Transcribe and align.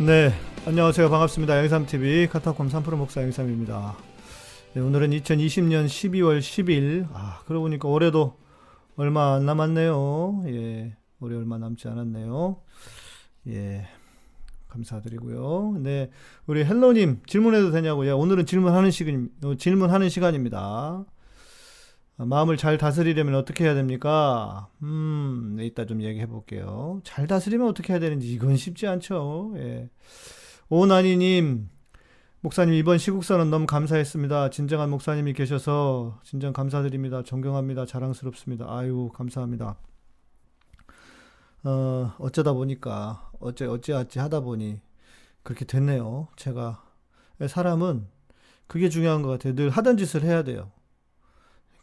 네, 0.00 0.32
안녕하세요. 0.66 1.08
반갑습니다. 1.08 1.56
양삼TV 1.56 2.26
카타콤 2.26 2.68
3프로 2.68 2.96
목사 2.96 3.22
양삼입니다. 3.22 3.96
네, 4.72 4.80
오늘은 4.80 5.10
2020년 5.10 5.86
12월 5.86 6.40
10일. 6.40 7.06
아, 7.12 7.38
그러고 7.46 7.66
보니까 7.66 7.86
올해도 7.86 8.36
얼마 8.96 9.34
안 9.34 9.46
남았네요. 9.46 10.46
예, 10.48 10.96
올해 11.20 11.36
얼마 11.36 11.58
남지 11.58 11.86
않았네요. 11.86 12.60
예, 13.46 13.86
감사드리고요. 14.66 15.76
네, 15.78 16.10
우리 16.48 16.64
헬로님 16.64 17.20
질문해도 17.28 17.70
되냐고요? 17.70 18.08
예, 18.08 18.12
오늘은 18.12 18.46
질문하는 18.46 18.90
시간, 18.90 19.30
어, 19.44 19.54
질문하는 19.54 20.08
시간입니다. 20.08 21.04
아, 22.16 22.24
마음을 22.24 22.56
잘 22.56 22.78
다스리려면 22.78 23.34
어떻게 23.34 23.64
해야 23.64 23.74
됩니까? 23.74 24.68
음, 24.82 25.54
네, 25.56 25.66
이따 25.66 25.84
좀 25.84 26.00
얘기해 26.02 26.26
볼게요. 26.26 27.00
잘 27.04 27.26
다스리면 27.26 27.66
어떻게 27.68 27.92
해야 27.92 28.00
되는지 28.00 28.32
이건 28.32 28.56
쉽지 28.56 28.86
않죠. 28.86 29.52
예. 29.56 29.90
오나니님, 30.68 31.68
목사님 32.40 32.74
이번 32.74 32.98
시국선언 32.98 33.50
너무 33.50 33.66
감사했습니다. 33.66 34.50
진정한 34.50 34.90
목사님이 34.90 35.32
계셔서 35.32 36.20
진정 36.22 36.52
감사드립니다. 36.52 37.22
존경합니다. 37.22 37.86
자랑스럽습니다. 37.86 38.66
아유, 38.68 39.10
감사합니다. 39.12 39.76
어, 41.64 42.12
어쩌다 42.18 42.52
보니까 42.52 43.30
어째 43.40 43.64
어찌어찌 43.66 44.18
하다 44.18 44.40
보니 44.40 44.80
그렇게 45.42 45.64
됐네요. 45.64 46.28
제가 46.36 46.84
사람은 47.48 48.06
그게 48.66 48.88
중요한 48.88 49.22
것 49.22 49.28
같아요. 49.30 49.54
늘 49.54 49.70
하던 49.70 49.96
짓을 49.96 50.22
해야 50.22 50.44
돼요. 50.44 50.70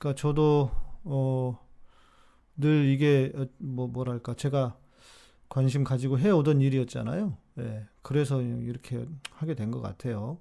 그러니까 0.01 0.15
저도 0.19 0.71
어, 1.03 1.59
늘 2.57 2.85
이게 2.85 3.31
어, 3.35 3.45
뭐 3.59 3.87
뭐랄까 3.87 4.33
제가 4.33 4.75
관심 5.47 5.83
가지고 5.83 6.17
해오던 6.17 6.59
일이었잖아요. 6.59 7.37
예, 7.59 7.85
그래서 8.01 8.41
이렇게 8.41 9.05
하게 9.29 9.53
된 9.53 9.69
것 9.69 9.79
같아요. 9.79 10.39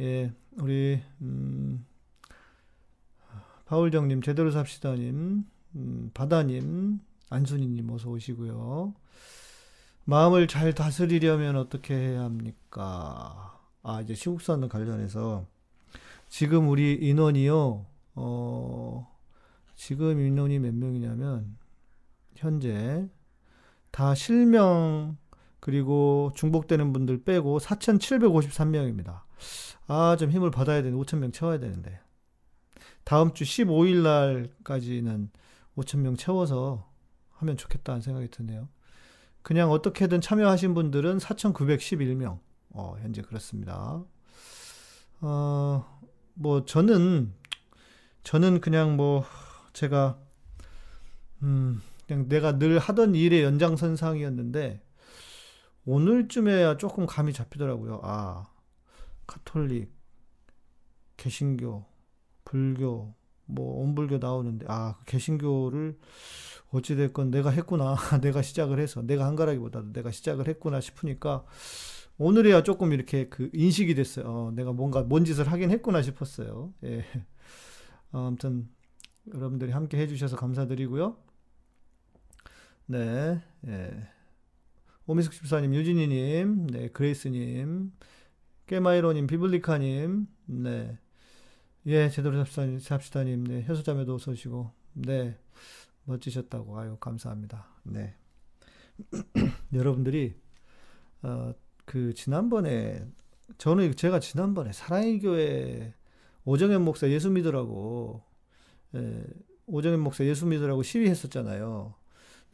예, 0.00 0.32
우리 0.58 1.02
음, 1.20 1.84
바울정님 3.66 4.22
제대로 4.22 4.50
삽시다님, 4.50 5.44
음, 5.74 6.10
바다님, 6.14 6.98
안순이님 7.28 7.90
어서 7.90 8.08
오시고요. 8.08 8.94
마음을 10.04 10.48
잘 10.48 10.72
다스리려면 10.72 11.56
어떻게 11.56 11.94
해야 11.94 12.22
합니까? 12.22 13.60
아 13.82 14.00
이제 14.00 14.14
시국선 14.14 14.66
관련해서 14.70 15.44
지금 16.30 16.70
우리 16.70 16.94
인원이요. 16.94 17.91
어, 18.14 19.08
지금 19.74 20.20
인원이 20.20 20.58
몇 20.58 20.74
명이냐면, 20.74 21.56
현재 22.34 23.08
다 23.90 24.14
실명, 24.14 25.16
그리고 25.60 26.32
중복되는 26.34 26.92
분들 26.92 27.24
빼고 27.24 27.58
4,753명입니다. 27.60 29.22
아, 29.86 30.16
좀 30.18 30.30
힘을 30.30 30.50
받아야 30.50 30.82
되는데, 30.82 31.02
5,000명 31.04 31.32
채워야 31.32 31.58
되는데. 31.58 32.00
다음 33.04 33.32
주 33.34 33.44
15일 33.44 34.02
날까지는 34.02 35.30
5,000명 35.76 36.18
채워서 36.18 36.88
하면 37.32 37.56
좋겠다는 37.56 38.00
생각이 38.00 38.28
드네요. 38.28 38.68
그냥 39.42 39.70
어떻게든 39.70 40.20
참여하신 40.20 40.74
분들은 40.74 41.18
4,911명. 41.18 42.38
어, 42.70 42.96
현재 43.00 43.22
그렇습니다. 43.22 44.02
어, 45.20 46.00
뭐, 46.34 46.64
저는 46.64 47.34
저는 48.22 48.60
그냥 48.60 48.96
뭐 48.96 49.24
제가 49.72 50.18
음 51.42 51.82
그냥 52.06 52.28
내가 52.28 52.58
늘 52.58 52.78
하던 52.78 53.14
일의 53.14 53.42
연장선상이었는데 53.42 54.80
오늘쯤에야 55.84 56.76
조금 56.76 57.06
감이 57.06 57.32
잡히더라고요. 57.32 58.00
아 58.04 58.48
카톨릭, 59.26 59.90
개신교, 61.16 61.84
불교, 62.44 63.14
뭐 63.46 63.82
온불교 63.82 64.18
나오는데 64.18 64.66
아그 64.68 65.04
개신교를 65.06 65.98
어찌 66.70 66.96
됐건 66.96 67.30
내가 67.30 67.50
했구나 67.50 67.96
내가 68.22 68.42
시작을 68.42 68.78
해서 68.78 69.02
내가 69.02 69.26
한 69.26 69.36
거라기보다도 69.36 69.92
내가 69.92 70.10
시작을 70.10 70.48
했구나 70.48 70.80
싶으니까 70.80 71.44
오늘에야 72.18 72.62
조금 72.62 72.92
이렇게 72.92 73.28
그 73.28 73.50
인식이 73.52 73.94
됐어요. 73.94 74.26
어, 74.26 74.52
내가 74.54 74.72
뭔가 74.72 75.02
뭔 75.02 75.24
짓을 75.24 75.50
하긴 75.50 75.70
했구나 75.70 76.02
싶었어요. 76.02 76.72
예. 76.84 77.04
어, 78.12 78.26
아무튼 78.26 78.68
여러분들이 79.34 79.72
함께 79.72 79.98
해주셔서 79.98 80.36
감사드리고요. 80.36 81.16
네, 82.86 83.42
예. 83.66 84.08
오미숙 85.06 85.32
집사님, 85.32 85.74
유진이님, 85.74 86.66
네, 86.68 86.88
그레이스님, 86.88 87.92
깨마이로님, 88.66 89.26
비블리카님, 89.26 90.26
네, 90.46 90.98
예, 91.86 92.08
제대로 92.10 92.36
잡시다, 92.44 92.78
잡시다님, 92.78 93.44
네, 93.44 93.66
어서 93.68 94.30
오시고, 94.30 94.70
네, 94.94 95.38
멋지셨다고, 96.04 96.78
아유, 96.78 96.96
감사합니다. 97.00 97.66
네. 97.84 98.14
여러분들이, 99.72 100.34
어, 101.22 101.52
그, 101.84 102.14
지난번에, 102.14 103.04
저는 103.58 103.96
제가 103.96 104.20
지난번에 104.20 104.72
사랑의 104.72 105.20
교회 105.20 105.94
오정현 106.44 106.82
목사 106.82 107.08
예수 107.08 107.30
믿으라고 107.30 108.22
예, 108.94 109.24
오정현 109.66 110.00
목사 110.00 110.24
예수 110.24 110.46
믿으라고 110.46 110.82
시위했었잖아요. 110.82 111.94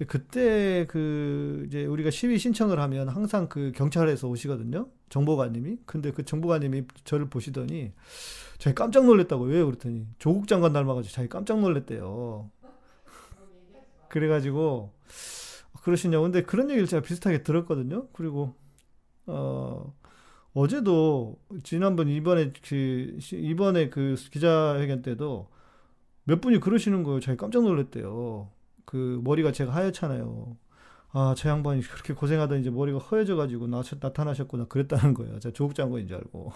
그때 0.07 0.87
그 0.87 1.65
이제 1.67 1.85
우리가 1.85 2.11
시위 2.11 2.39
신청을 2.39 2.79
하면 2.79 3.09
항상 3.09 3.49
그 3.49 3.73
경찰에서 3.75 4.29
오시거든요. 4.29 4.89
정보관님이. 5.09 5.79
근데 5.87 6.13
그 6.13 6.25
정보관님이 6.25 6.85
저를 7.03 7.29
보시더니 7.29 7.93
자기 8.59 8.75
깜짝 8.75 9.07
놀랐다고 9.07 9.45
왜 9.45 9.65
그랬더니 9.65 10.07
조국 10.19 10.47
장관 10.47 10.73
닮아가지고 10.73 11.13
자기 11.13 11.29
깜짝 11.29 11.61
놀랐대요. 11.61 12.49
그래가지고 14.09 14.93
그러시냐고. 15.83 16.23
근데 16.25 16.43
그런 16.43 16.71
얘기를 16.71 16.87
제가 16.87 17.03
비슷하게 17.03 17.43
들었거든요. 17.43 18.07
그리고 18.13 18.55
어 19.27 19.93
어제도 20.59 21.39
지난번 21.63 22.09
이번에 22.09 22.53
그 22.67 23.19
이번에 23.33 23.91
그 23.91 24.17
기자회견 24.31 25.03
때도 25.03 25.49
몇 26.25 26.41
분이 26.41 26.61
그러시는 26.61 27.03
거예요. 27.03 27.21
자기 27.21 27.37
깜짝 27.37 27.63
놀랐대요. 27.63 28.51
그 28.85 29.21
머리가 29.25 29.53
제가 29.53 29.75
하얗잖아요. 29.75 30.57
아, 31.13 31.35
저 31.37 31.49
양반이 31.49 31.83
그렇게 31.83 32.13
고생하던 32.13 32.61
이제 32.61 32.71
머리가 32.71 32.99
허해져 32.99 33.37
가지고 33.37 33.67
나, 33.67 33.83
타나셨구나 33.83 34.67
그랬다는 34.67 35.15
거예요. 35.15 35.39
제가 35.39 35.53
조국 35.53 35.75
장관인 35.75 36.07
줄 36.07 36.17
알고. 36.17 36.53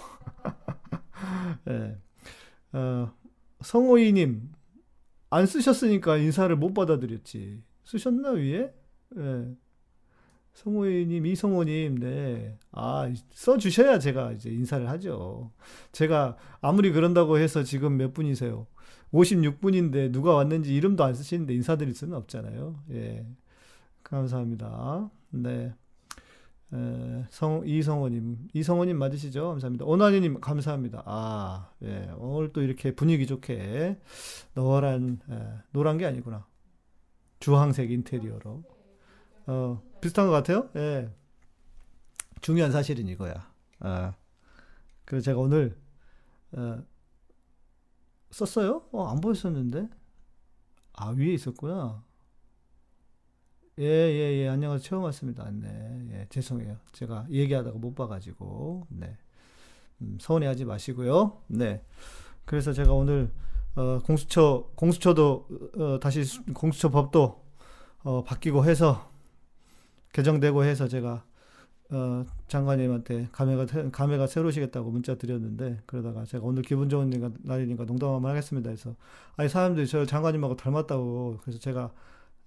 네. 1.65 1.97
어, 2.73 3.13
성호이 3.63 4.13
님 4.13 4.53
안 5.33 5.47
쓰셨으니까 5.47 6.19
인사를 6.19 6.55
못 6.57 6.75
받아들였지. 6.75 7.63
쓰셨나 7.85 8.33
위에? 8.33 8.75
예. 9.17 9.19
네. 9.19 9.57
성호이님, 10.55 11.27
이성호님, 11.27 11.99
네. 11.99 12.59
아, 12.73 13.11
써주셔야 13.33 13.99
제가 13.99 14.33
이제 14.33 14.51
인사를 14.51 14.89
하죠. 14.91 15.51
제가 15.93 16.37
아무리 16.61 16.93
그런다고 16.93 17.39
해서 17.39 17.63
지금 17.63 17.97
몇 17.97 18.13
분이세요? 18.13 18.67
56분인데 19.13 20.11
누가 20.13 20.35
왔는지 20.35 20.75
이름도 20.75 21.05
안 21.05 21.15
쓰시는데 21.15 21.55
인사드릴 21.55 21.95
수는 21.95 22.17
없잖아요. 22.17 22.77
예. 22.91 23.27
감사합니다. 24.03 25.11
네. 25.31 25.75
에, 26.75 27.25
성, 27.31 27.63
이성호님, 27.67 28.49
이성호님 28.55 28.99
맞으시죠? 28.99 29.49
감사합니다. 29.49 29.85
오나니님, 29.85 30.41
감사합니다. 30.41 31.03
아, 31.07 31.71
예. 31.83 32.11
오늘 32.17 32.53
또 32.53 32.63
이렇게 32.63 32.95
분위기 32.95 33.27
좋게 33.27 33.99
노란, 34.55 35.19
에, 35.31 35.35
노란 35.73 35.99
게 35.99 36.07
아니구나. 36.07 36.47
주황색 37.41 37.91
인테리어로. 37.91 38.63
어, 39.47 39.83
비슷한 40.03 40.27
것 40.27 40.33
같아요. 40.33 40.69
예. 40.77 41.09
중요한 42.43 42.73
사실은 42.73 43.07
이거야. 43.07 43.49
아. 43.79 44.15
그래서 45.05 45.27
제가 45.27 45.39
오늘 45.39 45.79
어, 46.51 46.83
썼어요? 48.31 48.89
어, 48.93 49.07
안 49.07 49.21
보였었는데. 49.21 49.89
아, 50.95 51.11
위에 51.11 51.33
있었구나. 51.33 52.03
예, 53.79 53.85
예, 53.85 54.43
예. 54.43 54.49
안녕하세요. 54.49 54.85
처음 54.85 55.05
왔습니다. 55.05 55.49
네. 55.53 56.09
예, 56.11 56.27
죄송해요. 56.29 56.77
제가 56.93 57.27
얘기하다가 57.31 57.79
못 57.79 57.95
봐가지고. 57.95 58.89
네. 58.91 59.17
음, 60.01 60.19
서운해하지 60.21 60.65
마시고요. 60.65 61.43
네. 61.47 61.85
그래서 62.45 62.73
제가 62.73 62.93
오늘, 62.93 63.31
어, 63.77 64.01
공수처, 64.01 64.69
공수처도, 64.75 65.49
어, 65.79 66.01
다시 66.01 66.43
공수처 66.53 66.91
법도, 66.91 67.45
어, 68.03 68.25
바뀌고 68.25 68.65
해서, 68.65 69.12
개정되고 70.13 70.65
해서 70.65 70.89
제가 70.89 71.25
어, 71.91 72.25
장관님한테 72.49 73.29
감회가 73.33 73.67
감회가 73.93 74.27
새로우시겠다고 74.27 74.91
문자 74.91 75.17
드렸는데 75.17 75.83
그러다가 75.87 76.25
제가 76.25 76.45
오늘 76.47 76.63
기분 76.63 76.89
좋은 76.89 77.11
날이니까 77.43 77.85
농담 77.87 78.15
한번 78.15 78.31
하겠습니다 78.31 78.71
해서 78.71 78.97
아니 79.37 79.49
사람들이 79.49 79.87
저 79.87 80.07
장관님하고 80.07 80.57
닮았다고 80.57 81.39
그래서 81.43 81.59
제가 81.59 81.93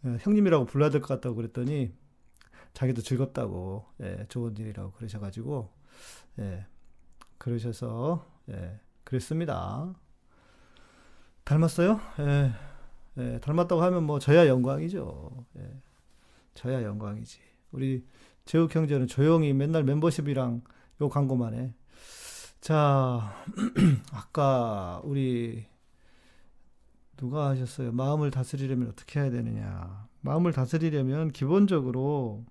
어, 0.03 0.17
형님이라고 0.21 0.65
불러야 0.65 0.89
될 0.89 1.01
것 1.01 1.07
같다고 1.07 1.35
그랬더니 1.35 1.93
자기도 2.73 3.01
즐겁다고 3.01 3.85
예, 4.01 4.25
좋은 4.29 4.55
일이라고 4.57 4.91
그러셔가지고 4.93 5.69
예, 6.39 6.65
그러셔서 7.37 8.25
예, 8.49 8.79
그랬습니다. 9.03 9.93
닮았어요? 11.43 11.99
예, 12.19 12.51
예, 13.17 13.39
닮았다고 13.39 13.81
하면 13.81 14.03
뭐 14.03 14.19
저야 14.19 14.47
영광이죠. 14.47 15.45
예, 15.57 15.81
저야 16.55 16.83
영광이지. 16.83 17.39
우리 17.71 18.05
제욱 18.45 18.73
형제는 18.73 19.07
조용히 19.07 19.53
맨날 19.53 19.83
멤버십이랑 19.83 20.61
요 21.01 21.09
광고만 21.09 21.53
해. 21.53 21.73
자, 22.61 23.35
아까 24.11 25.01
우리 25.03 25.65
누가 27.17 27.49
하셨어요? 27.49 27.91
마음을 27.91 28.31
다스리려면 28.31 28.89
어떻게 28.89 29.19
해야 29.19 29.29
되느냐? 29.29 30.07
마음을 30.21 30.51
다스리려면 30.51 31.31
기본적으로 31.31 32.45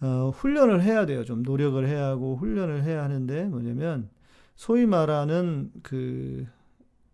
어, 0.00 0.30
훈련을 0.34 0.82
해야 0.82 1.06
돼요. 1.06 1.24
좀 1.24 1.42
노력을 1.42 1.86
해야 1.86 2.06
하고 2.06 2.36
훈련을 2.36 2.82
해야 2.82 3.04
하는데 3.04 3.44
뭐냐면 3.44 4.10
소위 4.56 4.86
말하는 4.86 5.70
그 5.82 6.46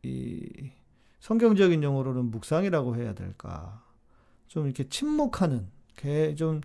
이 0.03 0.71
성경적인 1.21 1.83
용어로는 1.83 2.31
묵상이라고 2.31 2.97
해야 2.97 3.15
될까? 3.15 3.85
좀 4.47 4.67
이렇게 4.67 4.89
침묵하는 4.89 5.69
좀 6.37 6.61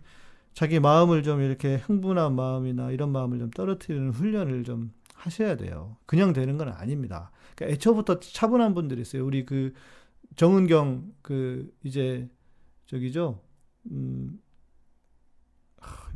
자기 0.53 0.79
마음을 0.79 1.23
좀 1.23 1.41
이렇게 1.41 1.75
흥분한 1.77 2.35
마음이나 2.35 2.91
이런 2.91 3.11
마음을 3.11 3.39
좀 3.39 3.49
떨어뜨리는 3.51 4.11
훈련을 4.11 4.63
좀 4.63 4.93
하셔야 5.15 5.55
돼요. 5.57 5.97
그냥 6.05 6.33
되는 6.33 6.57
건 6.57 6.69
아닙니다. 6.69 7.31
그러니까 7.55 7.73
애초부터 7.75 8.19
차분한 8.19 8.73
분들이 8.73 9.01
있어요. 9.01 9.25
우리 9.25 9.45
그 9.45 9.73
정은경 10.35 11.13
그 11.21 11.73
이제 11.83 12.29
저기죠. 12.87 13.41
음, 13.91 14.39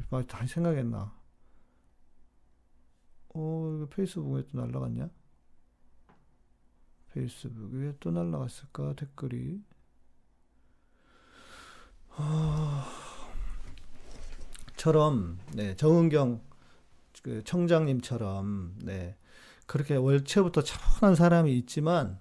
아, 0.09 0.23
다시 0.27 0.53
생각했나? 0.53 1.13
어, 3.33 3.87
페이스북 3.89 4.33
왜또 4.33 4.57
날라갔냐? 4.57 5.09
페이스북 7.13 7.73
왜또 7.73 8.11
날라갔을까? 8.11 8.93
댓글이. 8.95 9.61
아, 12.09 13.06
처럼, 14.77 15.39
네, 15.53 15.75
정은경 15.75 16.41
그 17.23 17.43
청장님처럼, 17.43 18.75
네, 18.83 19.17
그렇게 19.65 19.95
월초부터 19.95 20.61
차분한 20.61 21.15
사람이 21.15 21.55
있지만, 21.57 22.19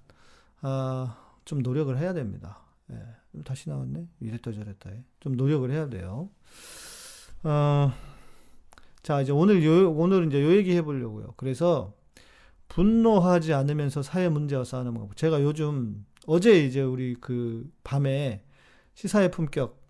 아, 0.62 1.16
좀 1.44 1.60
노력을 1.60 1.96
해야 1.96 2.12
됩니다. 2.12 2.58
네, 2.88 2.98
다시 3.44 3.68
나왔네? 3.68 4.08
이랬다 4.20 4.50
저랬다 4.50 4.90
해. 4.90 5.04
좀 5.20 5.36
노력을 5.36 5.70
해야 5.70 5.88
돼요. 5.88 6.30
어, 7.44 7.92
자, 9.02 9.20
이제 9.20 9.30
오늘 9.30 9.64
요, 9.64 9.92
오늘 9.92 10.26
이제 10.26 10.42
요 10.42 10.56
얘기 10.56 10.74
해보려고요. 10.74 11.34
그래서 11.36 11.94
분노하지 12.68 13.52
않으면서 13.54 14.02
사회 14.02 14.28
문제와 14.28 14.64
싸우는 14.64 14.94
방 14.94 15.08
제가 15.14 15.42
요즘 15.42 16.04
어제 16.26 16.64
이제 16.64 16.82
우리 16.82 17.14
그 17.14 17.70
밤에 17.84 18.42
시사의 18.94 19.30
품격 19.30 19.85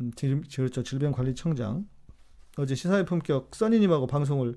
음, 0.00 0.10
그렇죠 0.54 0.82
질병관리청장 0.82 1.86
어제 2.56 2.74
시사의 2.74 3.04
품격 3.04 3.54
써니님하고 3.54 4.06
방송을 4.06 4.56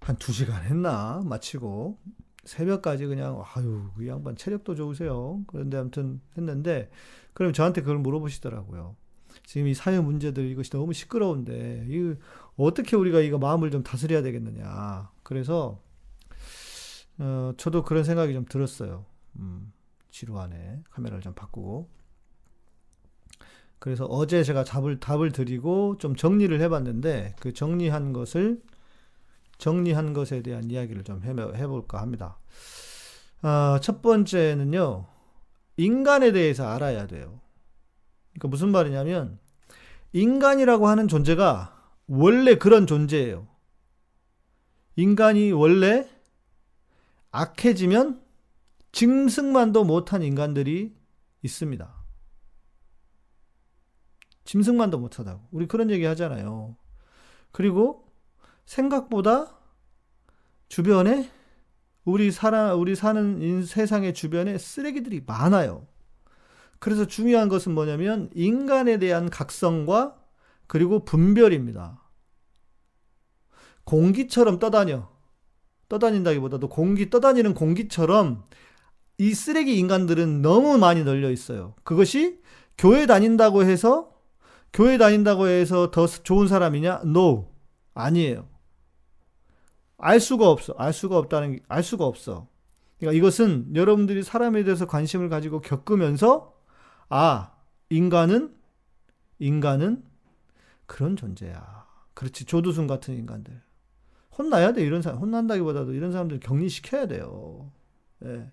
한 0.00 0.16
두 0.16 0.32
시간 0.32 0.62
했나 0.64 1.20
마치고 1.24 1.98
새벽까지 2.44 3.06
그냥 3.06 3.42
아유 3.54 3.90
그 3.96 4.06
양반 4.06 4.36
체력도 4.36 4.74
좋으세요 4.74 5.42
그런데 5.46 5.76
아무튼 5.76 6.20
했는데 6.36 6.90
그럼 7.34 7.52
저한테 7.52 7.82
그걸 7.82 7.98
물어보시더라고요. 7.98 8.96
지금 9.44 9.68
이 9.68 9.74
사회 9.74 10.00
문제들 10.00 10.46
이것이 10.50 10.70
너무 10.70 10.92
시끄러운데 10.92 11.86
이 11.88 12.14
어떻게 12.56 12.96
우리가 12.96 13.20
이거 13.20 13.38
마음을 13.38 13.70
좀 13.70 13.82
다스려야 13.82 14.22
되겠느냐. 14.22 15.10
그래서 15.22 15.80
어, 17.18 17.52
저도 17.56 17.84
그런 17.84 18.02
생각이 18.02 18.32
좀 18.32 18.44
들었어요. 18.44 19.04
음, 19.36 19.72
지루하네. 20.10 20.82
카메라를 20.90 21.22
좀 21.22 21.34
바꾸고. 21.34 21.88
그래서 23.78 24.04
어제 24.06 24.42
제가 24.42 24.64
답을, 24.64 25.00
답을 25.00 25.32
드리고 25.32 25.98
좀 25.98 26.16
정리를 26.16 26.60
해봤는데 26.60 27.36
그 27.38 27.52
정리한 27.52 28.12
것을 28.12 28.60
정리한 29.58 30.12
것에 30.12 30.42
대한 30.42 30.70
이야기를 30.70 31.04
좀 31.04 31.22
해볼까 31.22 32.00
합니다. 32.00 32.38
어, 33.42 33.78
첫 33.80 34.02
번째는요, 34.02 35.06
인간에 35.76 36.32
대해서 36.32 36.68
알아야 36.68 37.06
돼요. 37.06 37.40
그러니까 38.32 38.48
무슨 38.48 38.70
말이냐면 38.70 39.38
인간이라고 40.12 40.88
하는 40.88 41.06
존재가 41.08 41.76
원래 42.08 42.56
그런 42.56 42.86
존재예요. 42.86 43.46
인간이 44.96 45.52
원래 45.52 46.08
악해지면 47.30 48.22
짐승만도 48.90 49.84
못한 49.84 50.22
인간들이 50.22 50.96
있습니다. 51.42 51.97
짐승만도 54.48 54.98
못하다고. 54.98 55.48
우리 55.50 55.68
그런 55.68 55.90
얘기 55.90 56.06
하잖아요. 56.06 56.74
그리고 57.52 58.06
생각보다 58.64 59.58
주변에 60.68 61.30
우리 62.06 62.30
살아 62.30 62.74
우리 62.74 62.94
사는 62.94 63.62
세상의 63.62 64.14
주변에 64.14 64.56
쓰레기들이 64.56 65.22
많아요. 65.26 65.86
그래서 66.78 67.06
중요한 67.06 67.50
것은 67.50 67.74
뭐냐면 67.74 68.30
인간에 68.34 68.98
대한 68.98 69.28
각성과 69.28 70.16
그리고 70.66 71.04
분별입니다. 71.04 72.02
공기처럼 73.84 74.58
떠다녀. 74.58 75.10
떠다닌다기보다도 75.90 76.70
공기, 76.70 77.10
떠다니는 77.10 77.52
공기처럼 77.52 78.44
이 79.18 79.34
쓰레기 79.34 79.78
인간들은 79.78 80.40
너무 80.40 80.78
많이 80.78 81.04
널려 81.04 81.30
있어요. 81.30 81.74
그것이 81.84 82.40
교회 82.78 83.04
다닌다고 83.04 83.64
해서, 83.64 84.17
교회 84.72 84.98
다닌다고 84.98 85.48
해서 85.48 85.90
더 85.90 86.06
좋은 86.06 86.48
사람이냐? 86.48 87.02
No. 87.04 87.48
아니에요. 87.94 88.48
알 89.96 90.20
수가 90.20 90.48
없어. 90.50 90.74
알 90.78 90.92
수가 90.92 91.18
없다는, 91.18 91.60
알 91.68 91.82
수가 91.82 92.04
없어. 92.04 92.48
그러니까 92.98 93.18
이것은 93.18 93.74
여러분들이 93.74 94.22
사람에 94.22 94.64
대해서 94.64 94.86
관심을 94.86 95.28
가지고 95.28 95.60
겪으면서 95.60 96.54
아, 97.08 97.52
인간은, 97.90 98.54
인간은 99.38 100.04
그런 100.86 101.16
존재야. 101.16 101.86
그렇지. 102.14 102.44
조두순 102.44 102.86
같은 102.86 103.14
인간들. 103.14 103.60
혼나야 104.36 104.72
돼, 104.72 104.84
이런 104.84 105.02
사람. 105.02 105.18
혼난다기보다도 105.18 105.94
이런 105.94 106.12
사람들 106.12 106.40
격리시켜야 106.40 107.06
돼요. 107.06 107.70
예. 108.24 108.50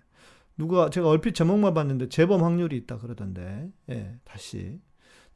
누가, 0.56 0.90
제가 0.90 1.08
얼핏 1.08 1.34
제목만 1.34 1.74
봤는데 1.74 2.08
재범 2.08 2.42
확률이 2.42 2.76
있다 2.76 2.98
그러던데. 2.98 3.70
예, 3.90 4.18
다시. 4.24 4.80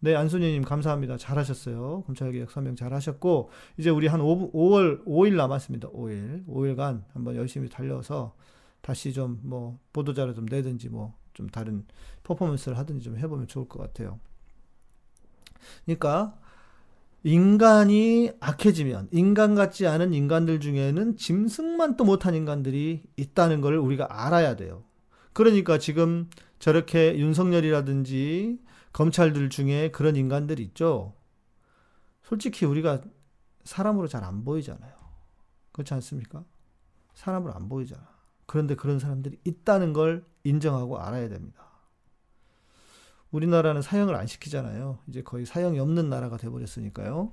네, 0.02 0.14
안순희님 0.14 0.62
감사합니다. 0.62 1.18
잘하셨어요. 1.18 2.04
검찰개혁 2.06 2.50
서명 2.50 2.74
잘하셨고, 2.74 3.50
이제 3.76 3.90
우리 3.90 4.06
한 4.06 4.22
5, 4.22 4.50
5월, 4.52 5.04
5일 5.04 5.36
남았습니다. 5.36 5.90
5일. 5.90 6.46
5일간 6.46 7.04
한번 7.12 7.36
열심히 7.36 7.68
달려서 7.68 8.34
다시 8.80 9.12
좀 9.12 9.40
뭐, 9.42 9.78
보도자료 9.92 10.32
좀 10.32 10.46
내든지 10.46 10.88
뭐, 10.88 11.14
좀 11.34 11.48
다른 11.50 11.84
퍼포먼스를 12.22 12.78
하든지 12.78 13.04
좀 13.04 13.18
해보면 13.18 13.46
좋을 13.46 13.68
것 13.68 13.78
같아요. 13.78 14.18
그러니까 15.84 16.38
인간이 17.22 18.30
악해지면 18.40 19.08
인간 19.12 19.54
같지 19.54 19.86
않은 19.86 20.14
인간들 20.14 20.60
중에는 20.60 21.16
짐승만 21.18 21.98
또 21.98 22.04
못한 22.04 22.34
인간들이 22.34 23.02
있다는 23.16 23.60
걸 23.60 23.76
우리가 23.76 24.06
알아야 24.08 24.56
돼요. 24.56 24.84
그러니까 25.34 25.76
지금 25.76 26.30
저렇게 26.58 27.18
윤석열이라든지 27.18 28.58
검찰들 28.92 29.50
중에 29.50 29.90
그런 29.90 30.16
인간들이 30.16 30.62
있죠. 30.64 31.14
솔직히 32.22 32.66
우리가 32.66 33.02
사람으로 33.64 34.08
잘 34.08 34.24
안 34.24 34.44
보이잖아요. 34.44 34.92
그렇지 35.72 35.94
않습니까? 35.94 36.44
사람으로 37.14 37.54
안 37.54 37.68
보이잖아. 37.68 38.08
그런데 38.46 38.74
그런 38.74 38.98
사람들이 38.98 39.38
있다는 39.44 39.92
걸 39.92 40.24
인정하고 40.44 40.98
알아야 40.98 41.28
됩니다. 41.28 41.64
우리나라는 43.30 43.80
사형을 43.82 44.16
안 44.16 44.26
시키잖아요. 44.26 44.98
이제 45.06 45.22
거의 45.22 45.46
사형이 45.46 45.78
없는 45.78 46.10
나라가 46.10 46.36
돼버렸으니까요. 46.36 47.32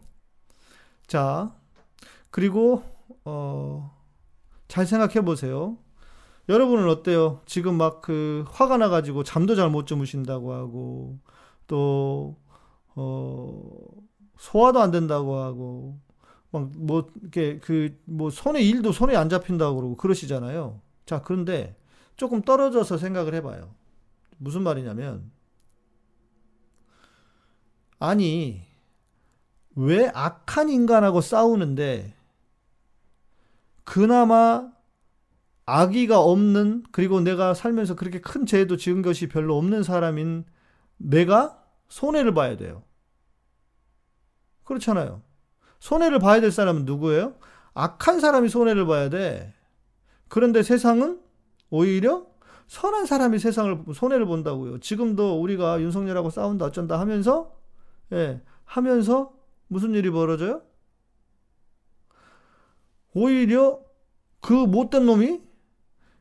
자, 1.07 1.55
그리고, 2.29 2.83
어, 3.25 3.97
잘 4.67 4.85
생각해 4.85 5.21
보세요. 5.25 5.77
여러분은 6.49 6.87
어때요? 6.89 7.41
지금 7.45 7.75
막 7.75 8.01
그 8.01 8.45
화가 8.49 8.77
나가지고 8.77 9.23
잠도 9.23 9.55
잘 9.55 9.69
못 9.69 9.87
주무신다고 9.87 10.53
하고, 10.53 11.17
또, 11.67 12.37
어, 12.95 13.61
소화도 14.37 14.79
안 14.79 14.91
된다고 14.91 15.37
하고, 15.37 15.99
막 16.51 16.71
뭐, 16.75 17.09
이렇게 17.21 17.59
그, 17.59 17.97
뭐 18.05 18.29
손에 18.29 18.61
일도 18.61 18.91
손에 18.91 19.15
안 19.15 19.29
잡힌다고 19.29 19.75
그러고 19.75 19.97
그러시잖아요. 19.97 20.81
자, 21.05 21.21
그런데 21.21 21.75
조금 22.15 22.41
떨어져서 22.41 22.97
생각을 22.97 23.33
해봐요. 23.35 23.73
무슨 24.37 24.63
말이냐면, 24.63 25.31
아니, 27.99 28.61
왜 29.75 30.09
악한 30.13 30.69
인간하고 30.69 31.21
싸우는데 31.21 32.13
그나마 33.83 34.69
악의가 35.65 36.19
없는 36.19 36.83
그리고 36.91 37.21
내가 37.21 37.53
살면서 37.53 37.95
그렇게 37.95 38.19
큰 38.19 38.45
죄도 38.45 38.77
지은 38.77 39.01
것이 39.01 39.27
별로 39.27 39.57
없는 39.57 39.83
사람인 39.83 40.45
내가 40.97 41.63
손해를 41.89 42.33
봐야 42.33 42.57
돼요. 42.57 42.83
그렇잖아요. 44.63 45.21
손해를 45.79 46.19
봐야 46.19 46.41
될 46.41 46.51
사람은 46.51 46.85
누구예요? 46.85 47.35
악한 47.73 48.19
사람이 48.19 48.49
손해를 48.49 48.85
봐야 48.85 49.09
돼. 49.09 49.53
그런데 50.27 50.63
세상은 50.63 51.21
오히려 51.69 52.25
선한 52.67 53.05
사람이 53.05 53.39
세상을 53.39 53.85
손해를 53.93 54.25
본다고요. 54.25 54.79
지금도 54.79 55.39
우리가 55.41 55.81
윤석열하고 55.81 56.29
싸운다 56.29 56.65
어쩐다 56.65 56.99
하면서 56.99 57.55
예, 58.11 58.41
하면서 58.65 59.33
무슨 59.67 59.93
일이 59.93 60.09
벌어져요? 60.09 60.61
오히려 63.13 63.79
그 64.41 64.53
못된 64.53 65.05
놈이 65.05 65.41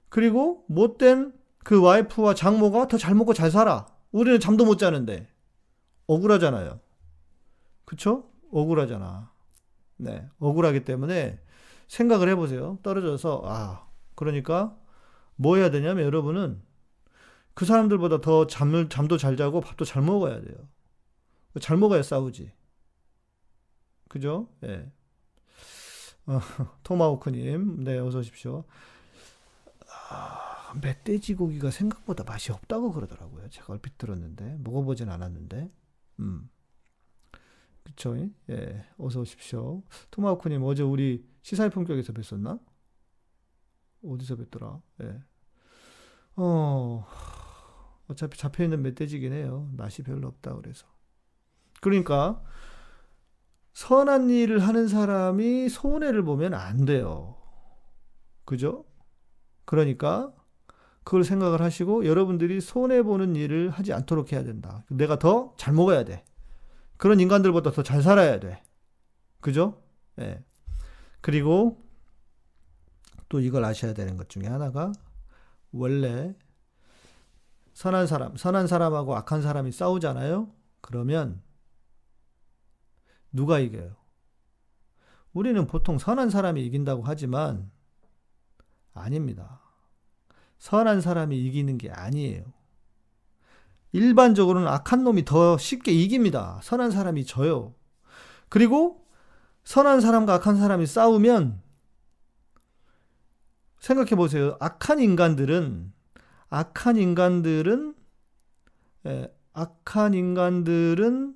그리고 0.08 0.64
못된 0.68 1.32
그 1.58 1.80
와이프와 1.80 2.34
장모가 2.34 2.88
더 2.88 2.96
잘 2.96 3.14
먹고 3.14 3.34
잘 3.34 3.50
살아. 3.50 3.86
우리는 4.12 4.40
잠도 4.40 4.64
못 4.64 4.78
자는데 4.78 5.28
억울하잖아요. 6.06 6.80
그쵸? 7.84 8.30
억울하잖아. 8.50 9.32
네, 9.98 10.28
억울하기 10.38 10.84
때문에 10.84 11.40
생각을 11.88 12.28
해보세요. 12.30 12.78
떨어져서 12.82 13.42
아 13.44 13.88
그러니까 14.14 14.76
뭐 15.36 15.56
해야 15.56 15.70
되냐면 15.70 16.04
여러분은 16.04 16.62
그 17.54 17.64
사람들보다 17.64 18.20
더 18.20 18.46
잠을 18.46 18.88
잠도 18.88 19.16
잘 19.16 19.36
자고 19.36 19.60
밥도 19.60 19.84
잘 19.84 20.02
먹어야 20.02 20.40
돼요. 20.42 20.56
잘 21.60 21.76
먹어야 21.76 22.02
싸우지. 22.02 22.52
그죠? 24.08 24.48
예. 24.62 24.66
네. 24.68 24.92
어, 26.26 26.40
토마호크님, 26.82 27.84
네 27.84 27.98
어서 27.98 28.18
오십시오. 28.18 28.64
아, 30.10 30.45
멧돼지 30.80 31.34
고기가 31.34 31.70
생각보다 31.70 32.24
맛이 32.24 32.52
없다고 32.52 32.92
그러더라고요. 32.92 33.48
제가 33.50 33.72
얼핏 33.72 33.98
들었는데 33.98 34.58
먹어보진 34.60 35.08
않았는데. 35.08 35.70
음. 36.20 36.48
그쵸? 37.82 38.16
예, 38.50 38.84
어서 38.98 39.20
오십시오. 39.20 39.82
토마호크님 40.10 40.62
어제 40.64 40.82
우리 40.82 41.24
시사의 41.42 41.70
품격에서 41.70 42.12
뵀었나? 42.12 42.60
어디서 44.04 44.36
뵀더라? 44.36 44.82
예. 45.02 45.20
어, 46.36 47.06
어차피 48.08 48.38
잡혀있는 48.38 48.82
멧돼지긴 48.82 49.32
해요. 49.32 49.70
맛이 49.76 50.02
별로 50.02 50.28
없다 50.28 50.54
그래서. 50.56 50.86
그러니까 51.80 52.42
선한 53.72 54.30
일을 54.30 54.60
하는 54.60 54.88
사람이 54.88 55.68
손해를 55.68 56.22
보면 56.22 56.54
안 56.54 56.84
돼요. 56.84 57.36
그죠? 58.44 58.84
그러니까 59.64 60.32
그걸 61.06 61.22
생각을 61.22 61.62
하시고 61.62 62.04
여러분들이 62.04 62.60
손해 62.60 63.04
보는 63.04 63.36
일을 63.36 63.70
하지 63.70 63.92
않도록 63.92 64.32
해야 64.32 64.42
된다. 64.42 64.84
내가 64.90 65.20
더 65.20 65.54
잘 65.56 65.72
먹어야 65.72 66.04
돼. 66.04 66.24
그런 66.96 67.20
인간들보다 67.20 67.70
더 67.70 67.84
잘 67.84 68.02
살아야 68.02 68.40
돼. 68.40 68.60
그죠? 69.40 69.80
예. 70.18 70.24
네. 70.24 70.44
그리고 71.20 71.80
또 73.28 73.38
이걸 73.38 73.64
아셔야 73.64 73.94
되는 73.94 74.16
것 74.16 74.28
중에 74.28 74.46
하나가 74.46 74.90
원래 75.70 76.34
선한 77.74 78.08
사람, 78.08 78.36
선한 78.36 78.66
사람하고 78.66 79.14
악한 79.14 79.42
사람이 79.42 79.70
싸우잖아요. 79.70 80.50
그러면 80.80 81.40
누가 83.30 83.60
이겨요? 83.60 83.94
우리는 85.32 85.68
보통 85.68 85.98
선한 85.98 86.30
사람이 86.30 86.66
이긴다고 86.66 87.04
하지만 87.04 87.70
아닙니다. 88.92 89.65
선한 90.58 91.00
사람이 91.00 91.38
이기는 91.46 91.78
게 91.78 91.90
아니에요. 91.90 92.44
일반적으로는 93.92 94.68
악한 94.68 95.04
놈이 95.04 95.24
더 95.24 95.56
쉽게 95.56 95.92
이깁니다. 95.92 96.60
선한 96.62 96.90
사람이 96.90 97.24
져요. 97.24 97.74
그리고 98.48 99.06
선한 99.64 100.00
사람과 100.00 100.34
악한 100.34 100.56
사람이 100.56 100.86
싸우면 100.86 101.62
생각해 103.80 104.10
보세요. 104.16 104.56
악한 104.60 105.00
인간들은 105.00 105.92
악한 106.48 106.96
인간들은 106.96 107.94
예, 109.06 109.34
악한 109.52 110.14
인간들은 110.14 111.34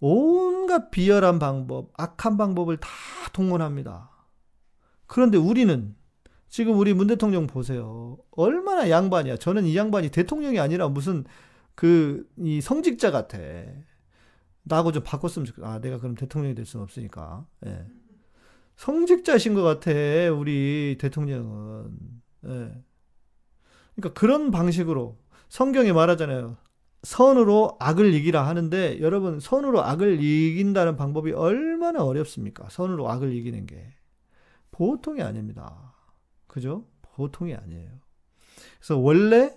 온갖 0.00 0.90
비열한 0.90 1.38
방법, 1.38 1.90
악한 1.96 2.36
방법을 2.36 2.78
다 2.78 2.88
동원합니다. 3.32 4.10
그런데 5.06 5.36
우리는 5.36 5.94
지금 6.50 6.76
우리 6.76 6.92
문 6.92 7.06
대통령 7.06 7.46
보세요. 7.46 8.18
얼마나 8.32 8.90
양반이야. 8.90 9.36
저는 9.36 9.64
이 9.64 9.76
양반이 9.76 10.10
대통령이 10.10 10.58
아니라 10.58 10.88
무슨 10.88 11.24
그, 11.76 12.28
이 12.36 12.60
성직자 12.60 13.12
같아. 13.12 13.38
나하고 14.64 14.92
좀 14.92 15.02
바꿨으면 15.04 15.46
좋겠다. 15.46 15.68
아, 15.68 15.80
내가 15.80 15.98
그럼 15.98 16.16
대통령이 16.16 16.56
될 16.56 16.66
수는 16.66 16.82
없으니까. 16.82 17.46
예. 17.66 17.86
성직자신 18.76 19.54
것 19.54 19.62
같아, 19.62 19.90
우리 20.32 20.96
대통령은. 21.00 21.98
예. 22.46 22.48
그러니까 23.94 24.12
그런 24.18 24.50
방식으로 24.50 25.18
성경에 25.48 25.92
말하잖아요. 25.92 26.56
선으로 27.04 27.76
악을 27.78 28.12
이기라 28.12 28.46
하는데 28.46 29.00
여러분 29.00 29.40
선으로 29.40 29.82
악을 29.82 30.22
이긴다는 30.22 30.96
방법이 30.96 31.32
얼마나 31.32 32.04
어렵습니까? 32.04 32.68
선으로 32.68 33.08
악을 33.08 33.32
이기는 33.34 33.66
게 33.66 33.94
보통이 34.70 35.22
아닙니다. 35.22 35.89
그죠? 36.50 36.84
보통이 37.02 37.54
아니에요. 37.54 37.92
그래서 38.80 38.98
원래 38.98 39.56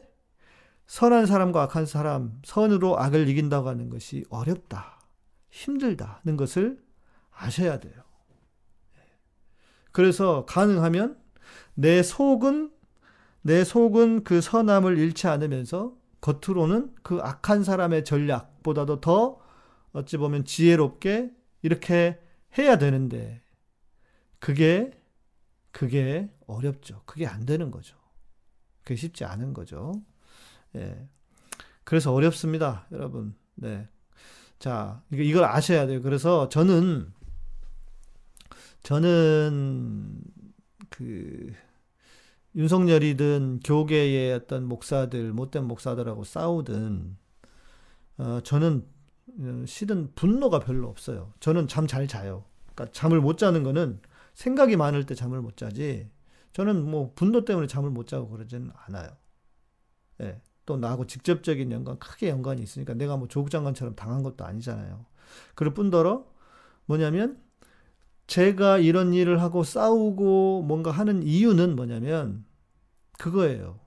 선한 0.86 1.26
사람과 1.26 1.64
악한 1.64 1.88
사람, 1.88 2.40
선으로 2.46 3.00
악을 3.00 3.28
이긴다고 3.30 3.68
하는 3.68 3.90
것이 3.90 4.26
어렵다, 4.30 5.00
힘들다는 5.50 6.38
것을 6.38 6.80
아셔야 7.32 7.80
돼요. 7.80 7.96
그래서 9.92 10.46
가능하면 10.46 11.20
내 11.74 12.04
속은 12.04 12.72
내 13.42 13.64
속은 13.64 14.24
그 14.24 14.40
선함을 14.40 15.00
잃지 15.00 15.26
않으면서 15.26 15.96
겉으로는 16.22 16.94
그 17.02 17.20
악한 17.24 17.64
사람의 17.64 18.06
전략보다도 18.06 19.02
더 19.02 19.40
어찌 19.94 20.18
보면 20.18 20.46
지혜롭게 20.46 21.32
이렇게 21.64 22.20
해야 22.56 22.78
되는데 22.78 23.42
그게 24.38 24.92
그게 25.72 26.30
어렵죠. 26.54 27.02
그게 27.06 27.26
안 27.28 27.46
되는 27.46 27.72
거죠. 27.72 27.98
그게 28.84 28.96
쉽지 28.96 29.26
않은 29.26 29.54
거죠. 29.54 29.94
예. 30.76 31.08
그래서 31.84 32.14
어렵습니다, 32.14 32.88
여러분. 32.92 33.36
네. 33.56 33.88
자, 34.60 35.04
이걸 35.12 35.44
아셔야 35.44 35.88
돼요. 35.88 36.02
그래서 36.02 36.50
저는, 36.50 37.14
저는, 38.84 40.22
그, 40.90 41.54
윤석열이든 42.56 43.62
교계의 43.64 44.34
어떤 44.34 44.66
목사들, 44.66 45.34
못된 45.34 45.66
목사들하고 45.66 46.24
싸우든, 46.24 47.18
어, 48.18 48.40
저는 48.44 48.86
어, 49.40 49.64
실은 49.66 50.12
분노가 50.16 50.60
별로 50.60 50.88
없어요. 50.90 51.34
저는 51.40 51.68
잠 51.68 51.88
잘 51.88 52.08
자요. 52.08 52.46
그러니까 52.76 52.92
잠을 52.94 53.20
못 53.22 53.38
자는 53.38 53.64
거는 53.64 54.00
생각이 54.34 54.76
많을 54.78 55.06
때 55.06 55.16
잠을 55.16 55.42
못 55.42 55.58
자지, 55.58 56.10
저는 56.54 56.90
뭐 56.90 57.12
분노 57.16 57.46
때문에 57.46 57.68
잠을 57.68 57.90
못 57.90 58.08
자고 58.08 58.30
그러지는 58.30 58.72
않아요. 58.86 59.10
예. 60.22 60.42
또 60.66 60.78
나하고 60.78 61.06
직접적인 61.06 61.72
연관, 61.72 62.00
크게 62.00 62.30
연관이 62.30 62.62
있으니까 62.62 62.94
내가 62.94 63.18
뭐 63.18 63.28
조국 63.28 63.50
장관처럼 63.50 63.96
당한 63.96 64.24
것도 64.24 64.46
아니잖아요. 64.46 65.06
그럴 65.56 65.74
뿐더러 65.74 66.26
뭐냐면 66.86 67.42
제가 68.28 68.78
이런 68.78 69.14
일을 69.14 69.42
하고 69.42 69.64
싸우고 69.64 70.64
뭔가 70.64 70.92
하는 70.92 71.24
이유는 71.24 71.76
뭐냐면 71.76 72.46
그거예요. 73.18 73.80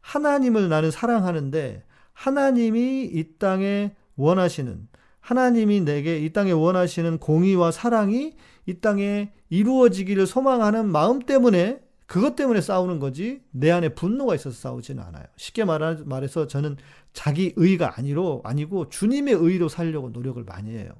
하나님을 0.00 0.68
나는 0.68 0.90
사랑하는데 0.90 1.84
하나님이 2.12 3.10
이 3.12 3.38
땅에 3.38 3.96
원하시는 4.16 4.88
하나님이 5.20 5.80
내게 5.80 6.18
이 6.18 6.32
땅에 6.32 6.52
원하시는 6.52 7.18
공의와 7.18 7.70
사랑이 7.72 8.36
이 8.66 8.80
땅에 8.80 9.32
이루어지기를 9.50 10.26
소망하는 10.26 10.90
마음 10.90 11.20
때문에 11.20 11.80
그것 12.06 12.36
때문에 12.36 12.60
싸우는 12.60 12.98
거지 12.98 13.42
내 13.50 13.70
안에 13.70 13.90
분노가 13.90 14.34
있어서 14.34 14.56
싸우지는 14.56 15.02
않아요. 15.02 15.24
쉽게 15.36 15.64
말해서 15.64 16.46
저는 16.46 16.76
자기 17.12 17.52
의가 17.56 17.98
아니로 17.98 18.42
아니고 18.44 18.88
주님의 18.88 19.34
의로 19.34 19.68
살려고 19.68 20.10
노력을 20.10 20.42
많이 20.44 20.70
해요. 20.70 20.90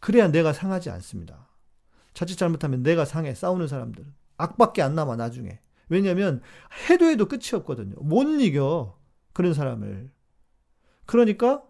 그래야 0.00 0.28
내가 0.28 0.52
상하지 0.52 0.90
않습니다. 0.90 1.48
자칫 2.14 2.36
잘못하면 2.36 2.82
내가 2.82 3.04
상해 3.04 3.34
싸우는 3.34 3.68
사람들 3.68 4.04
악밖에 4.36 4.82
안 4.82 4.94
남아 4.94 5.16
나중에. 5.16 5.60
왜냐면 5.88 6.40
해도 6.88 7.06
해도 7.06 7.26
끝이 7.26 7.50
없거든요. 7.54 7.94
못 8.00 8.24
이겨 8.40 8.98
그런 9.32 9.54
사람을. 9.54 10.10
그러니까 11.06 11.62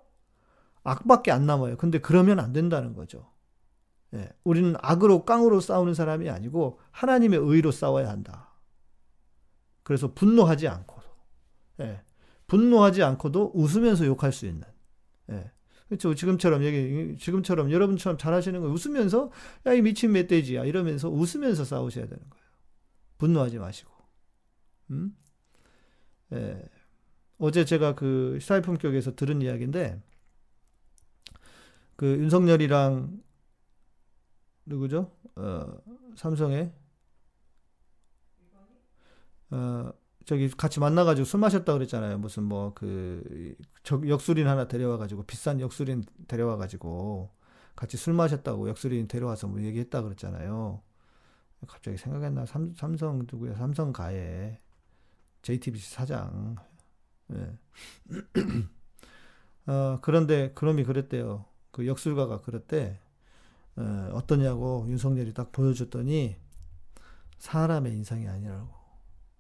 악밖에 0.85 1.33
안 1.33 1.47
남아요. 1.47 1.77
근데 1.77 1.99
그러면 1.99 2.39
안 2.41 2.53
된다는 2.53 2.95
거죠. 2.95 3.31
예, 4.15 4.29
우리는 4.45 4.75
악으로 4.81 5.25
깡으로 5.25 5.61
싸우는 5.61 5.95
사람이 5.95 6.31
아니고 6.31 6.81
하나님의 6.93 7.41
의로 7.41 7.71
싸워야 7.71 8.09
한다. 8.09 8.51
그래서 9.83 10.13
분노하지 10.15 10.69
않고도 10.69 11.07
예, 11.81 12.03
분노하지 12.47 13.03
않고도 13.03 13.53
웃으면서 13.55 14.07
욕할 14.07 14.33
수 14.33 14.47
있는 14.47 14.63
예, 15.31 15.51
그렇죠. 15.89 16.15
지금처럼 16.15 16.63
얘기 16.65 17.17
지금처럼 17.19 17.71
여러분처럼 17.71 18.19
잘하시는 18.19 18.61
거 18.61 18.69
웃으면서 18.69 19.31
야 19.67 19.75
이 19.75 19.83
미친 19.83 20.13
멧돼지야 20.13 20.65
이러면서 20.65 21.09
웃으면서 21.11 21.65
싸우셔야 21.65 22.07
되는 22.07 22.23
거예요. 22.31 22.45
분노하지 23.19 23.59
마시고. 23.59 23.93
음? 24.91 25.17
예. 26.33 26.63
어제 27.39 27.65
제가 27.65 27.95
그 27.95 28.39
시사의 28.41 28.63
품격에서 28.63 29.17
들은 29.17 29.43
이야기인데 29.43 30.01
그 31.97 32.07
윤석열이랑 32.19 33.21
누구죠? 34.67 35.11
어, 35.37 35.79
삼성의 36.17 36.73
어, 39.51 39.93
저기 40.25 40.49
같이 40.51 40.81
만나가지고 40.81 41.25
술 41.25 41.41
마셨다 41.41 41.73
그랬잖아요. 41.75 42.19
무슨 42.19 42.45
뭐 42.45 42.73
그 42.75 43.55
역술인 44.09 44.47
하나 44.49 44.67
데려와가지고 44.69 45.25
비싼 45.25 45.61
역술인 45.61 46.05
데려와가지고 46.29 47.31
같이 47.77 47.97
술 47.97 48.15
마셨다고 48.15 48.69
역술인 48.69 49.09
데려와서 49.09 49.49
뭐 49.49 49.61
얘기했다 49.63 50.03
그랬잖아요. 50.03 50.83
갑자기 51.67 51.97
생각이 51.97 52.25
안 52.27 52.35
나. 52.35 52.47
삼, 52.47 52.75
삼성 52.75 53.19
누구야? 53.31 53.55
삼성 53.57 53.93
가에 53.93 54.61
JTBC 55.43 55.91
사장. 55.95 56.57
예. 57.33 57.59
어, 59.67 59.99
그런데 60.03 60.53
그놈이 60.55 60.85
그랬대요. 60.85 61.47
그 61.71 61.87
역술가가 61.87 62.41
그랬대. 62.43 63.01
어, 63.77 64.11
어떠냐고 64.13 64.87
윤석열이 64.89 65.35
딱 65.35 65.53
보여줬더니 65.53 66.37
사람의 67.39 67.93
인상이 67.93 68.29
아니라고 68.29 68.69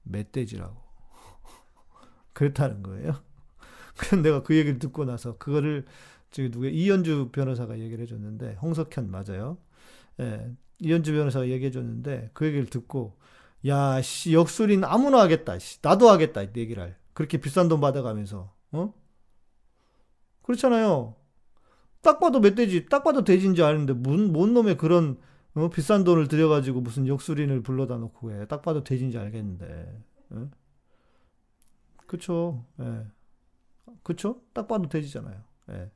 멧돼지라고 0.02 0.76
그렇다는 2.32 2.82
거예요. 2.82 3.14
그래서 3.96 4.16
내가 4.16 4.42
그 4.42 4.56
얘기를 4.56 4.78
듣고 4.78 5.04
나서 5.04 5.38
그거를 5.38 5.84
저기 6.30 6.50
누구 6.50 6.66
이현주 6.66 7.30
변호사가 7.32 7.78
얘기를 7.78 8.02
해줬는데 8.02 8.54
홍석현 8.54 9.10
맞아요. 9.10 9.58
예, 10.20 10.52
이현주 10.80 11.12
변호사가 11.12 11.48
얘기해 11.48 11.70
줬는데 11.70 12.30
그 12.34 12.46
얘기를 12.46 12.66
듣고 12.66 13.16
야, 13.66 14.02
씨, 14.02 14.34
역술인 14.34 14.84
아무나 14.84 15.20
하겠다. 15.20 15.58
씨, 15.58 15.78
나도 15.80 16.10
하겠다. 16.10 16.42
이 16.42 16.48
얘기를 16.56 16.82
할. 16.82 16.98
그렇게 17.14 17.38
비싼 17.38 17.68
돈 17.68 17.80
받아가면서. 17.80 18.52
어? 18.72 18.92
그렇잖아요. 20.42 21.14
딱 22.04 22.20
봐도 22.20 22.38
멧돼지, 22.38 22.86
딱 22.86 23.02
봐도 23.02 23.24
돼지인지 23.24 23.62
아는데 23.64 23.94
뭔, 23.94 24.32
뭔 24.32 24.54
놈의 24.54 24.76
그런 24.76 25.18
어? 25.54 25.68
비싼 25.70 26.04
돈을 26.04 26.28
들여가지고 26.28 26.80
무슨 26.80 27.08
역술인을 27.08 27.62
불러다 27.62 27.96
놓고 27.96 28.32
해. 28.32 28.46
딱 28.46 28.62
봐도 28.62 28.84
돼지인지 28.84 29.18
알겠는데. 29.18 30.02
어? 30.30 30.50
그쵸. 32.06 32.64
예. 32.80 33.06
그쵸? 34.02 34.40
딱 34.52 34.68
봐도 34.68 34.88
돼지잖아요. 34.88 35.36
예. 35.70 35.90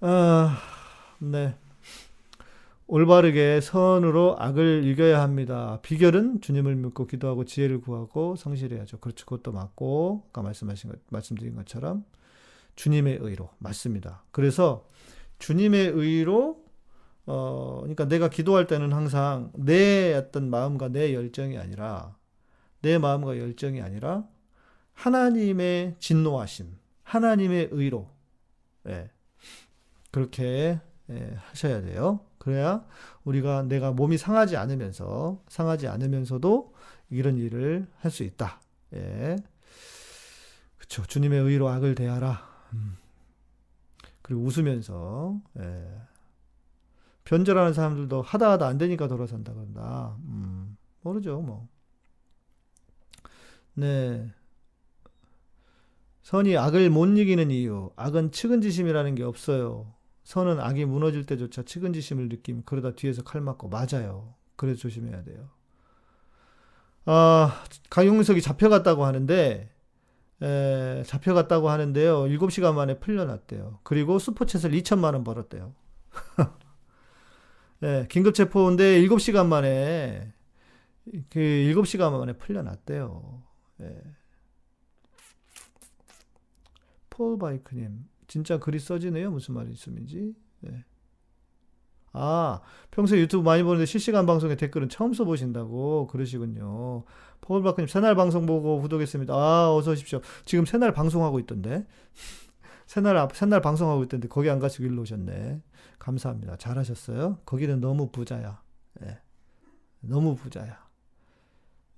아, 0.00 0.56
네. 1.18 1.54
올바르게 2.88 3.60
선으로 3.60 4.36
악을 4.38 4.84
이겨야 4.84 5.20
합니다. 5.20 5.80
비결은 5.82 6.40
주님을 6.40 6.76
믿고 6.76 7.06
기도하고 7.06 7.44
지혜를 7.44 7.80
구하고 7.80 8.36
성실해야죠. 8.36 8.98
그렇죠. 8.98 9.26
그것도 9.26 9.50
맞고 9.52 10.26
아까 10.28 10.42
말씀하신 10.42 10.90
것 10.90 11.00
말씀드린 11.10 11.56
것처럼 11.56 12.04
주님의 12.76 13.18
의로 13.22 13.50
맞습니다. 13.58 14.24
그래서 14.30 14.88
주님의 15.38 15.88
의로 15.88 16.64
어 17.26 17.78
그러니까 17.80 18.06
내가 18.06 18.28
기도할 18.28 18.66
때는 18.66 18.92
항상 18.92 19.50
내 19.54 20.14
어떤 20.14 20.48
마음과 20.50 20.88
내 20.90 21.12
열정이 21.14 21.58
아니라 21.58 22.16
내 22.82 22.98
마음과 22.98 23.38
열정이 23.38 23.80
아니라 23.82 24.24
하나님의 24.94 25.96
진노하심, 25.98 26.76
하나님의 27.02 27.68
의로 27.72 28.08
예. 28.88 29.10
그렇게 30.10 30.80
예, 31.10 31.36
하셔야 31.50 31.82
돼요. 31.82 32.20
그래야 32.38 32.84
우리가 33.24 33.62
내가 33.64 33.92
몸이 33.92 34.18
상하지 34.18 34.56
않으면서 34.56 35.42
상하지 35.48 35.88
않으면서도 35.88 36.74
이런 37.10 37.36
일을 37.38 37.86
할 37.98 38.10
수 38.10 38.22
있다. 38.22 38.60
예. 38.94 39.36
그쵸. 40.78 41.02
주님의 41.06 41.40
의로 41.40 41.68
악을 41.68 41.94
대하라. 41.94 42.55
음. 42.76 42.96
그리고 44.22 44.42
웃으면서, 44.42 45.40
예. 45.58 45.86
변절하는 47.24 47.72
사람들도 47.72 48.22
하다 48.22 48.52
하다 48.52 48.66
안 48.68 48.78
되니까 48.78 49.08
돌아선다 49.08 49.52
그런다. 49.52 50.16
음. 50.26 50.76
모르죠, 51.02 51.40
뭐. 51.40 51.68
네. 53.74 54.32
선이 56.22 56.56
악을 56.56 56.90
못 56.90 57.06
이기는 57.06 57.50
이유. 57.50 57.90
악은 57.96 58.32
측은지심이라는 58.32 59.14
게 59.14 59.22
없어요. 59.22 59.92
선은 60.24 60.58
악이 60.58 60.84
무너질 60.86 61.24
때조차 61.24 61.62
측은지심을 61.62 62.28
느낌 62.28 62.62
그러다 62.64 62.96
뒤에서 62.96 63.22
칼 63.22 63.40
맞고 63.40 63.68
맞아요. 63.68 64.34
그래서 64.56 64.80
조심해야 64.80 65.22
돼요. 65.22 65.48
아, 67.04 67.62
강용석이 67.90 68.42
잡혀갔다고 68.42 69.04
하는데 69.04 69.70
에, 70.42 71.02
잡혀갔다고 71.04 71.70
하는데요. 71.70 72.24
7시간 72.24 72.74
만에 72.74 72.98
풀려났대요. 72.98 73.80
그리고 73.82 74.18
슈퍼챗을 74.18 74.72
2천만 74.82 75.14
원 75.14 75.24
벌었대요. 75.24 75.74
예, 77.82 78.06
긴급 78.10 78.34
체포인데 78.34 79.00
7시간 79.02 79.46
만에 79.46 80.32
그 81.30 81.38
7시간 81.38 82.18
만에 82.18 82.34
풀려났대요. 82.34 83.42
예. 83.82 84.02
폴 87.10 87.38
바이크 87.38 87.74
님 87.74 88.04
진짜 88.26 88.58
글이 88.58 88.78
써지네요. 88.78 89.30
무슨 89.30 89.54
말씀인지. 89.54 90.34
네. 90.60 90.84
아, 92.12 92.60
평소에 92.90 93.20
유튜브 93.20 93.44
많이 93.44 93.62
보는데 93.62 93.84
실시간 93.84 94.26
방송에 94.26 94.56
댓글은 94.56 94.88
처음 94.88 95.12
써보신다고 95.12 96.06
그러시군요. 96.08 97.04
포글바크님 97.40 97.88
새날 97.88 98.14
방송 98.14 98.46
보고 98.46 98.80
구독했습니다. 98.80 99.34
아, 99.34 99.74
어서 99.74 99.92
오십시오. 99.92 100.20
지금 100.44 100.64
새날 100.66 100.92
방송하고 100.92 101.38
있던데. 101.40 101.86
새날, 102.86 103.28
새날 103.32 103.60
방송하고 103.60 104.04
있던데 104.04 104.28
거기 104.28 104.48
안 104.48 104.58
가시고 104.58 104.84
일로 104.84 105.02
오셨네. 105.02 105.60
감사합니다. 105.98 106.56
잘하셨어요. 106.56 107.38
거기는 107.44 107.80
너무 107.80 108.10
부자야. 108.10 108.60
예. 109.02 109.18
너무 110.00 110.36
부자야. 110.36 110.86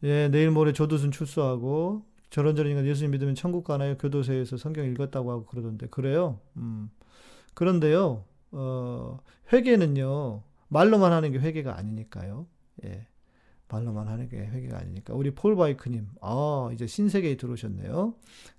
예, 0.04 0.28
내일 0.28 0.50
모레 0.50 0.72
조두순 0.72 1.10
출소하고 1.10 2.04
저런저런 2.30 2.86
예수님 2.86 3.10
믿으면 3.12 3.34
천국 3.34 3.64
가나요? 3.64 3.96
교도소에서 3.96 4.56
성경 4.56 4.84
읽었다고 4.86 5.30
하고 5.30 5.46
그러던데 5.46 5.88
그래요. 5.88 6.40
음. 6.56 6.90
그런데요. 7.54 8.24
어, 8.52 9.18
회개는요. 9.52 10.42
말로만 10.68 11.12
하는 11.12 11.32
게 11.32 11.38
회개가 11.38 11.76
아니니까요. 11.76 12.46
예. 12.84 13.06
말로만 13.68 14.08
하는 14.08 14.28
게 14.28 14.38
회개가 14.38 14.78
아니니까. 14.78 15.14
우리 15.14 15.30
폴 15.30 15.56
바이크님, 15.56 16.06
아, 16.20 16.70
이제 16.72 16.86
신세계에 16.86 17.36
들어오셨네요. 17.36 18.14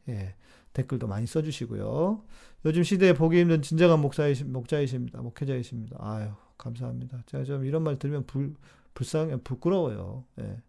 예. 0.09 0.35
댓글도 0.73 1.07
많이 1.07 1.25
써주시고요. 1.25 2.23
요즘 2.65 2.83
시대에 2.83 3.13
보기 3.13 3.39
힘든 3.41 3.61
진정한 3.61 3.99
목사이시, 4.01 4.45
목자이십니다. 4.45 5.21
목회자이십니다. 5.21 5.97
아유, 5.99 6.29
감사합니다. 6.57 7.23
제가 7.25 7.43
좀 7.43 7.65
이런 7.65 7.81
말 7.83 7.97
들으면 7.97 8.25
불, 8.27 8.53
불쌍해, 8.93 9.37
부끄러워요. 9.43 10.25
예. 10.39 10.61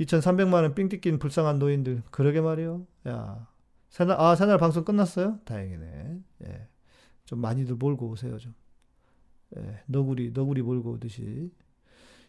2,300만 0.00 0.54
원 0.62 0.74
삥 0.74 0.88
뜯긴 0.88 1.18
불쌍한 1.18 1.58
노인들. 1.58 2.02
그러게 2.10 2.40
말이요. 2.40 2.86
야. 3.08 3.48
새날, 3.88 4.20
아, 4.20 4.34
새날 4.34 4.58
방송 4.58 4.84
끝났어요? 4.84 5.38
다행이네. 5.44 6.20
예. 6.46 6.68
좀 7.24 7.40
많이들 7.40 7.74
몰고 7.76 8.08
오세요, 8.08 8.38
좀. 8.38 8.54
예. 9.56 9.80
너구리, 9.86 10.30
너구리 10.32 10.62
몰고 10.62 10.92
오듯이. 10.92 11.50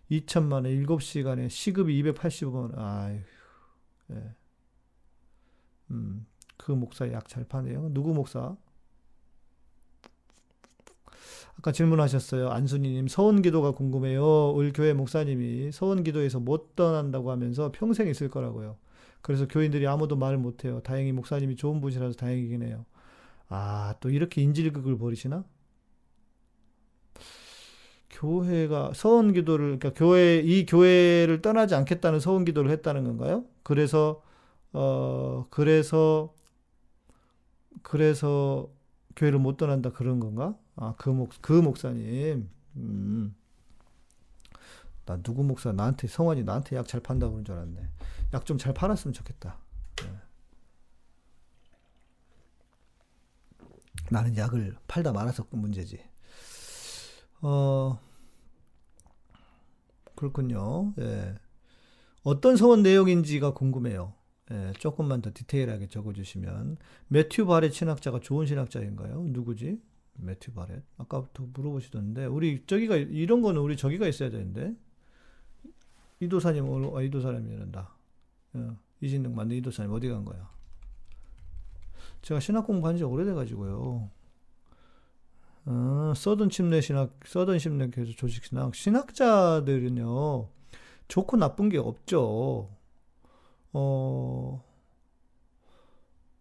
2천만 0.09 0.53
원, 0.53 0.65
7시간에 0.65 1.49
시급이 1.49 2.01
280원. 2.03 2.77
아휴. 2.77 3.19
예. 4.11 4.35
음, 5.91 6.25
그 6.57 6.71
목사 6.71 7.11
약 7.11 7.27
잘 7.27 7.43
파네요. 7.45 7.89
누구 7.93 8.13
목사? 8.13 8.55
아까 11.57 11.71
질문하셨어요. 11.71 12.49
안순이님, 12.49 13.07
서원기도가 13.07 13.71
궁금해요. 13.71 14.59
을 14.59 14.73
교회 14.73 14.93
목사님이 14.93 15.71
서원기도에서 15.71 16.39
못 16.39 16.75
떠난다고 16.75 17.31
하면서 17.31 17.71
평생 17.71 18.07
있을 18.09 18.29
거라고요. 18.29 18.77
그래서 19.21 19.47
교인들이 19.47 19.87
아무도 19.87 20.15
말을 20.15 20.37
못해요. 20.37 20.81
다행히 20.81 21.11
목사님이 21.11 21.55
좋은 21.55 21.81
분이라서 21.81 22.15
다행이긴 22.17 22.63
해요. 22.63 22.85
아, 23.49 23.95
또 24.01 24.09
이렇게 24.09 24.41
인질극을 24.43 24.97
벌이시나? 24.97 25.45
교회가 28.15 28.93
서원 28.95 29.33
기도를, 29.33 29.79
그러니까 29.79 29.91
교회, 29.93 30.39
이 30.39 30.65
교회를 30.65 31.41
떠나지 31.41 31.75
않겠다는 31.75 32.19
서원 32.19 32.45
기도를 32.45 32.71
했다는 32.71 33.03
건가요? 33.05 33.45
그래서, 33.63 34.21
어, 34.73 35.45
그래서, 35.49 36.33
그래서 37.83 38.69
교회를 39.15 39.39
못 39.39 39.57
떠난다 39.57 39.91
그런 39.91 40.19
건가? 40.19 40.57
아, 40.75 40.95
그 40.97 41.09
목, 41.09 41.31
그 41.41 41.53
목사님. 41.53 42.49
음. 42.77 43.35
나 45.05 45.17
누구 45.21 45.43
목사 45.43 45.71
나한테 45.71 46.07
성환이 46.07 46.43
나한테 46.43 46.75
약 46.75 46.87
잘 46.87 46.99
판다고 47.01 47.33
그런 47.33 47.45
줄 47.45 47.55
알았네. 47.55 47.89
약 48.33 48.45
좀 48.45 48.57
잘 48.57 48.73
팔았으면 48.73 49.13
좋겠다. 49.13 49.57
네. 49.97 50.09
나는 54.09 54.35
약을 54.35 54.75
팔다 54.87 55.11
말아서 55.11 55.43
그 55.47 55.55
문제지. 55.55 55.99
어, 57.47 57.99
그렇군요. 60.15 60.93
예. 60.99 61.35
어떤 62.23 62.57
서원 62.57 62.81
내용인지가 62.81 63.53
궁금해요. 63.53 64.13
예, 64.51 64.73
조금만 64.79 65.21
더 65.21 65.29
디테일하게 65.31 65.87
적어주시면. 65.87 66.77
매튜 67.07 67.45
바렛 67.45 67.71
신학자가 67.71 68.19
좋은 68.19 68.47
신학자인가요? 68.47 69.25
누구지? 69.25 69.79
매튜 70.13 70.53
바렛. 70.53 70.81
아까부터 70.97 71.45
물어보시던데, 71.53 72.25
우리 72.25 72.65
저기가, 72.65 72.95
이런 72.95 73.43
거는 73.43 73.61
우리 73.61 73.77
저기가 73.77 74.07
있어야 74.07 74.31
되는데. 74.31 74.73
이도사님, 76.19 76.65
아, 76.95 77.01
이도사님이 77.03 77.53
이런다. 77.53 77.95
어, 78.53 78.75
이진능 79.01 79.35
맞는 79.35 79.55
이도사님 79.57 79.91
어디 79.91 80.09
간 80.09 80.25
거야? 80.25 80.49
제가 82.23 82.39
신학 82.39 82.65
공부한 82.65 82.97
지 82.97 83.03
오래돼가지고요. 83.03 84.09
어, 85.65 86.13
서든 86.15 86.49
침례 86.49 86.81
신학, 86.81 87.19
서든 87.25 87.57
침례 87.57 87.87
교수 87.89 88.15
조직 88.15 88.45
신학. 88.45 88.75
신학자들은요, 88.75 90.47
좋고 91.07 91.37
나쁜 91.37 91.69
게 91.69 91.77
없죠. 91.77 92.69
어, 93.73 94.63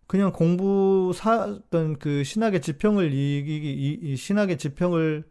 그냥 0.07 0.33
공부 0.33 1.13
사던 1.15 1.99
그 1.99 2.23
신학의 2.25 2.61
지평을 2.61 3.13
이기기, 3.13 3.73
이, 3.73 3.99
이 4.13 4.17
신학의 4.17 4.59
지평을 4.59 5.25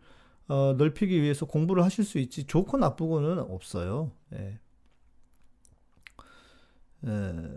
어, 0.48 0.74
넓히기 0.78 1.22
위해서 1.22 1.46
공부를 1.46 1.84
하실 1.84 2.04
수 2.04 2.18
있지. 2.20 2.46
좋고 2.46 2.78
나쁘고는 2.78 3.40
없어요. 3.40 4.12
예. 4.34 4.60
예. 7.06 7.50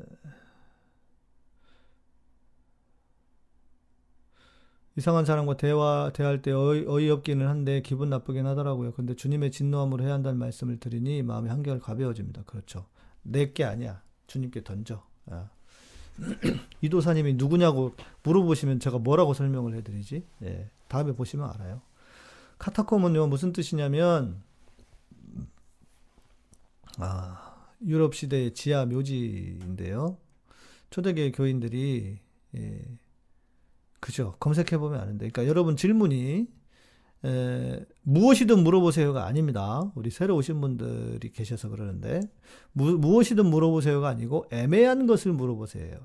이상한 4.97 5.25
사람과 5.27 5.57
대화, 5.57 6.11
대할 6.15 6.41
때 6.41 6.53
어이, 6.53 6.85
어이 6.87 7.11
없기는 7.11 7.47
한데 7.47 7.83
기분 7.83 8.09
나쁘긴 8.09 8.47
하더라고요. 8.47 8.93
근데 8.93 9.15
주님의 9.15 9.51
진노함으로 9.51 10.03
해야 10.05 10.15
한다는 10.15 10.39
말씀을 10.39 10.79
드리니 10.81 11.23
마음이 11.23 11.49
한결 11.51 11.81
가벼워집니다. 11.81 12.45
그렇죠. 12.45 12.87
내 13.23 13.53
게 13.53 13.65
아니야. 13.65 14.03
주님께 14.27 14.65
던져. 14.65 15.05
아. 15.31 15.51
이도사님이 16.81 17.35
누구냐고 17.35 17.95
물어보시면 18.23 18.81
제가 18.81 18.99
뭐라고 18.99 19.35
설명을 19.35 19.75
해드리지? 19.75 20.25
예. 20.45 20.71
다음에 20.89 21.13
보시면 21.13 21.51
알아요. 21.51 21.83
카타콤은요, 22.59 23.27
무슨 23.27 23.53
뜻이냐면, 23.53 24.43
아, 26.99 27.67
유럽 27.87 28.15
시대의 28.15 28.55
지하 28.55 28.87
묘지인데요. 28.87 30.17
초대교회 30.89 31.33
교인들이, 31.33 32.19
예, 32.57 32.83
그죠. 34.01 34.35
검색해 34.41 34.79
보면 34.79 35.01
아는데. 35.01 35.29
그러니까 35.29 35.47
여러분 35.47 35.77
질문이, 35.77 36.47
에, 37.25 37.85
무엇이든 38.03 38.63
물어보세요가 38.63 39.27
아닙니다. 39.27 39.91
우리 39.95 40.11
새로 40.11 40.37
오신 40.37 40.61
분들이 40.61 41.33
계셔서 41.33 41.69
그러는데, 41.69 42.21
무, 42.73 42.93
무엇이든 42.99 43.47
물어보세요가 43.47 44.09
아니고, 44.09 44.47
애매한 44.51 45.07
것을 45.07 45.33
물어보세요. 45.33 45.99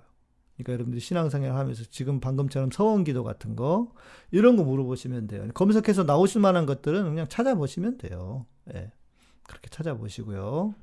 그러니까 0.56 0.74
여러분들이 0.74 1.02
신앙생활 1.02 1.56
하면서 1.56 1.84
지금 1.90 2.20
방금처럼 2.20 2.72
서원 2.72 3.04
기도 3.04 3.24
같은 3.24 3.56
거, 3.56 3.94
이런 4.32 4.58
거 4.58 4.64
물어보시면 4.64 5.28
돼요. 5.28 5.48
검색해서 5.54 6.04
나오실 6.04 6.42
만한 6.42 6.66
것들은 6.66 7.04
그냥 7.04 7.28
찾아보시면 7.28 7.98
돼요. 7.98 8.46
예. 8.74 8.92
그렇게 9.44 9.70
찾아보시고요. 9.70 10.76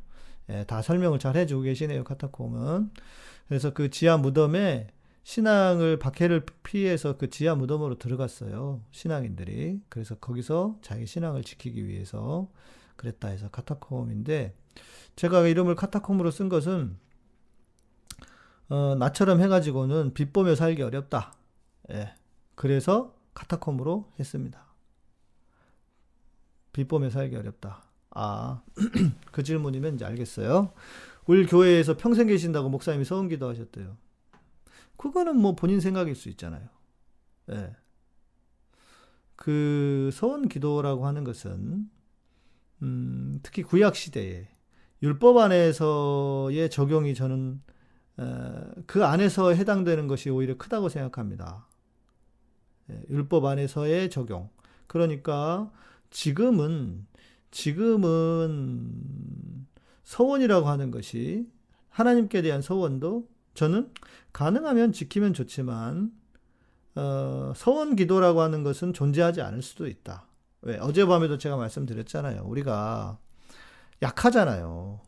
예, 0.50 0.64
다 0.64 0.82
설명을 0.82 1.18
잘 1.18 1.36
해주고 1.36 1.62
계시네요, 1.62 2.04
카타콤은. 2.04 2.90
그래서 3.48 3.72
그 3.72 3.90
지하 3.90 4.16
무덤에 4.16 4.88
신앙을 5.28 5.98
박해를 5.98 6.46
피해서 6.62 7.18
그 7.18 7.28
지하 7.28 7.54
무덤으로 7.54 7.98
들어갔어요. 7.98 8.80
신앙인들이. 8.92 9.82
그래서 9.90 10.14
거기서 10.14 10.78
자기 10.80 11.04
신앙을 11.04 11.44
지키기 11.44 11.86
위해서 11.86 12.48
그랬다 12.96 13.28
해서 13.28 13.50
카타콤인데 13.50 14.56
제가 15.16 15.46
이름을 15.46 15.74
카타콤으로 15.74 16.30
쓴 16.30 16.48
것은 16.48 16.96
어, 18.70 18.94
나처럼 18.98 19.42
해가지고는 19.42 20.14
빛 20.14 20.32
보며 20.32 20.54
살기 20.54 20.80
어렵다. 20.80 21.34
예. 21.90 22.14
그래서 22.54 23.14
카타콤으로 23.34 24.10
했습니다. 24.18 24.64
빛 26.72 26.88
보며 26.88 27.10
살기 27.10 27.36
어렵다. 27.36 27.82
아, 28.12 28.62
그 29.30 29.42
질문이면 29.42 29.96
이제 29.96 30.06
알겠어요. 30.06 30.72
우리 31.26 31.44
교회에서 31.44 31.98
평생 31.98 32.28
계신다고 32.28 32.70
목사님이 32.70 33.04
서원 33.04 33.28
기도 33.28 33.46
하셨대요. 33.46 34.07
그거는 34.98 35.36
뭐 35.36 35.54
본인 35.54 35.80
생각일 35.80 36.14
수 36.14 36.28
있잖아요. 36.28 36.68
예. 37.50 37.74
그 39.36 40.10
서원 40.12 40.48
기도라고 40.48 41.06
하는 41.06 41.24
것은 41.24 41.88
음, 42.82 43.40
특히 43.42 43.62
구약 43.62 43.96
시대에 43.96 44.48
율법 45.02 45.38
안에서의 45.38 46.68
적용이 46.70 47.14
저는 47.14 47.62
어, 48.18 48.70
그 48.86 49.04
안에서 49.04 49.54
해당되는 49.54 50.08
것이 50.08 50.28
오히려 50.28 50.56
크다고 50.56 50.88
생각합니다. 50.88 51.66
예, 52.90 53.00
율법 53.08 53.44
안에서의 53.44 54.10
적용. 54.10 54.50
그러니까 54.88 55.70
지금은 56.10 57.06
지금은 57.52 58.92
서원이라고 60.02 60.66
하는 60.68 60.90
것이 60.90 61.48
하나님께 61.90 62.42
대한 62.42 62.60
서원도 62.60 63.28
저는 63.58 63.92
가능하면 64.32 64.92
지키면 64.92 65.34
좋지만 65.34 66.12
어, 66.94 67.52
서원 67.56 67.96
기도라고 67.96 68.40
하는 68.40 68.62
것은 68.62 68.92
존재하지 68.92 69.42
않을 69.42 69.62
수도 69.62 69.88
있다. 69.88 70.28
왜? 70.62 70.78
어젯밤에도 70.78 71.38
제가 71.38 71.56
말씀드렸잖아요. 71.56 72.44
우리가 72.44 73.18
약하잖아요. 74.00 75.00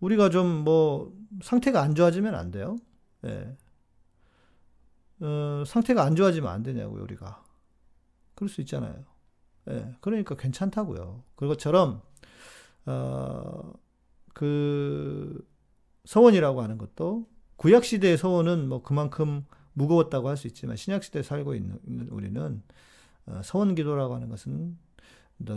우리가 0.00 0.30
좀 0.30 0.64
뭐 0.64 1.12
상태가 1.42 1.82
안 1.82 1.94
좋아지면 1.94 2.34
안 2.34 2.50
돼요. 2.50 2.78
예. 3.26 3.56
어, 5.20 5.64
상태가 5.66 6.02
안 6.02 6.16
좋아지면 6.16 6.50
안 6.50 6.62
되냐고요, 6.62 7.02
우리가. 7.02 7.44
그럴 8.34 8.48
수 8.48 8.62
있잖아요. 8.62 9.04
예. 9.68 9.94
그러니까 10.00 10.34
괜찮다고요. 10.34 11.22
그것처럼 11.36 12.00
어, 12.86 13.72
그 14.32 15.46
서원이라고 16.06 16.62
하는 16.62 16.78
것도 16.78 17.33
구약 17.56 17.84
시대의 17.84 18.18
서원은 18.18 18.68
뭐 18.68 18.82
그만큼 18.82 19.44
무거웠다고 19.74 20.28
할 20.28 20.36
수 20.36 20.46
있지만 20.46 20.76
신약 20.76 21.02
시대에 21.04 21.22
살고 21.22 21.54
있는 21.54 21.78
우리는 22.10 22.62
어, 23.26 23.40
서원 23.42 23.74
기도라고 23.74 24.14
하는 24.14 24.28
것은 24.28 24.76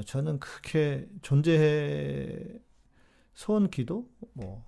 저는 0.06 0.40
그렇게 0.40 1.08
존재해 1.22 2.40
서원 3.34 3.70
기도 3.70 4.10
뭐 4.34 4.66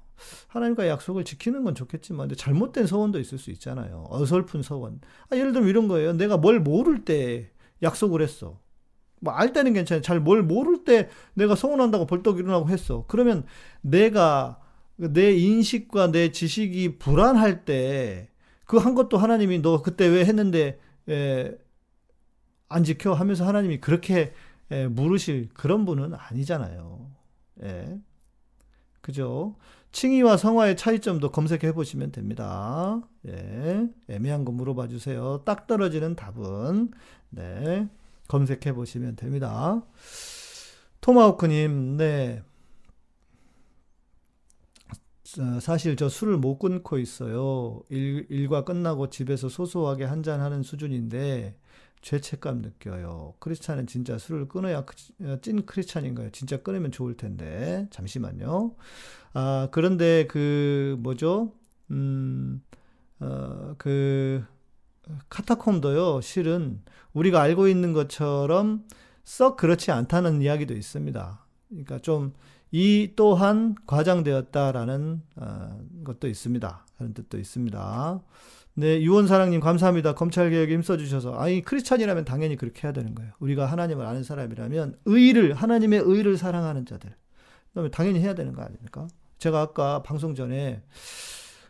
하나님과 0.47 0.87
약속을 0.87 1.23
지키는 1.23 1.63
건 1.63 1.75
좋겠지만 1.75 2.27
근데 2.27 2.35
잘못된 2.35 2.85
서원도 2.87 3.19
있을 3.19 3.37
수 3.37 3.51
있잖아요. 3.51 4.05
어설픈 4.09 4.61
서원. 4.61 4.99
아, 5.29 5.35
예를 5.35 5.53
들면 5.53 5.69
이런 5.69 5.87
거예요. 5.87 6.13
내가 6.13 6.37
뭘 6.37 6.59
모를 6.59 7.05
때 7.05 7.49
약속을 7.81 8.21
했어. 8.21 8.59
뭐 9.21 9.33
알 9.33 9.53
때는 9.53 9.73
괜찮아요. 9.73 10.01
잘 10.01 10.19
뭘 10.19 10.43
모를 10.43 10.83
때 10.83 11.09
내가 11.33 11.55
서원한다고 11.55 12.05
벌떡 12.05 12.37
일어나고 12.39 12.69
했어. 12.69 13.05
그러면 13.07 13.45
내가 13.81 14.58
내 14.99 15.31
인식과 15.33 16.11
내 16.11 16.31
지식이 16.31 16.97
불안할 16.99 17.65
때 17.65 18.29
그 18.69 18.77
한 18.77 18.93
것도 18.93 19.17
하나님이 19.17 19.63
너 19.63 19.81
그때 19.81 20.05
왜 20.07 20.23
했는데 20.25 20.79
에, 21.09 21.51
안 22.67 22.83
지켜 22.83 23.13
하면서 23.13 23.43
하나님이 23.47 23.79
그렇게 23.81 24.31
에, 24.69 24.87
물으실 24.87 25.49
그런 25.55 25.85
분은 25.85 26.13
아니잖아요. 26.13 27.09
예. 27.63 27.99
그죠? 29.01 29.55
칭의와 29.91 30.37
성화의 30.37 30.77
차이점도 30.77 31.31
검색해 31.31 31.71
보시면 31.73 32.11
됩니다. 32.11 33.01
예. 33.27 33.87
애매한 34.07 34.45
거 34.45 34.51
물어봐 34.51 34.87
주세요. 34.87 35.41
딱 35.45 35.65
떨어지는 35.65 36.15
답은 36.15 36.91
네. 37.31 37.87
검색해 38.27 38.73
보시면 38.73 39.15
됩니다. 39.15 39.81
토마호크님, 41.01 41.97
네. 41.97 42.43
사실 45.61 45.95
저 45.95 46.09
술을 46.09 46.37
못 46.37 46.57
끊고 46.57 46.97
있어요. 46.97 47.81
일, 47.89 48.25
일과 48.29 48.63
끝나고 48.63 49.09
집에서 49.09 49.49
소소하게 49.49 50.05
한잔 50.05 50.41
하는 50.41 50.63
수준인데 50.63 51.55
죄책감 52.01 52.61
느껴요. 52.61 53.33
크리스찬은 53.39 53.87
진짜 53.87 54.17
술을 54.17 54.47
끊어야 54.47 54.85
찐 55.41 55.65
크리스찬인가요? 55.65 56.31
진짜 56.31 56.57
끊으면 56.57 56.91
좋을 56.91 57.17
텐데. 57.17 57.87
잠시만요. 57.91 58.75
아, 59.33 59.67
그런데 59.71 60.25
그 60.27 60.95
뭐죠? 60.99 61.51
음, 61.91 62.63
어, 63.19 63.75
그 63.77 64.43
카타콤도요. 65.29 66.21
실은 66.21 66.81
우리가 67.13 67.41
알고 67.41 67.67
있는 67.67 67.93
것처럼 67.93 68.85
썩 69.23 69.57
그렇지 69.57 69.91
않다는 69.91 70.41
이야기도 70.41 70.73
있습니다. 70.73 71.45
그러니까 71.69 71.99
좀 71.99 72.33
이 72.71 73.13
또한 73.15 73.75
과장되었다라는 73.87 75.21
어, 75.37 75.79
것도 76.03 76.27
있습니다. 76.27 76.85
그런 76.97 77.13
뜻도 77.13 77.37
있습니다. 77.37 78.21
네, 78.75 79.01
유원사랑님 79.01 79.59
감사합니다. 79.59 80.13
검찰개혁에 80.13 80.73
힘써주셔서. 80.73 81.33
아니, 81.33 81.61
크리스찬이라면 81.61 82.25
당연히 82.25 82.55
그렇게 82.55 82.87
해야 82.87 82.93
되는 82.93 83.13
거예요. 83.15 83.31
우리가 83.39 83.65
하나님을 83.65 84.05
아는 84.05 84.23
사람이라면 84.23 84.99
의를, 85.05 85.53
하나님의 85.53 86.01
의를 86.05 86.37
사랑하는 86.37 86.85
자들. 86.85 87.13
그러면 87.71 87.91
당연히 87.91 88.19
해야 88.19 88.33
되는 88.35 88.53
거 88.53 88.61
아닙니까? 88.61 89.07
제가 89.37 89.59
아까 89.61 90.01
방송 90.03 90.35
전에, 90.35 90.81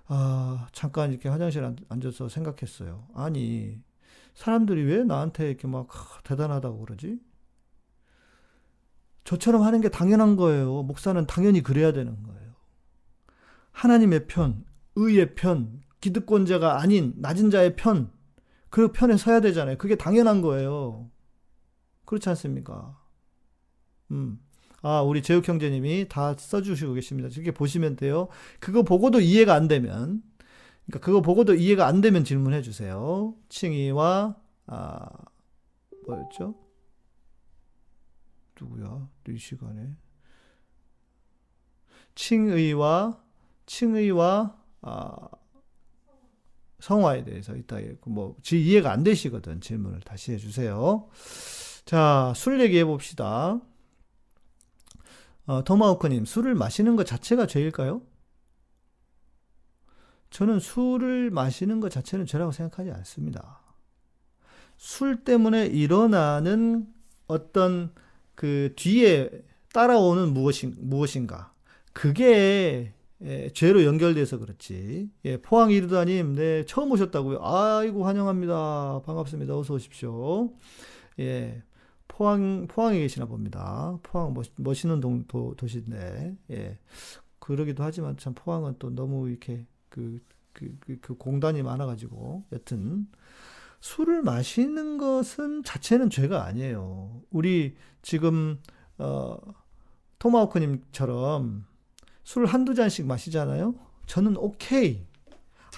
아, 0.07 0.67
잠깐 0.71 1.11
이렇게 1.11 1.29
화장실에 1.29 1.75
앉아서 1.87 2.29
생각했어요. 2.29 3.07
아니, 3.15 3.79
사람들이 4.35 4.83
왜 4.83 5.03
나한테 5.03 5.49
이렇게 5.49 5.67
막 5.67 5.87
대단하다고 6.23 6.79
그러지? 6.85 7.19
저처럼 9.29 9.61
하는 9.61 9.79
게 9.79 9.89
당연한 9.89 10.35
거예요. 10.35 10.81
목사는 10.81 11.27
당연히 11.27 11.61
그래야 11.61 11.93
되는 11.93 12.23
거예요. 12.23 12.55
하나님의 13.73 14.25
편, 14.25 14.65
의의 14.95 15.35
편, 15.35 15.83
기득권자가 16.01 16.81
아닌 16.81 17.13
낮은 17.17 17.51
자의 17.51 17.75
편, 17.75 18.11
그 18.71 18.91
편에 18.91 19.17
서야 19.17 19.39
되잖아요. 19.41 19.77
그게 19.77 19.93
당연한 19.95 20.41
거예요. 20.41 21.11
그렇지 22.05 22.27
않습니까? 22.29 22.97
음. 24.09 24.39
아, 24.81 25.03
우리 25.03 25.21
제육 25.21 25.47
형제님이 25.47 26.07
다 26.09 26.33
써주시고 26.35 26.93
계십니다. 26.93 27.29
이렇게 27.31 27.51
보시면 27.51 27.97
돼요. 27.97 28.29
그거 28.59 28.81
보고도 28.81 29.19
이해가 29.19 29.53
안 29.53 29.67
되면, 29.67 30.23
그러니까 30.87 31.05
그거 31.05 31.21
보고도 31.21 31.53
이해가 31.53 31.85
안 31.85 32.01
되면 32.01 32.23
질문해 32.23 32.63
주세요. 32.63 33.35
칭의와, 33.49 34.35
아, 34.65 35.09
뭐였죠? 36.07 36.68
누구야? 38.59 39.07
이 39.27 39.37
시간에. 39.37 39.95
칭의와, 42.15 43.21
칭의와, 43.65 44.57
아, 44.81 45.29
성화에 46.79 47.23
대해서 47.23 47.55
이따 47.55 47.77
뭐 48.05 48.37
이해가 48.51 48.91
안 48.91 49.03
되시거든 49.03 49.61
질문을 49.61 50.01
다시 50.01 50.33
해주세요. 50.33 51.09
자, 51.85 52.33
술 52.35 52.61
얘기해 52.61 52.85
봅시다. 52.85 53.59
어, 55.45 55.63
토마호크님, 55.63 56.25
술을 56.25 56.55
마시는 56.55 56.95
것 56.95 57.05
자체가 57.05 57.47
죄일까요? 57.47 58.01
저는 60.29 60.59
술을 60.59 61.31
마시는 61.31 61.79
것 61.79 61.89
자체는 61.89 62.25
죄라고 62.25 62.51
생각하지 62.51 62.91
않습니다. 62.91 63.59
술 64.77 65.23
때문에 65.23 65.65
일어나는 65.65 66.87
어떤 67.27 67.93
그 68.39 68.71
뒤에 68.77 69.29
따라오는 69.73 70.33
무엇인, 70.33 70.73
무엇인가. 70.77 71.53
그게 71.91 72.93
예, 73.21 73.49
죄로 73.49 73.83
연결돼서 73.83 74.37
그렇지. 74.37 75.09
예, 75.25 75.41
포항 75.41 75.71
이르다님, 75.71 76.35
네, 76.35 76.63
처음 76.63 76.89
오셨다고요. 76.93 77.39
아이고, 77.43 78.05
환영합니다. 78.05 79.01
반갑습니다. 79.05 79.57
어서 79.57 79.73
오십시오. 79.73 80.53
예, 81.19 81.61
포항, 82.07 82.65
포항에 82.69 82.99
계시나 82.99 83.25
봅니다. 83.25 83.99
포항 84.03 84.33
멋, 84.33 84.45
멋있는 84.55 85.01
동, 85.01 85.25
도, 85.27 85.53
도시인데, 85.57 86.37
예. 86.51 86.79
그러기도 87.39 87.83
하지만 87.83 88.15
참 88.15 88.33
포항은 88.33 88.75
또 88.79 88.89
너무 88.89 89.27
이렇게 89.27 89.65
그, 89.89 90.17
그, 90.53 90.77
그, 90.79 90.97
그 91.01 91.13
공단이 91.15 91.61
많아가지고, 91.61 92.45
여튼, 92.53 93.05
술을 93.81 94.23
마시는 94.23 94.97
것은 94.97 95.63
자체는 95.63 96.09
죄가 96.09 96.45
아니에요. 96.45 97.21
우리 97.29 97.75
지금, 98.01 98.59
어, 98.97 99.37
토마호크님처럼 100.19 101.65
술 102.23 102.45
한두 102.45 102.75
잔씩 102.75 103.05
마시잖아요? 103.05 103.75
저는 104.05 104.35
오케이. 104.37 105.05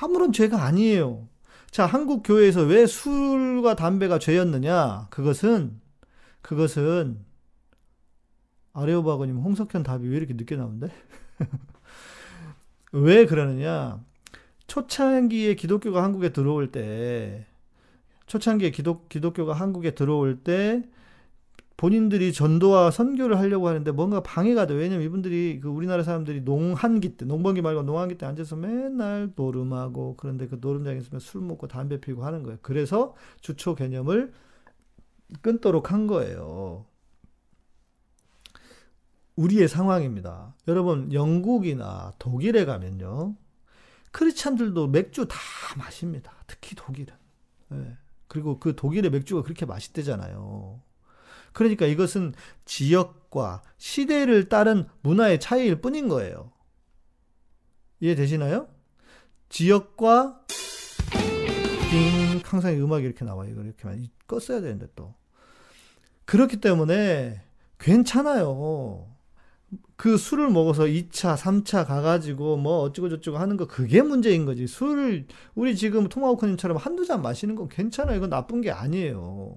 아무런 0.02 0.32
죄가 0.34 0.64
아니에요. 0.64 1.28
자, 1.70 1.86
한국 1.86 2.24
교회에서 2.24 2.64
왜 2.64 2.86
술과 2.86 3.76
담배가 3.76 4.20
죄였느냐? 4.20 5.08
그것은, 5.10 5.80
그것은, 6.42 7.24
아레오바고님, 8.74 9.38
홍석현 9.38 9.84
답이 9.84 10.08
왜 10.08 10.18
이렇게 10.18 10.34
늦게 10.34 10.56
나오는데? 10.56 10.92
왜 12.92 13.26
그러느냐? 13.26 14.04
초창기에 14.68 15.56
기독교가 15.56 16.04
한국에 16.04 16.34
들어올 16.34 16.72
때, 16.72 17.46
초창기에 18.32 18.72
기독, 18.72 19.10
기독교가 19.10 19.52
한국에 19.52 19.92
들어올 19.92 20.42
때, 20.42 20.84
본인들이 21.76 22.32
전도와 22.32 22.90
선교를 22.90 23.38
하려고 23.38 23.68
하는데 23.68 23.92
뭔가 23.92 24.24
방해가 24.24 24.68
돼. 24.68 24.74
왜냐면 24.74 25.06
이분들이 25.06 25.60
그 25.62 25.68
우리나라 25.68 26.02
사람들이 26.04 26.40
농한기 26.42 27.18
때, 27.18 27.26
농번기 27.26 27.62
말고 27.62 27.84
농한기 27.84 28.18
때 28.18 28.26
앉아서 28.26 28.56
맨날 28.56 29.34
노름하고 29.36 30.16
그런데 30.16 30.48
그 30.48 30.60
노름장에서 30.62 31.20
술 31.20 31.42
먹고 31.42 31.68
담배 31.68 32.00
피고 32.00 32.24
하는 32.24 32.44
거예요. 32.44 32.58
그래서 32.62 33.16
주초 33.42 33.76
개념을 33.76 34.32
끊도록 35.42 35.92
한 35.92 36.08
거예요. 36.08 36.86
우리의 39.36 39.68
상황입니다. 39.68 40.56
여러분, 40.70 41.12
영국이나 41.12 42.14
독일에 42.18 42.64
가면요. 42.64 43.36
크리스찬들도 44.12 44.88
맥주 44.88 45.28
다 45.28 45.36
마십니다. 45.78 46.32
특히 46.48 46.78
독일은. 46.78 47.14
네. 47.70 47.98
그리고 48.32 48.60
그 48.60 48.78
독일의 48.78 49.12
맥주가 49.12 49.44
그렇게 49.44 49.66
맛있대잖아요. 49.66 50.82
그러니까 51.52 51.86
이것은 51.86 52.34
지역과 52.64 53.62
시대를 53.78 54.48
따른 54.48 54.88
문화의 55.02 55.38
차이일 55.38 55.82
뿐인 55.82 56.08
거예요. 56.08 56.54
이해되시나요? 58.00 58.70
지역과 59.50 60.46
빙 61.90 62.42
항상 62.46 62.74
음악이 62.74 63.04
이렇게 63.04 63.26
나와요. 63.26 63.50
이렇게 63.50 63.86
많이 63.86 64.10
껐어야 64.30 64.62
되는데 64.62 64.88
또 64.96 65.14
그렇기 66.24 66.62
때문에 66.62 67.44
괜찮아요. 67.80 69.11
그 69.96 70.18
술을 70.18 70.50
먹어서 70.50 70.84
2차, 70.84 71.38
3차 71.38 71.86
가가지고 71.86 72.58
뭐 72.58 72.80
어쩌고 72.80 73.10
저쩌고 73.10 73.38
하는 73.38 73.56
거 73.58 73.68
그게 73.68 74.02
문제인 74.02 74.46
거지. 74.46 74.68
술을 74.68 75.28
우리 75.56 75.76
지금 75.76 76.10
통화오커님처럼 76.10 76.78
한두 76.78 77.06
잔 77.06 77.22
마시는 77.22 77.56
건 77.56 77.70
괜찮아요. 77.70 78.18
이건 78.18 78.30
나쁜 78.30 78.62
게 78.62 78.72
아니에요. 78.72 79.56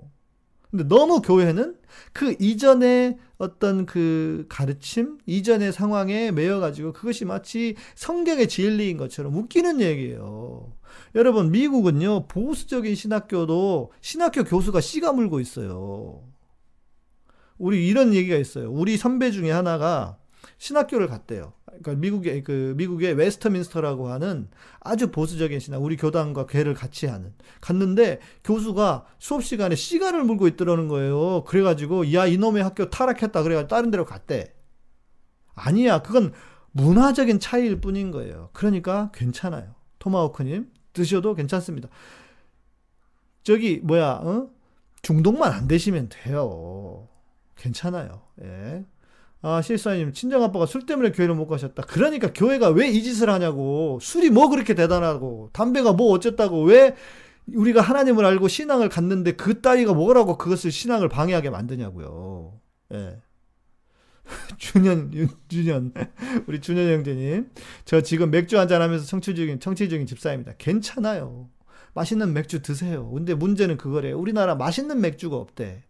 근데 0.71 0.89
너무 0.89 1.23
교회는 1.23 1.77
그 2.13 2.35
이전의 2.41 3.17
어떤 3.39 3.87
그 3.87 4.45
가르침, 4.49 5.19
이전의 5.25 5.73
상황에 5.73 6.33
매여가지고 6.33 6.93
그것이 6.93 7.25
마치 7.25 7.77
성경의 7.95 8.49
진리인 8.49 8.97
것처럼 8.97 9.37
웃기는 9.37 9.81
얘기예요. 9.81 10.73
여러분, 11.15 11.53
미국은요, 11.53 12.27
보수적인 12.27 12.97
신학교도 12.97 13.93
신학교 14.01 14.43
교수가 14.43 14.81
씨가 14.81 15.13
물고 15.13 15.39
있어요. 15.39 16.25
우리 17.59 17.87
이런 17.87 18.15
얘기가 18.15 18.37
있어요. 18.37 18.71
우리 18.71 18.97
선배 18.97 19.31
중에 19.31 19.51
하나가 19.51 20.19
신학교를 20.59 21.09
갔대요. 21.09 21.53
그러니까 21.67 21.95
미국의 21.95 22.45
그 22.45 22.75
미국의 22.77 23.15
웨스트민스터라고 23.15 24.09
하는 24.09 24.49
아주 24.81 25.11
보수적인 25.11 25.59
신학, 25.59 25.83
우리 25.83 25.97
교단과 25.97 26.47
궤를 26.47 26.75
같이 26.75 27.07
하는 27.07 27.33
갔는데 27.61 28.21
교수가 28.45 29.07
수업 29.19 29.43
시간에 29.43 29.75
시가를 29.75 30.25
물고 30.25 30.47
있더라는 30.49 30.89
거예요. 30.89 31.45
그래가지고 31.45 32.13
야 32.13 32.27
이놈의 32.27 32.63
학교 32.63 32.91
타락했다 32.91 33.43
그래가지고 33.43 33.69
다른 33.69 33.91
데로 33.91 34.05
갔대. 34.05 34.55
아니야, 35.55 36.03
그건 36.03 36.33
문화적인 36.73 37.41
차이일 37.41 37.81
뿐인 37.81 38.11
거예요. 38.11 38.51
그러니까 38.53 39.11
괜찮아요. 39.15 39.75
토마호크님 39.99 40.71
드셔도 40.93 41.35
괜찮습니다. 41.35 41.89
저기 43.43 43.79
뭐야, 43.83 44.21
어? 44.23 44.49
중독만 45.03 45.53
안 45.53 45.69
되시면 45.69 46.09
돼요. 46.09 47.09
괜찮아요. 47.57 48.23
예. 48.43 48.85
아, 49.43 49.61
실사님, 49.61 50.13
친정아빠가 50.13 50.65
술 50.67 50.87
때문에 50.87 51.13
교회를 51.13 51.35
못 51.35 51.47
가셨다. 51.47 51.83
그러니까 51.83 52.33
교회가 52.33 52.71
왜 52.71 52.89
이 52.89 53.03
짓을 53.03 53.29
하냐고. 53.29 53.99
술이 54.01 54.31
뭐 54.31 54.49
그렇게 54.49 54.75
대단하고, 54.75 55.51
담배가 55.53 55.93
뭐 55.93 56.13
어쨌다고, 56.13 56.63
왜 56.65 56.95
우리가 57.53 57.83
하나님을 57.83 58.25
알고 58.25 58.49
신앙을 58.49 58.89
갖는데 58.89 59.33
그 59.33 59.61
따위가 59.61 59.93
뭐라고 59.93 60.39
그것을 60.39 60.71
신앙을 60.73 61.11
방해하게 61.11 61.51
만드냐고요. 61.51 62.59
예. 62.95 63.19
준현, 64.57 65.13
준현, 65.49 65.93
우리 66.49 66.61
준현 66.63 66.91
형제님. 66.91 67.51
저 67.85 68.01
지금 68.01 68.31
맥주 68.31 68.59
한잔 68.59 68.81
하면서 68.81 69.05
청취적인, 69.05 69.61
청취적인 69.61 70.07
집사입니다. 70.07 70.55
괜찮아요. 70.57 71.51
맛있는 71.93 72.33
맥주 72.33 72.63
드세요. 72.63 73.11
근데 73.11 73.35
문제는 73.35 73.77
그거래요. 73.77 74.19
우리나라 74.19 74.55
맛있는 74.55 75.01
맥주가 75.03 75.37
없대. 75.37 75.85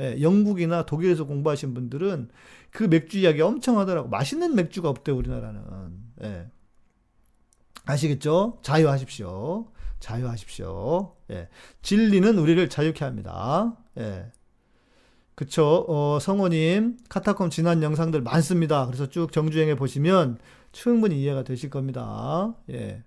예, 0.00 0.20
영국이나 0.20 0.86
독일에서 0.86 1.24
공부하신 1.26 1.74
분들은 1.74 2.30
그 2.70 2.84
맥주 2.84 3.18
이야기 3.18 3.42
엄청 3.42 3.78
하더라고. 3.78 4.08
맛있는 4.08 4.54
맥주가 4.54 4.88
없대, 4.88 5.12
우리나라는. 5.12 5.62
예. 6.22 6.46
아시겠죠? 7.84 8.58
자유하십시오. 8.62 9.70
자유하십시오. 10.00 11.14
예. 11.30 11.48
진리는 11.82 12.38
우리를 12.38 12.68
자유케 12.68 13.04
합니다. 13.04 13.76
예. 13.98 14.32
그쵸. 15.34 15.84
어, 15.88 16.18
성호님, 16.20 16.98
카타콤 17.08 17.50
지난 17.50 17.82
영상들 17.82 18.22
많습니다. 18.22 18.86
그래서 18.86 19.08
쭉 19.08 19.32
정주행해 19.32 19.74
보시면 19.76 20.38
충분히 20.72 21.20
이해가 21.20 21.44
되실 21.44 21.70
겁니다. 21.70 22.54
예. 22.70 23.02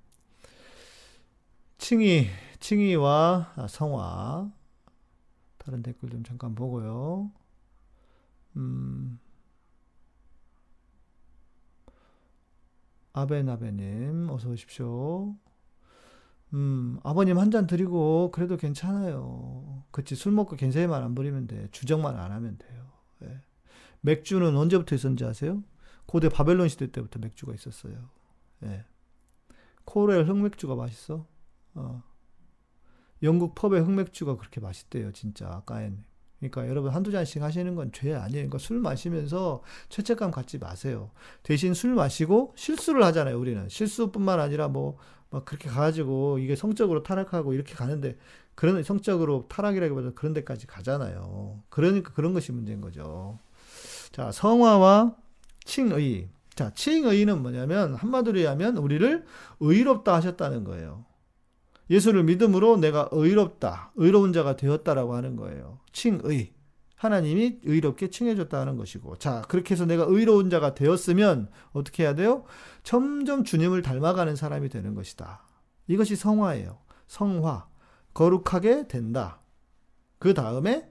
칭이, 1.77 2.27
칭이와 2.60 3.53
아, 3.56 3.67
성화. 3.67 4.51
다른 5.63 5.82
댓글 5.82 6.10
좀 6.10 6.23
잠깐 6.23 6.56
보고요. 6.56 7.32
음, 8.58 9.19
아베나베님, 13.13 14.30
어서 14.30 14.49
오십시오. 14.49 15.36
음, 16.54 16.99
아버님 17.04 17.38
한 17.39 17.49
잔 17.52 17.65
드리고, 17.67 18.32
그래도 18.32 18.58
괜찮아요. 18.58 19.84
그치, 19.91 20.15
술 20.15 20.32
먹고 20.34 20.56
괜찮이만 20.56 21.02
안 21.02 21.15
부리면 21.15 21.47
돼. 21.47 21.67
주정만 21.71 22.17
안 22.17 22.32
하면 22.32 22.58
돼요. 22.58 22.91
예. 23.23 23.41
맥주는 24.02 24.56
언제부터 24.56 24.95
있었는지 24.95 25.26
아세요? 25.26 25.63
고대 26.06 26.30
바벨론 26.30 26.67
시대 26.67 26.91
때부터 26.91 27.19
맥주가 27.19 27.54
있었어요. 27.54 28.10
예. 28.63 28.86
코렐 29.86 30.28
흑맥주가 30.28 30.76
맛있어? 30.76 31.26
어. 31.76 32.04
영국 33.24 33.56
펍의 33.56 33.82
흑맥주가 33.82 34.36
그렇게 34.38 34.60
맛있대요, 34.62 35.12
진짜. 35.14 35.62
까엔. 35.66 36.04
그러니까 36.40 36.68
여러분 36.68 36.92
한두 36.92 37.10
잔씩 37.12 37.42
하시는 37.42 37.74
건 37.76 37.92
죄 37.94 38.14
아니에요. 38.14 38.32
그러니까 38.32 38.58
술 38.58 38.80
마시면서 38.80 39.64
죄책감 39.90 40.32
갖지 40.32 40.58
마세요. 40.58 41.12
대신 41.42 41.74
술 41.74 41.96
마시고 41.96 42.54
실수를 42.58 43.04
하잖아요, 43.06 43.40
우리는. 43.40 43.68
실수뿐만 43.70 44.40
아니라 44.42 44.68
뭐, 44.68 44.98
막 45.30 45.46
그렇게 45.46 45.70
가가지고 45.70 46.40
이게 46.40 46.56
성적으로 46.56 47.02
타락하고 47.04 47.54
이렇게 47.54 47.74
가는데, 47.74 48.18
그런 48.56 48.84
성적으로 48.84 49.48
타락이라기보다 49.48 50.12
그런 50.16 50.34
데까지 50.34 50.68
가잖아요. 50.68 51.64
그러니까 51.70 52.12
그런 52.14 52.34
것이 52.34 52.52
문제인 52.52 52.82
거죠. 52.82 53.40
자, 54.12 54.32
성화와 54.32 55.16
칭의. 55.64 56.30
자, 56.56 56.72
칭의는 56.74 57.42
뭐냐면, 57.42 57.96
한마디로 57.96 58.48
하면 58.50 58.78
우리를 58.78 59.26
의롭다 59.60 60.14
하셨다는 60.14 60.66
거예요. 60.66 61.06
예수를 61.89 62.24
믿음으로 62.24 62.78
내가 62.78 63.10
의롭다, 63.12 63.91
의로운 63.96 64.34
자가 64.34 64.56
되었다라고 64.56 65.15
하는 65.15 65.36
거예요. 65.36 65.80
칭의. 65.91 66.54
하나님이 66.96 67.60
의롭게 67.63 68.10
칭해줬다는 68.10 68.78
것이고. 68.78 69.17
자, 69.17 69.41
그렇게 69.50 69.74
해서 69.74 69.86
내가 69.86 70.06
의로운 70.08 70.50
자가 70.50 70.74
되었으면 70.74 71.50
어떻게 71.74 72.04
해야 72.04 72.15
돼요? 72.15 72.46
점점 72.84 73.43
주님을 73.43 73.82
닮아가는 73.82 74.38
사람이 74.38 74.69
되는 74.69 74.96
것이다. 74.96 75.43
이것이 75.88 76.15
성화예요. 76.15 76.80
성화. 77.08 77.67
거룩하게 78.13 78.88
된다. 78.88 79.41
그 80.17 80.34
다음에 80.34 80.89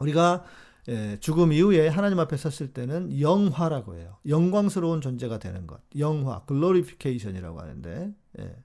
우리가 0.00 0.44
예, 0.88 1.16
죽음 1.20 1.52
이후에 1.52 1.86
하나님 1.86 2.18
앞에 2.18 2.36
섰을 2.36 2.72
때는 2.72 3.20
영화라고 3.20 3.94
해요. 3.94 4.18
영광스러운 4.26 5.00
존재가 5.00 5.38
되는 5.38 5.68
것. 5.68 5.80
영화, 5.96 6.42
글로리피케이션이라고 6.44 7.60
하는데, 7.60 8.12
예. 8.40 8.56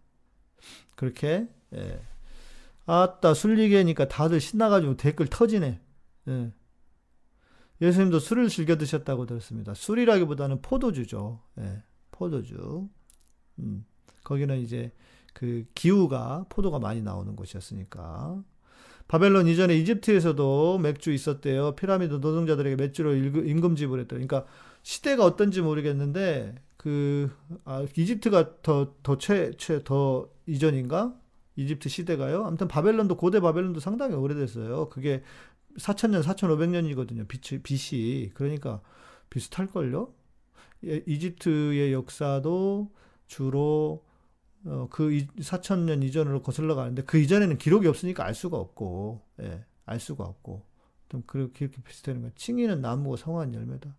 그렇게, 0.97 1.47
예. 1.75 2.01
아따, 2.87 3.33
술리게니까 3.33 4.07
다들 4.07 4.41
신나가지고 4.41 4.97
댓글 4.97 5.27
터지네. 5.27 5.79
예. 6.27 6.53
예수님도 7.79 8.19
술을 8.19 8.49
즐겨 8.49 8.77
드셨다고 8.77 9.27
들었습니다. 9.27 9.75
술이라기보다는 9.75 10.61
포도주죠. 10.61 11.41
예. 11.59 11.83
포도주. 12.11 12.89
음. 13.59 13.85
거기는 14.23 14.59
이제 14.59 14.91
그 15.33 15.65
기후가 15.75 16.47
포도가 16.49 16.79
많이 16.79 17.01
나오는 17.03 17.35
곳이었으니까. 17.35 18.43
바벨론 19.07 19.47
이전에 19.47 19.75
이집트에서도 19.77 20.79
맥주 20.79 21.11
있었대요. 21.11 21.75
피라미드 21.75 22.15
노동자들에게 22.15 22.75
맥주를 22.75 23.47
임금 23.47 23.75
지불했대요. 23.75 24.17
그러니까 24.17 24.45
시대가 24.87 25.25
어떤지 25.25 25.61
모르겠는데 25.61 26.55
그 26.77 27.29
아, 27.65 27.85
이집트가 27.95 28.61
더 28.61 28.95
더 29.03 29.17
최 29.17 29.51
최 29.57 29.83
더 29.83 30.29
이전인가? 30.45 31.13
이집트 31.57 31.89
시대가요. 31.89 32.45
아무튼 32.45 32.67
바벨론도 32.69 33.17
고대 33.17 33.39
바벨론도 33.41 33.79
상당히 33.81 34.15
오래됐어요. 34.15 34.87
그게 34.89 35.23
4천년, 35.77 36.23
4,500년이거든요. 36.23 37.27
빛이, 37.27 37.61
빛이. 37.63 38.29
그러니까 38.33 38.81
비슷할 39.29 39.67
걸요? 39.67 40.13
예, 40.85 41.03
이집트의 41.05 41.91
역사도 41.93 42.91
주로 43.27 44.05
어, 44.65 44.87
그 44.89 45.09
4천년 45.39 46.03
이전으로 46.03 46.41
거슬러 46.43 46.75
가는데 46.75 47.03
그 47.03 47.17
이전에는 47.19 47.57
기록이 47.57 47.87
없으니까 47.87 48.25
알 48.25 48.33
수가 48.35 48.57
없고, 48.57 49.21
예, 49.41 49.65
알 49.85 49.99
수가 49.99 50.23
없고. 50.23 50.63
좀 51.09 51.23
그렇게, 51.25 51.67
비슷하는 51.69 52.21
거야. 52.21 52.31
칭이는 52.35 52.81
나무고 52.81 53.17
성한 53.17 53.53
열매다. 53.53 53.95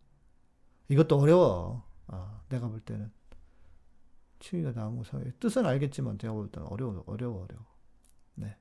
이것도 0.89 1.19
어려워. 1.19 1.85
아, 2.07 2.41
내가 2.49 2.69
볼 2.69 2.81
때는. 2.81 3.11
칭이가 4.41 4.73
나무 4.73 5.05
성 5.05 5.23
뜻은 5.41 5.67
알겠지만 5.67 6.19
내가 6.19 6.33
볼 6.33 6.49
때는 6.49 6.69
어려워, 6.69 7.03
어려워, 7.07 7.45
어려워. 7.45 7.67
네. 8.35 8.57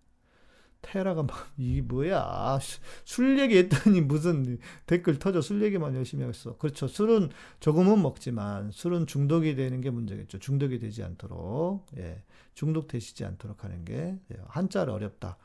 테라가 0.82 1.24
막, 1.24 1.52
이게 1.58 1.82
뭐야. 1.82 2.60
술 3.06 3.40
얘기했더니 3.40 4.02
무슨 4.02 4.60
댓글 4.86 5.20
터져 5.20 5.42
술 5.42 5.64
얘기만 5.64 5.96
열심히 5.96 6.26
했어. 6.26 6.58
그렇죠. 6.58 6.88
술은 6.88 7.30
조금은 7.60 8.02
먹지만 8.02 8.72
술은 8.72 9.08
중독이 9.08 9.56
되는 9.56 9.82
게 9.82 9.90
문제겠죠. 9.90 10.40
중독이 10.40 10.80
되지 10.80 11.04
않도록. 11.04 11.86
예. 11.98 12.24
중독되시지 12.56 13.24
않도록 13.24 13.64
하는 13.64 13.86
게 13.86 14.18
예. 14.32 14.38
한자를 14.48 14.92
어렵다. 14.92 15.38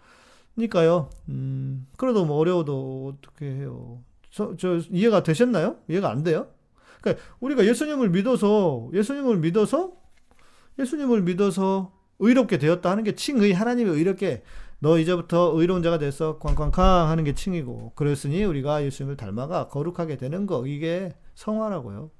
그러니까요. 0.54 1.10
음, 1.28 1.86
그래도 1.96 2.24
뭐 2.24 2.36
어려워도 2.38 3.14
어떻게 3.16 3.46
해요. 3.46 4.02
저, 4.30 4.56
저 4.56 4.78
이해가 4.78 5.22
되셨나요? 5.22 5.76
이해가 5.88 6.10
안 6.10 6.22
돼요? 6.22 6.48
그러니까 7.02 7.22
우리가 7.40 7.66
예수님을 7.66 8.08
믿어서 8.08 8.88
예수님을 8.94 9.36
믿어서 9.38 9.92
예수님을 10.78 11.22
믿어서 11.22 11.92
의롭게 12.18 12.56
되었다 12.58 12.90
하는 12.90 13.04
게 13.04 13.14
칭의 13.14 13.52
하나님이 13.52 13.90
의롭게 13.90 14.42
너 14.78 14.98
이제부터 14.98 15.52
의로운 15.54 15.82
자가 15.82 15.98
돼서 15.98 16.38
쾅쾅쾅 16.38 17.08
하는 17.08 17.24
게 17.24 17.34
칭이고 17.34 17.92
그랬으니 17.94 18.42
우리가 18.44 18.82
예수님을 18.84 19.16
닮아가 19.16 19.68
거룩하게 19.68 20.16
되는 20.16 20.46
거 20.46 20.66
이게 20.66 21.14
성화라고요. 21.34 22.10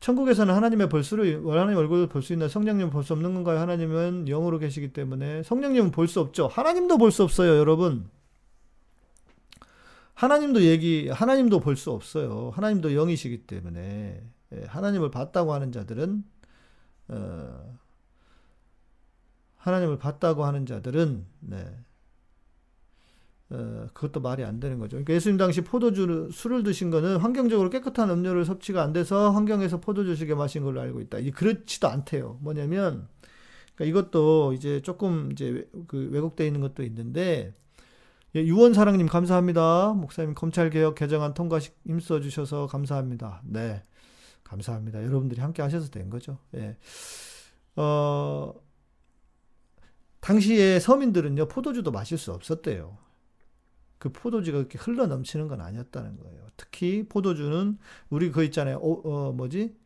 천국에서는 0.00 0.52
하나님의 0.52 0.88
볼수를 0.88 1.46
하나님 1.46 1.76
얼굴을 1.78 2.08
볼 2.08 2.22
수 2.22 2.32
있나 2.32 2.48
성령님 2.48 2.90
볼 2.90 3.04
수 3.04 3.12
없는 3.12 3.34
건가요? 3.34 3.60
하나님은 3.60 4.24
영으로 4.26 4.58
계시기 4.58 4.92
때문에 4.92 5.44
성령님은 5.44 5.92
볼 5.92 6.08
수 6.08 6.20
없죠. 6.20 6.48
하나님도 6.48 6.98
볼 6.98 7.12
수 7.12 7.22
없어요, 7.22 7.56
여러분. 7.56 8.10
하나님도 10.14 10.62
얘기 10.62 11.08
하나님도 11.08 11.60
볼 11.60 11.76
수 11.76 11.90
없어요. 11.90 12.50
하나님도 12.54 12.94
영이시기 12.94 13.46
때문에 13.46 14.22
예, 14.52 14.64
하나님을 14.66 15.10
봤다고 15.10 15.52
하는 15.54 15.72
자들은 15.72 16.24
어, 17.08 17.78
하나님을 19.56 19.98
봤다고 19.98 20.44
하는 20.44 20.66
자들은 20.66 21.26
네. 21.40 21.76
어, 23.50 23.86
그것도 23.92 24.20
말이 24.20 24.44
안 24.44 24.60
되는 24.60 24.78
거죠. 24.78 24.92
그러니까 24.92 25.12
예수님 25.14 25.36
당시 25.36 25.60
포도주 25.62 26.30
술을 26.32 26.62
드신 26.62 26.90
거는 26.90 27.18
환경적으로 27.18 27.68
깨끗한 27.70 28.08
음료를 28.10 28.44
섭취가 28.46 28.82
안 28.82 28.92
돼서 28.94 29.30
환경에서 29.30 29.80
포도주식에 29.80 30.34
마신 30.34 30.62
걸로 30.64 30.80
알고 30.80 31.00
있다. 31.02 31.18
이 31.18 31.30
그렇지도 31.30 31.88
않대요. 31.88 32.38
뭐냐면 32.40 33.08
그러니까 33.74 33.84
이것도 34.00 34.54
이제 34.54 34.80
조금 34.82 35.32
이제 35.32 35.68
그 35.86 36.08
왜곡되어 36.12 36.46
있는 36.46 36.60
것도 36.60 36.82
있는데 36.84 37.54
예, 38.34 38.40
유원사랑님 38.40 39.08
감사합니다. 39.08 39.92
목사님 39.92 40.34
검찰개혁 40.34 40.94
개정안 40.94 41.34
통과 41.34 41.58
힘써 41.86 42.20
주셔서 42.20 42.66
감사합니다. 42.66 43.42
네, 43.44 43.84
감사합니다. 44.42 45.02
여러분들이 45.04 45.40
함께 45.42 45.60
하셔서 45.60 45.90
된 45.90 46.08
거죠. 46.08 46.38
예. 46.54 46.78
어, 47.76 48.54
당시에 50.20 50.80
서민들은요, 50.80 51.48
포도주도 51.48 51.90
마실 51.90 52.16
수 52.16 52.32
없었대요. 52.32 52.96
그 53.98 54.10
포도주가 54.10 54.58
그렇게 54.58 54.78
흘러 54.78 55.06
넘치는 55.06 55.48
건 55.48 55.60
아니었다는 55.60 56.16
거예요. 56.16 56.48
특히 56.56 57.06
포도주는 57.06 57.78
우리 58.08 58.30
그 58.32 58.44
있잖아요. 58.44 58.78
어, 58.78 58.92
어 59.04 59.32
뭐지? 59.32 59.76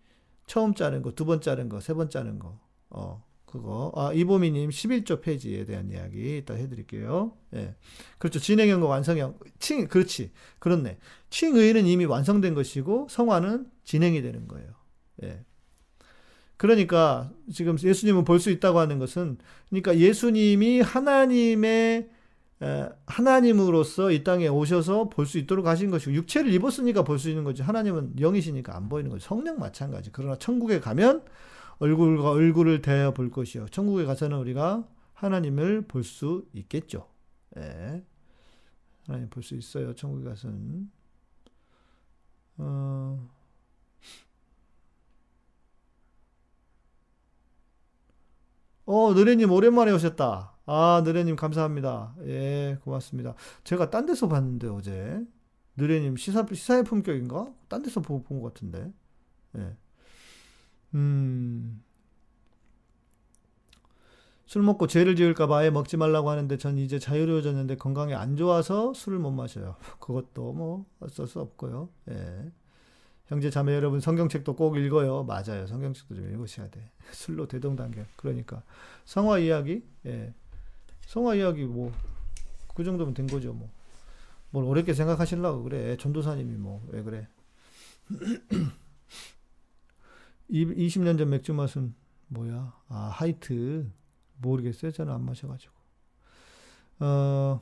처음 0.47 0.75
짜는 0.75 1.03
거, 1.03 1.11
두번 1.13 1.41
짜는 1.41 1.69
거, 1.69 1.81
세번 1.81 2.11
짜는 2.11 2.39
거. 2.39 2.61
어, 2.91 3.26
그거. 3.47 3.93
아, 3.95 4.13
이보미님 4.13 4.71
11조 4.71 5.23
페이지에 5.23 5.65
대한 5.65 5.91
이야기 5.91 6.39
이따 6.39 6.55
해드릴게요. 6.55 7.33
예. 7.55 7.75
그렇죠. 8.19 8.39
진행형과 8.39 8.87
완성형. 8.87 9.39
칭, 9.59 9.89
그렇지. 9.89 10.33
그렇네. 10.59 10.99
칭의는 11.31 11.87
이미 11.87 12.05
완성된 12.05 12.55
것이고, 12.55 13.07
성화는 13.09 13.67
진행이 13.85 14.21
되는 14.21 14.47
거예요. 14.49 14.69
예. 15.23 15.45
그러니까 16.57 17.31
지금 17.53 17.77
예수님은 17.81 18.25
볼 18.25 18.41
수 18.41 18.51
있다고 18.51 18.79
하는 18.79 18.99
것은 18.99 19.39
그러니까 19.69 19.99
예수님이 19.99 20.81
하나님의 20.81 22.09
하나님으로서 23.07 24.11
이 24.11 24.25
땅에 24.25 24.49
오셔서 24.49 25.11
볼 25.11 25.27
수 25.27 25.37
있도록 25.39 25.67
하신 25.67 25.91
것이고 25.91 26.15
육체를 26.15 26.51
입었으니까 26.55 27.05
볼 27.05 27.19
수 27.19 27.29
있는 27.29 27.45
거지 27.45 27.61
하나님은 27.63 28.15
영이시니까 28.21 28.75
안 28.75 28.89
보이는 28.89 29.11
거지 29.11 29.25
성령 29.27 29.59
마찬가지 29.59 30.09
그러나 30.13 30.37
천국에 30.37 30.81
가면 30.81 31.25
얼굴과 31.79 32.31
얼굴을 32.31 32.83
대해 32.83 33.13
볼 33.13 33.31
것이요 33.31 33.67
천국에 33.69 34.05
가서는 34.05 34.39
우리가 34.39 34.87
하나님을 35.15 35.83
볼 35.89 36.05
수 36.05 36.47
있겠죠 36.55 37.09
예. 37.59 38.03
하나님 39.07 39.29
볼 39.31 39.43
수 39.43 39.55
있어요. 39.55 39.95
천국에 39.95 40.25
가서는. 40.29 40.91
어, 42.59 43.29
어, 48.85 49.13
느레님 49.15 49.51
오랜만에 49.51 49.93
오셨다. 49.93 50.53
아, 50.67 51.03
느레님 51.05 51.37
감사합니다. 51.37 52.15
예, 52.23 52.79
고맙습니다. 52.85 53.35
제가 53.65 53.91
딴 53.91 54.07
데서 54.07 54.29
봤는데 54.29 54.69
어제 54.69 55.25
느레님 55.77 56.17
시사 56.17 56.47
시사의 56.53 56.85
품격인가? 56.85 57.53
딴 57.69 57.83
데서 57.83 58.01
본것 58.01 58.43
같은데. 58.43 58.93
예. 59.59 59.77
음. 60.95 61.83
술 64.47 64.63
먹고 64.63 64.87
죄를 64.87 65.17
지을까봐 65.17 65.59
아예 65.59 65.71
먹지 65.71 65.97
말라고 65.97 66.31
하는데 66.31 66.57
전 66.57 66.79
이제 66.79 66.99
자유로워졌는데 66.99 67.77
건강에 67.77 68.15
안 68.15 68.37
좋아서 68.37 68.95
술을 68.95 69.19
못 69.19 69.31
마셔요. 69.33 69.77
그것도 69.99 70.53
뭐 70.53 70.87
어쩔 71.01 71.27
수 71.27 71.41
없고요. 71.41 71.89
예. 72.11 72.53
형제 73.27 73.51
자매 73.51 73.75
여러분 73.75 73.99
성경책도 73.99 74.55
꼭 74.55 74.77
읽어요. 74.77 75.25
맞아요. 75.25 75.67
성경책도 75.67 76.15
좀 76.15 76.31
읽으셔야 76.31 76.69
돼. 76.71 76.93
술로 77.11 77.49
대동단결. 77.49 78.07
그러니까 78.15 78.63
성화 79.05 79.39
이야기, 79.41 79.83
예. 80.07 80.33
성화 81.07 81.35
이야기 81.35 81.65
뭐 81.65 81.91
그 82.77 82.85
정도면 82.85 83.15
된 83.15 83.27
거죠. 83.27 83.53
뭐. 83.55 83.71
뭘 84.51 84.65
어렵게 84.67 84.93
생각하시려고 84.95 85.65
그래. 85.65 85.97
전도사님이 85.97 86.57
뭐 86.57 86.83
왜 86.89 87.03
그래. 87.03 87.27
20년 90.51 91.19
전 91.19 91.31
맥주 91.31 91.53
맛은 91.55 91.95
뭐야? 92.29 92.75
아, 92.89 93.09
하이트. 93.13 93.91
모르겠어요. 94.39 94.91
저는 94.93 95.13
안 95.13 95.25
마셔가지고. 95.25 95.75
어, 97.01 97.61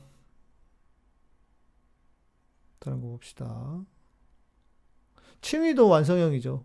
다른 2.79 3.01
거 3.01 3.09
봅시다. 3.09 3.85
칭의도 5.41 5.89
완성형이죠. 5.89 6.65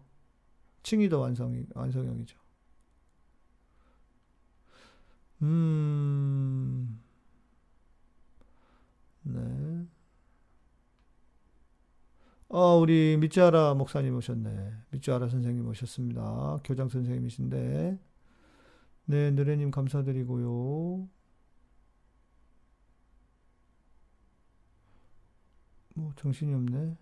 칭의도 0.83 1.19
완성, 1.21 1.65
완성형이죠. 1.75 2.37
음, 5.41 6.99
네. 9.23 9.85
어, 12.51 12.77
우리 12.79 13.15
미쯔하라 13.17 13.75
목사님 13.75 14.15
오셨네. 14.15 14.73
미쯔하라 14.89 15.29
선생님 15.29 15.67
오셨습니다. 15.67 16.59
교장 16.63 16.89
선생님이신데. 16.89 17.99
네, 19.05 19.31
느레님 19.31 19.69
감사드리고요. 19.69 21.07
뭐 25.93 26.13
정신이 26.15 26.51
없네. 26.55 26.97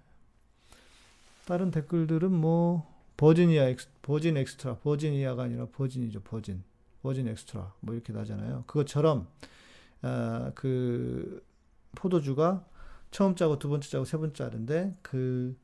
다른 1.46 1.72
댓글들은 1.72 2.30
뭐 2.30 2.94
버지니아 3.16 3.70
ex, 3.70 3.88
virgin 4.02 4.36
extra, 4.36 4.80
버지니아가 4.80 5.44
아니라 5.44 5.68
버진이죠, 5.68 6.24
버진, 6.24 6.62
버진 7.02 7.26
엑스트라 7.30 7.74
뭐 7.80 7.96
이렇게 7.96 8.12
나잖아요. 8.12 8.66
그것처럼 8.68 9.28
아, 10.02 10.52
그 10.56 11.42
포도주가 11.96 12.66
처음 13.12 13.36
짜고 13.36 13.60
두 13.60 13.70
번째 13.70 13.90
짜고 13.90 14.06
세 14.06 14.18
번째 14.18 14.34
짜는데 14.34 14.98
그 15.02 15.58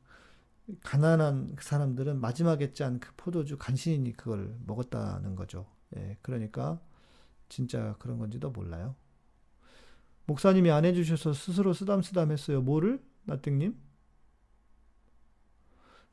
가난한 0.82 1.56
사람들은 1.60 2.20
마지막에 2.20 2.72
짠 2.72 2.98
그 2.98 3.12
포도주 3.16 3.58
간신히 3.58 4.12
그걸 4.12 4.56
먹었다는 4.66 5.36
거죠. 5.36 5.66
예, 5.96 6.16
그러니까 6.22 6.80
진짜 7.48 7.94
그런 7.98 8.18
건지도 8.18 8.50
몰라요. 8.50 8.96
목사님이 10.26 10.70
안 10.70 10.84
해주셔서 10.84 11.34
스스로 11.34 11.74
쓰담쓰담 11.74 12.32
했어요. 12.32 12.62
뭐를? 12.62 13.02
나땡님? 13.24 13.76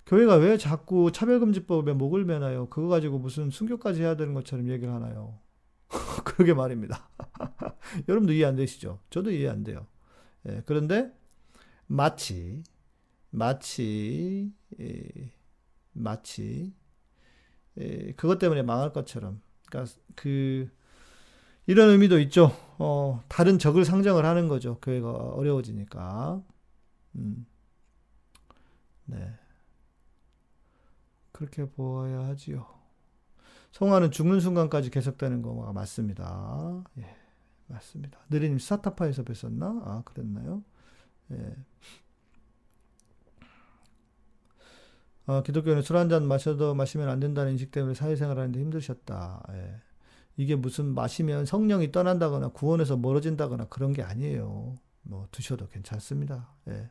교회가 0.05 0.35
왜 0.35 0.57
자꾸 0.57 1.11
차별금지법에 1.11 1.93
목을 1.93 2.25
매나요? 2.25 2.67
그거 2.69 2.87
가지고 2.89 3.19
무슨 3.19 3.49
순교까지 3.49 4.01
해야 4.01 4.17
되는 4.17 4.33
것처럼 4.33 4.67
얘기를 4.69 4.93
하나요? 4.93 5.39
그러게 6.25 6.53
말입니다. 6.53 7.09
여러분도 8.09 8.33
이해 8.33 8.45
안 8.45 8.57
되시죠? 8.57 8.99
저도 9.09 9.31
이해 9.31 9.47
안 9.47 9.63
돼요. 9.63 9.87
예, 10.49 10.61
그런데 10.65 11.13
마치 11.91 12.63
마치 13.31 14.53
예, 14.79 15.31
마치 15.91 16.73
예, 17.77 18.13
그것 18.13 18.39
때문에 18.39 18.61
망할 18.63 18.93
것처럼 18.93 19.41
그러니까 19.67 19.93
그 20.15 20.69
이런 21.67 21.89
의미도 21.89 22.19
있죠. 22.21 22.51
어, 22.79 23.21
다른 23.27 23.59
적을 23.59 23.83
상정을 23.85 24.25
하는 24.25 24.47
거죠. 24.47 24.79
교회가 24.79 25.11
어려워지니까. 25.11 26.41
음. 27.15 27.45
네. 29.05 29.33
그렇게 31.33 31.65
보아야 31.65 32.27
하지요. 32.27 32.67
성화는 33.73 34.11
죽는 34.11 34.39
순간까지 34.39 34.91
계속되는 34.91 35.41
거가 35.41 35.73
맞습니다. 35.73 36.83
예, 36.99 37.15
맞습니다. 37.67 38.19
느리님 38.29 38.59
사타파에서 38.59 39.23
뵀었나? 39.23 39.85
아, 39.85 40.01
그랬나요? 40.05 40.63
예. 41.31 41.55
어, 45.27 45.43
기독교는 45.43 45.81
술 45.83 45.95
한 45.97 46.09
잔 46.09 46.25
마셔도 46.27 46.73
마시면 46.73 47.07
안 47.09 47.19
된다는 47.19 47.51
인식 47.53 47.71
때문에 47.71 47.93
사회생활 47.93 48.37
하는데 48.37 48.59
힘드셨다. 48.59 49.43
예. 49.53 49.75
이게 50.37 50.55
무슨 50.55 50.93
마시면 50.95 51.45
성령이 51.45 51.91
떠난다거나 51.91 52.49
구원에서 52.49 52.97
멀어진다거나 52.97 53.65
그런 53.65 53.93
게 53.93 54.01
아니에요. 54.01 54.75
뭐 55.03 55.27
드셔도 55.31 55.67
괜찮습니다. 55.67 56.53
예. 56.69 56.89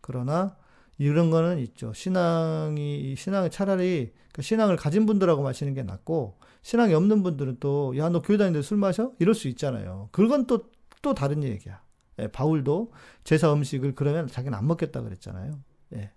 그러나 0.00 0.56
이런 0.98 1.30
거는 1.30 1.58
있죠. 1.60 1.92
신앙이 1.94 3.14
신앙이 3.16 3.50
차라리 3.50 4.12
그 4.32 4.42
신앙을 4.42 4.76
가진 4.76 5.06
분들하고 5.06 5.42
마시는 5.42 5.74
게 5.74 5.82
낫고 5.82 6.38
신앙이 6.62 6.92
없는 6.94 7.22
분들은 7.22 7.56
또 7.60 7.94
야 7.96 8.10
너 8.10 8.20
교회 8.22 8.36
다니는데 8.36 8.62
술 8.62 8.76
마셔? 8.76 9.12
이럴 9.18 9.34
수 9.34 9.48
있잖아요. 9.48 10.08
그건 10.12 10.46
또또 10.46 11.14
다른 11.14 11.42
얘기야. 11.42 11.82
예, 12.18 12.28
바울도 12.28 12.92
제사 13.24 13.52
음식을 13.52 13.94
그러면 13.94 14.26
자기는 14.26 14.56
안 14.56 14.66
먹겠다 14.66 15.00
그랬잖아요. 15.02 15.52
예. 15.94 16.12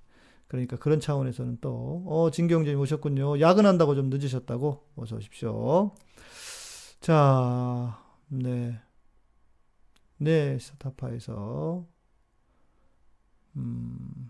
그러니까 0.53 0.77
그런 0.77 0.99
차원에서는 0.99 1.57
또, 1.61 2.03
어, 2.05 2.29
진경재님 2.29 2.79
오셨군요. 2.79 3.39
야근한다고 3.39 3.95
좀 3.95 4.11
늦으셨다고? 4.11 4.83
어서 4.95 5.15
오십시오. 5.15 5.95
자, 6.99 7.99
네. 8.27 8.79
네, 10.19 10.59
스타파에서. 10.59 11.87
음. 13.55 14.29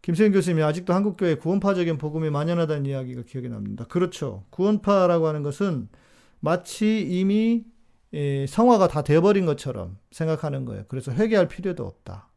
김세현 0.00 0.32
교수님이 0.32 0.62
아직도 0.62 0.94
한국교회 0.94 1.34
구원파적인 1.34 1.98
복음이 1.98 2.30
만연하다는 2.30 2.86
이야기가 2.86 3.24
기억에 3.24 3.48
남는다. 3.48 3.84
그렇죠. 3.84 4.46
구원파라고 4.48 5.26
하는 5.26 5.42
것은 5.42 5.90
마치 6.40 7.06
이미 7.06 7.66
예, 8.14 8.46
성화가 8.46 8.88
다 8.88 9.02
돼버린 9.02 9.44
것처럼 9.44 9.98
생각하는 10.10 10.64
거예요. 10.64 10.84
그래서 10.88 11.12
회개할 11.12 11.48
필요도 11.48 11.84
없다. 11.86 12.30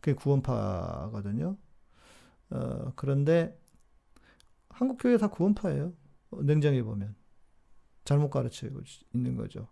그게 0.00 0.14
구원파거든요. 0.14 1.58
어, 2.50 2.92
그런데 2.96 3.58
한국 4.68 4.98
교회 5.00 5.16
다 5.16 5.28
구원파예요. 5.28 5.92
냉정히 6.42 6.82
보면 6.82 7.14
잘못 8.04 8.30
가르치고 8.30 8.80
있는 9.14 9.36
거죠. 9.36 9.68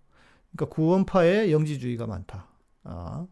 그러니까 0.53 0.75
구원파의 0.75 1.53
영지주의가 1.53 2.07
많다. 2.07 2.49
아, 2.85 3.27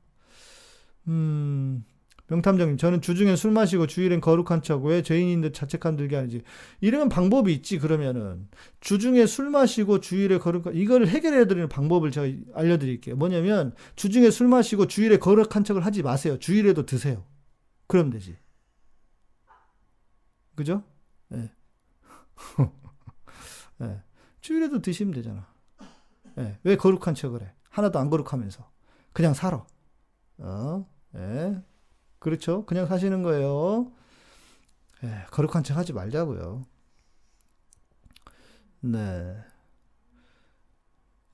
음, 1.08 1.84
명탐정님, 2.28 2.76
저는 2.76 3.00
주중에 3.00 3.36
술 3.36 3.52
마시고 3.52 3.86
주일엔 3.86 4.20
거룩한 4.20 4.62
척, 4.62 4.84
왜 4.84 5.02
죄인인 5.02 5.42
듯 5.42 5.54
자책한 5.54 5.96
들게 5.96 6.16
하는지. 6.16 6.42
이러면 6.80 7.08
방법이 7.08 7.52
있지, 7.54 7.78
그러면은. 7.78 8.48
주중에 8.80 9.26
술 9.26 9.48
마시고 9.50 10.00
주일에 10.00 10.38
거룩한, 10.38 10.74
이걸 10.74 11.06
해결해드리는 11.06 11.68
방법을 11.68 12.10
제가 12.10 12.26
알려드릴게요. 12.54 13.14
뭐냐면, 13.16 13.74
주중에 13.94 14.30
술 14.30 14.48
마시고 14.48 14.88
주일에 14.88 15.18
거룩한 15.18 15.62
척을 15.62 15.86
하지 15.86 16.02
마세요. 16.02 16.36
주일에도 16.38 16.84
드세요. 16.84 17.24
그럼 17.86 18.10
되지. 18.10 18.36
그죠? 20.56 20.82
예. 21.32 21.50
예. 23.82 24.02
주일에도 24.40 24.82
드시면 24.82 25.14
되잖아. 25.14 25.46
예. 26.38 26.58
왜 26.64 26.76
거룩한 26.76 27.14
척을 27.14 27.42
해? 27.42 27.52
하나도 27.70 27.98
안 27.98 28.10
거룩하면서. 28.10 28.68
그냥 29.12 29.34
살아. 29.34 29.64
어? 30.38 30.86
예. 31.14 31.62
그렇죠? 32.18 32.66
그냥 32.66 32.86
사시는 32.86 33.22
거예요. 33.22 33.92
예. 35.04 35.26
거룩한 35.30 35.62
척 35.62 35.76
하지 35.76 35.92
말자고요. 35.92 36.64
네. 38.80 39.36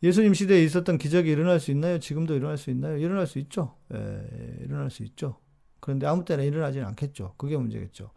예수님 0.03 0.35
시대에 0.35 0.64
있었던 0.64 0.99
기적이 0.99 1.31
일어날 1.31 1.61
수 1.61 1.70
있나요? 1.70 1.99
지금도 2.01 2.35
일어날 2.35 2.59
수 2.59 2.70
있나요? 2.70 2.97
일어날 2.97 3.27
수 3.27 3.39
있죠. 3.39 3.77
예, 3.95 4.59
일어날 4.61 4.91
수 4.91 5.05
있죠. 5.05 5.39
그런데 5.81 6.07
아무 6.07 6.25
때나 6.25 6.43
일어나지는 6.43 6.87
않겠죠. 6.89 7.35
그게 7.37 7.57
문제겠죠. 7.57 8.11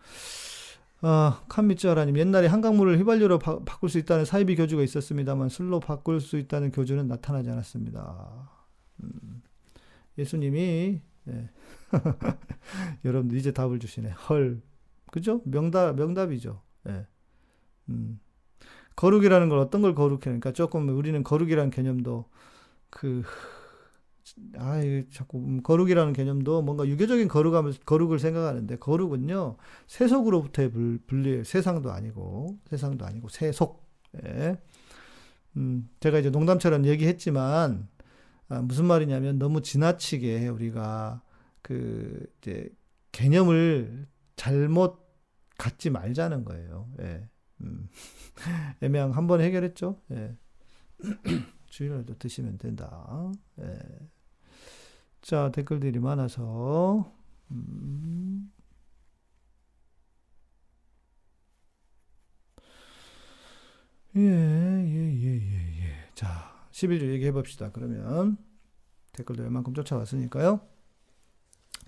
아, 1.01 1.43
칸미츠하라님 1.49 2.17
옛날에 2.17 2.47
한강물을 2.47 2.97
휘발유로 2.99 3.39
바, 3.39 3.59
바꿀 3.63 3.89
수 3.89 3.97
있다는 3.97 4.25
사이비 4.25 4.55
교주가 4.55 4.81
있었습니다만 4.83 5.49
술로 5.49 5.79
바꿀 5.79 6.19
수 6.21 6.37
있다는 6.37 6.71
교주는 6.71 7.05
나타나지 7.07 7.49
않았습니다. 7.49 8.49
음, 9.03 9.41
예수님이 10.17 11.01
예. 11.27 11.49
여러분들 13.05 13.37
이제 13.37 13.51
답을 13.51 13.79
주시네. 13.79 14.11
헐. 14.29 14.61
그죠? 15.11 15.41
명답, 15.45 15.95
명답이죠. 15.95 16.61
예. 16.87 17.07
음. 17.89 18.19
거룩이라는 18.95 19.49
걸 19.49 19.59
어떤 19.59 19.81
걸 19.81 19.93
거룩해? 19.93 20.21
그러니까 20.21 20.51
조금 20.51 20.87
우리는 20.89 21.21
거룩이라는 21.23 21.69
개념도 21.69 22.29
그, 22.89 23.23
아, 24.57 24.81
자꾸 25.11 25.37
음, 25.39 25.61
거룩이라는 25.61 26.13
개념도 26.13 26.61
뭔가 26.63 26.87
유교적인 26.87 27.27
거룩함을, 27.27 27.73
거룩을 27.85 28.19
생각하는데 28.19 28.77
거룩은요, 28.77 29.57
세속으로부터의 29.87 30.71
불, 30.71 30.99
분리, 31.05 31.43
세상도 31.43 31.91
아니고, 31.91 32.57
세상도 32.69 33.05
아니고, 33.05 33.29
세속. 33.29 33.85
예. 34.25 34.57
음, 35.57 35.89
제가 35.99 36.19
이제 36.19 36.29
농담처럼 36.29 36.85
얘기했지만, 36.85 37.87
아, 38.49 38.61
무슨 38.61 38.85
말이냐면 38.85 39.39
너무 39.39 39.61
지나치게 39.61 40.47
우리가 40.49 41.21
그 41.61 42.25
이제 42.41 42.69
개념을 43.11 44.07
잘못 44.35 44.99
갖지 45.57 45.89
말자는 45.89 46.45
거예요. 46.45 46.89
예. 47.01 47.29
음. 47.61 47.89
애매한 48.81 49.11
한 49.11 49.27
번 49.27 49.41
해결했죠. 49.41 50.01
예. 50.11 50.35
주일날도 51.69 52.17
드시면 52.19 52.57
된다. 52.57 53.31
예. 53.61 53.79
자, 55.25 55.49
댓글들이 55.51 55.97
많아서 55.97 57.11
음. 57.49 58.51
예, 64.15 64.21
예, 64.21 64.23
예, 64.23 65.41
예, 65.41 65.81
예. 65.81 66.09
자, 66.13 66.67
11조 66.71 67.11
얘기해 67.11 67.31
봅시다. 67.31 67.71
그러면 67.71 68.37
댓글도 69.13 69.41
웬만큼 69.41 69.73
쫓아왔으니까요. 69.73 70.61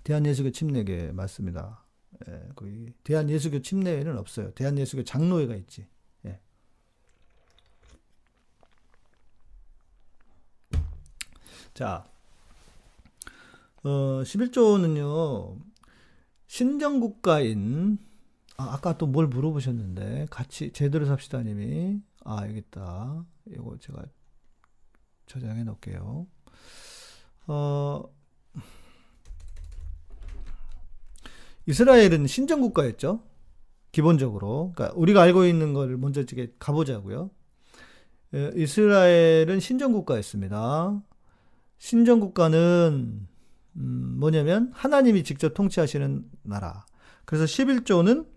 대한예수교 0.04 0.50
침례계 0.50 1.12
맞습니다. 1.12 1.86
예, 2.28 2.50
거기 2.56 2.92
대한예수교 3.04 3.62
침례회는 3.62 4.18
없어요. 4.18 4.50
대한예수교 4.56 5.04
장로회가 5.04 5.54
있지. 5.58 5.86
예. 6.26 6.40
자, 11.76 12.10
어, 13.88 14.22
11조는요, 14.24 15.58
신정국가인, 16.48 17.98
아, 18.58 18.74
아까 18.74 18.98
또 18.98 19.08
뭘 19.08 19.28
물어보셨는데, 19.28 20.28
같이 20.30 20.72
제대로 20.74 21.06
삽시다 21.06 21.42
님이, 21.44 22.02
아, 22.26 22.46
여기 22.48 22.58
있다. 22.58 23.26
이거 23.50 23.78
제가 23.80 24.04
저장해 25.28 25.64
놓을게요. 25.64 26.28
어, 27.48 28.04
이스라엘은 31.66 32.28
신정국가였죠. 32.28 33.24
기본적으로. 33.94 34.74
그러니까 34.76 34.98
우리가 35.00 35.22
알고 35.22 35.46
있는 35.46 35.74
걸 35.74 35.96
먼저 35.98 36.22
이렇게 36.22 36.54
가보자고요. 36.60 37.30
예, 38.34 38.52
이스라엘은 38.54 39.62
신정국가였습니다. 39.62 41.02
신정국가는 41.78 43.28
음, 43.78 44.16
뭐냐면 44.20 44.72
하나님이 44.74 45.24
직접 45.24 45.54
통치하시는 45.54 46.26
나라. 46.44 46.86
그래서 47.26 47.46
11조는 47.46 48.28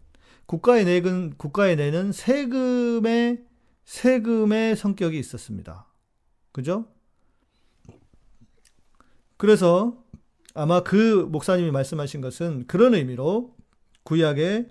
국가에 0.47 0.84
내는 0.84 1.34
국가에 1.36 1.76
내는 1.76 2.12
세금의 2.12 3.45
세금의 3.84 4.76
성격이 4.76 5.18
있었습니다. 5.18 5.86
그죠? 6.53 6.86
그래서 9.36 10.05
아마 10.55 10.82
그 10.82 11.28
목사님이 11.30 11.70
말씀하신 11.70 12.20
것은 12.20 12.66
그런 12.66 12.95
의미로 12.95 13.57
구약에 14.03 14.68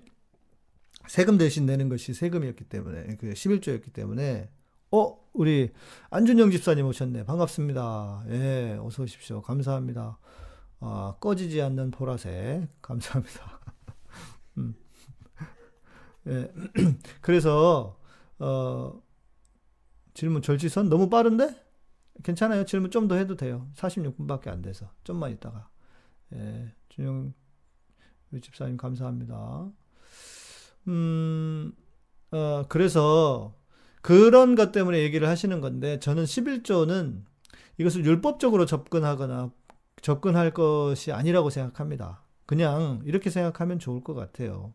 세금 1.08 1.38
대신 1.38 1.66
내는 1.66 1.88
것이 1.88 2.14
세금이었기 2.14 2.64
때문에 2.64 3.16
그 3.16 3.30
11조였기 3.30 3.92
때문에 3.92 4.48
어 4.92 5.18
우리 5.32 5.70
안준영 6.10 6.50
집사님 6.50 6.86
오셨네 6.86 7.24
반갑습니다 7.24 8.24
예 8.28 8.78
어서 8.80 9.02
오십시오 9.02 9.40
감사합니다 9.42 10.18
아, 10.80 11.16
꺼지지 11.20 11.60
않는 11.62 11.90
보라색 11.90 12.68
감사합니다 12.82 13.60
음. 14.58 14.74
예 16.26 16.52
그래서 17.20 17.98
어 18.38 19.02
질문 20.14 20.42
절지선 20.42 20.88
너무 20.88 21.08
빠른데 21.08 21.54
괜찮아요. 22.22 22.64
질문 22.64 22.90
좀 22.90 23.08
더 23.08 23.14
해도 23.16 23.36
돼요. 23.36 23.68
46분밖에 23.76 24.48
안 24.48 24.62
돼서. 24.62 24.90
좀만 25.04 25.30
있다가. 25.32 25.68
예, 26.34 26.72
준영 26.90 27.32
집사님 28.42 28.76
감사합니다. 28.76 29.70
음, 30.88 31.72
어, 32.30 32.64
그래서 32.68 33.56
그런 34.02 34.54
것 34.54 34.72
때문에 34.72 35.00
얘기를 35.02 35.28
하시는 35.28 35.60
건데 35.60 35.98
저는 36.00 36.24
11조는 36.24 37.24
이것을 37.78 38.04
율법적으로 38.04 38.66
접근하거나 38.66 39.50
접근할 40.00 40.52
것이 40.52 41.12
아니라고 41.12 41.50
생각합니다. 41.50 42.24
그냥 42.46 43.00
이렇게 43.04 43.30
생각하면 43.30 43.78
좋을 43.78 44.02
것 44.02 44.14
같아요. 44.14 44.72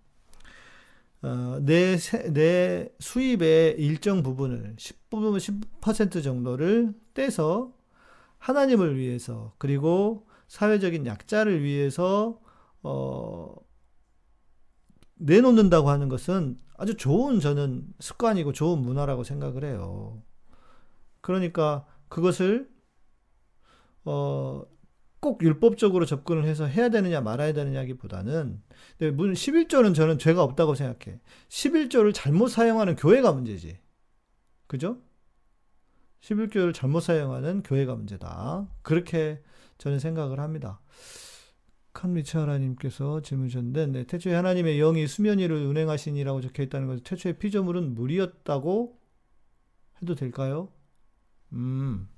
어, 1.22 1.60
내, 1.62 1.98
내 2.32 2.90
수입의 3.00 3.76
일정 3.80 4.22
부분을 4.22 4.76
10부분 4.78 5.38
10% 5.82 6.24
정도를 6.24 6.94
떼서 7.14 7.74
하나님을 8.38 8.96
위해서 8.98 9.54
그리고 9.58 10.28
사회적인 10.48 11.06
약자를 11.08 11.64
위해서 11.64 12.40
어, 12.84 13.56
내놓는다고 15.16 15.90
하는 15.90 16.10
것은 16.10 16.60
아주 16.78 16.96
좋은 16.96 17.40
저는 17.40 17.88
습관이고 18.00 18.54
좋은 18.54 18.80
문화라고 18.80 19.24
생각을 19.24 19.64
해요. 19.64 20.22
그러니까 21.22 21.86
그것을 22.10 22.70
어, 24.04 24.64
꼭 25.26 25.42
율법적으로 25.42 26.06
접근을 26.06 26.46
해서 26.46 26.68
해야 26.68 26.90
되느냐 26.90 27.20
말아야 27.20 27.52
되느냐기보다는 27.54 28.62
문 29.14 29.34
11조는 29.34 29.96
저는 29.96 30.20
죄가 30.20 30.44
없다고 30.44 30.76
생각해. 30.76 31.20
11조를 31.50 32.14
잘못 32.14 32.50
사용하는 32.50 32.96
교회가 32.96 33.32
문제지. 33.32 33.80
그죠? 34.68 35.02
11조를 36.22 36.76
잘못 36.76 37.00
사용하는 37.00 37.64
교회가 37.64 37.96
문제다. 37.96 38.68
그렇게 38.84 39.42
저는 39.80 39.98
생각을 39.98 40.40
합니다. 40.40 40.80
칸미츠 41.94 42.38
하나님께서 42.38 43.24
질문 43.24 43.48
주셨는데 43.48 43.88
네, 43.88 44.04
태초에 44.04 44.36
하나님의 44.36 44.78
영이 44.78 45.08
수면 45.08 45.40
위를 45.40 45.66
운행하시니라고 45.66 46.42
적혀 46.42 46.62
있다는 46.62 46.86
것은 46.86 47.04
태초의 47.04 47.40
피조물은 47.40 47.96
물이었다고 47.96 49.00
해도 50.04 50.14
될까요? 50.14 50.70
음. 51.54 52.10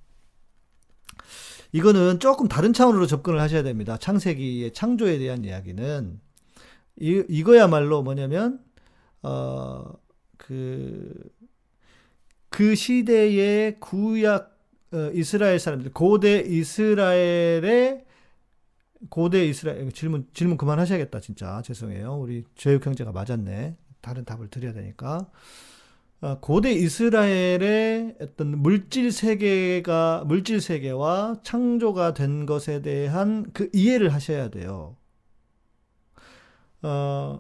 이거는 1.72 2.20
조금 2.20 2.48
다른 2.48 2.74
차원으로 2.74 3.08
접근을 3.08 3.40
하셔야 3.40 3.64
됩니다. 3.64 3.98
창세기의 3.98 4.74
창조에 4.74 5.18
대한 5.18 5.44
이야기는. 5.44 6.20
이, 7.00 7.24
이거야말로 7.30 8.02
뭐냐면 8.02 8.60
어, 9.22 9.94
그, 10.38 11.14
그 12.50 12.76
시대의 12.76 13.80
구약 13.80 14.58
어, 14.94 15.12
이스라엘 15.14 15.60
사람들, 15.60 15.92
고대 15.94 16.40
이스라엘의 16.40 18.06
고대 19.10 19.46
이스라엘 19.46 19.92
질문 19.92 20.28
질문 20.34 20.58
그만하셔야겠다 20.58 21.20
진짜. 21.20 21.62
죄송해요. 21.64 22.16
우리 22.16 22.44
제육 22.56 22.86
형제가 22.86 23.12
맞았네. 23.12 23.76
다른 24.02 24.26
답을 24.26 24.50
드려야 24.50 24.74
되니까. 24.74 25.18
어, 25.18 25.32
고대 26.42 26.72
이스라엘의 26.74 28.16
어떤 28.20 28.58
물질 28.58 29.12
세계가 29.12 30.24
물질 30.26 30.62
세계와 30.62 31.42
창조가 31.44 32.14
된 32.16 32.46
것에 32.46 32.82
대한 32.82 33.52
그 33.54 33.70
이해를 33.74 34.14
하셔야 34.14 34.50
돼요. 34.50 34.98
어, 36.82 37.40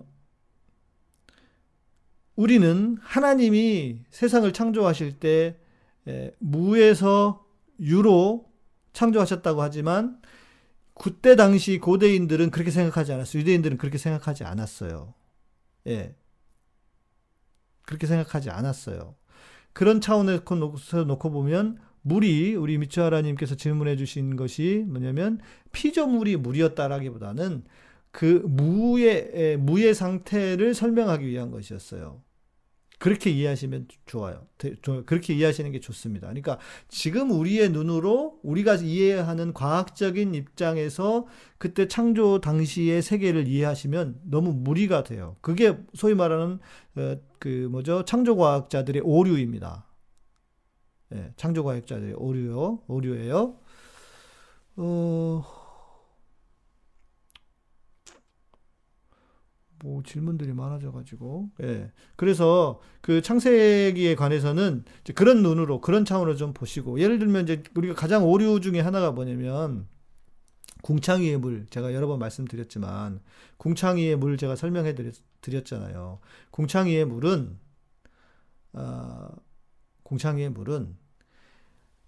우리는 2.36 2.98
하나님이 3.02 4.04
세상을 4.12 4.52
창조하실 4.54 5.20
때 5.20 5.58
에, 6.08 6.32
무에서 6.38 7.46
유로 7.80 8.46
창조하셨다고 8.94 9.62
하지만 9.62 10.22
그때 10.94 11.36
당시 11.36 11.80
고대인들은 11.80 12.52
그렇게 12.52 12.72
생각하지 12.72 13.14
않았어요. 13.14 13.42
유대인들은 13.42 13.78
그렇게 13.78 13.98
생각하지 13.98 14.44
않았어요. 14.44 15.14
예. 15.88 16.16
그렇게 17.88 18.06
생각하지 18.06 18.52
않았어요. 18.52 19.16
그런 19.74 20.02
차원에서 20.02 21.04
놓고 21.08 21.32
보면 21.32 21.80
물이 22.04 22.56
우리 22.56 22.78
미츠하라님께서 22.78 23.56
질문해 23.56 23.96
주신 23.96 24.36
것이 24.36 24.86
뭐냐면 24.88 25.40
피조물이 25.72 26.38
물이었다라기보다는 26.38 27.64
그 28.12 28.44
무의 28.46 29.58
무의 29.58 29.96
상태를 29.96 30.74
설명하기 30.74 31.26
위한 31.26 31.50
것이었어요. 31.50 32.22
그렇게 32.98 33.30
이해하시면 33.30 33.88
좋아요. 34.06 34.48
그렇게 35.06 35.34
이해하시는 35.36 35.72
게 35.72 35.80
좋습니다. 35.80 36.28
그러니까 36.28 36.58
지금 36.88 37.32
우리의 37.32 37.70
눈으로 37.70 38.39
우리가 38.43 38.76
이해하는 38.76 39.54
과학적인 39.54 40.34
입장에서 40.34 41.28
그때 41.60 41.88
창조 41.88 42.41
당시의 42.41 43.02
세계를 43.02 43.48
이해하시면 43.48 44.22
너무 44.24 44.52
무리가 44.54 45.04
돼요. 45.04 45.36
그게 45.41 45.78
소위 45.93 46.16
말하는 46.16 46.60
어, 46.95 47.18
그 47.39 47.68
뭐죠? 47.72 48.04
창조 48.06 48.36
과학자들의 48.36 49.04
오류입니다. 49.06 49.86
예, 51.14 51.32
창조 51.38 51.64
과학자들의 51.64 52.16
오류요. 52.16 52.82
오류예요. 52.88 53.60
어 54.78 55.66
뭐 59.84 60.02
질문들이 60.04 60.54
많아져가지고. 60.54 61.50
예. 61.64 61.92
그래서 62.16 62.80
그 63.02 63.22
창세기에 63.22 64.16
관해서는 64.16 64.84
그런 65.16 65.44
눈으로 65.44 65.82
그런 65.82 66.06
차원으로 66.06 66.36
좀 66.36 66.54
보시고 66.54 67.00
예를 67.00 67.20
들면 67.20 67.44
이제 67.44 67.64
우리가 67.76 67.94
가장 67.96 68.26
오류 68.26 68.60
중에 68.62 68.80
하나가 68.80 69.12
뭐냐면 69.12 69.88
궁창위의 70.84 71.38
물 71.38 71.66
제가 71.70 71.94
여러 71.94 72.08
번 72.08 72.20
말씀드렸지만 72.20 73.22
궁창위의 73.58 74.16
물 74.18 74.38
제가 74.38 74.56
설명해 74.56 74.96
드렸 75.42 75.66
잖아요. 75.66 76.20
궁창위의 76.52 77.06
물은 77.06 77.58
어, 78.74 79.30
궁창위의 80.04 80.50
물은 80.52 80.96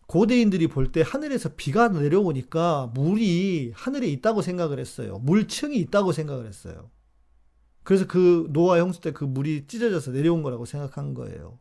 고대인들이 0.07 0.67
볼 0.67 0.91
때 0.91 1.01
하늘에서 1.05 1.49
비가 1.55 1.87
내려오니까 1.89 2.91
물이 2.95 3.73
하늘에 3.75 4.07
있다고 4.07 4.41
생각을 4.41 4.79
했어요. 4.79 5.19
물층이 5.19 5.77
있다고 5.77 6.11
생각을 6.11 6.47
했어요 6.47 6.89
그래서 7.89 8.05
그 8.05 8.47
노아 8.51 8.77
형수 8.77 9.01
때 9.01 9.11
그 9.11 9.23
물이 9.23 9.65
찢어져서 9.65 10.11
내려온 10.11 10.43
거라고 10.43 10.65
생각한 10.65 11.15
거예요. 11.15 11.57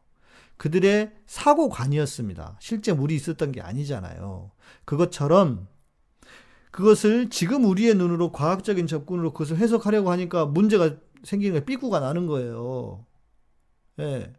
그들의 0.59 1.11
사고관이었습니다. 1.27 2.59
실제 2.61 2.93
물이 2.93 3.15
있었던 3.15 3.51
게 3.51 3.63
아니잖아요. 3.63 4.51
그것처럼 4.85 5.69
그것을 6.71 7.31
지금 7.31 7.65
우리의 7.65 7.95
눈으로 7.95 8.31
과학적인 8.31 8.87
접근으로 8.87 9.33
그것을 9.33 9.57
해석하려고 9.57 10.11
하니까 10.11 10.45
문제가 10.45 10.97
생기는 11.25 11.55
거예요. 11.55 11.65
삐꾸가 11.65 12.01
나는 12.01 12.27
거예요. 12.27 13.07
예. 14.01 14.31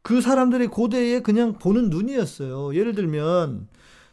그 0.00 0.22
사람들이 0.22 0.68
고대에 0.68 1.20
그냥 1.20 1.58
보는 1.58 1.90
눈이었어요. 1.90 2.74
예를 2.74 2.94
들면 2.94 3.68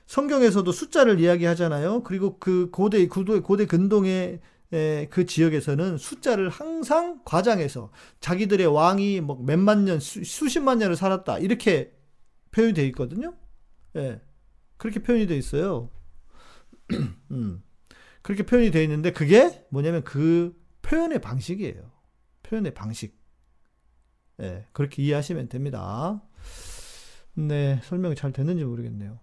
성경에서도 0.06 0.70
숫자를 0.70 1.22
이야기하잖아요. 1.22 2.04
그리고 2.04 2.38
그 2.40 2.70
고대 2.72 3.08
고대 3.08 3.66
근동의 3.66 4.42
그 4.70 5.26
지역에서는 5.26 5.98
숫자를 5.98 6.50
항상 6.50 7.22
과장해서 7.24 7.92
자기들의 8.20 8.68
왕이 8.68 9.22
뭐 9.22 9.38
몇만 9.42 9.86
년, 9.86 10.00
수, 10.00 10.24
십만 10.50 10.80
년을 10.80 10.96
살았다. 10.96 11.40
이렇게 11.40 11.94
표현이 12.52 12.74
되어 12.74 12.86
있거든요. 12.86 13.36
예. 13.96 14.22
그렇게 14.78 15.02
표현이 15.02 15.28
되어 15.28 15.38
있어요. 15.38 15.90
음. 17.32 17.64
그렇게 18.22 18.44
표현이 18.44 18.72
되어 18.72 18.82
있는데 18.84 19.12
그게 19.12 19.66
뭐냐면 19.70 20.04
그 20.04 20.56
표현의 20.82 21.20
방식이에요. 21.22 21.92
표현의 22.44 22.74
방식. 22.74 23.20
예. 24.42 24.66
그렇게 24.74 25.04
이해하시면 25.04 25.50
됩니다. 25.50 26.24
네. 27.34 27.80
설명이 27.84 28.16
잘 28.16 28.32
됐는지 28.32 28.64
모르겠네요. 28.64 29.20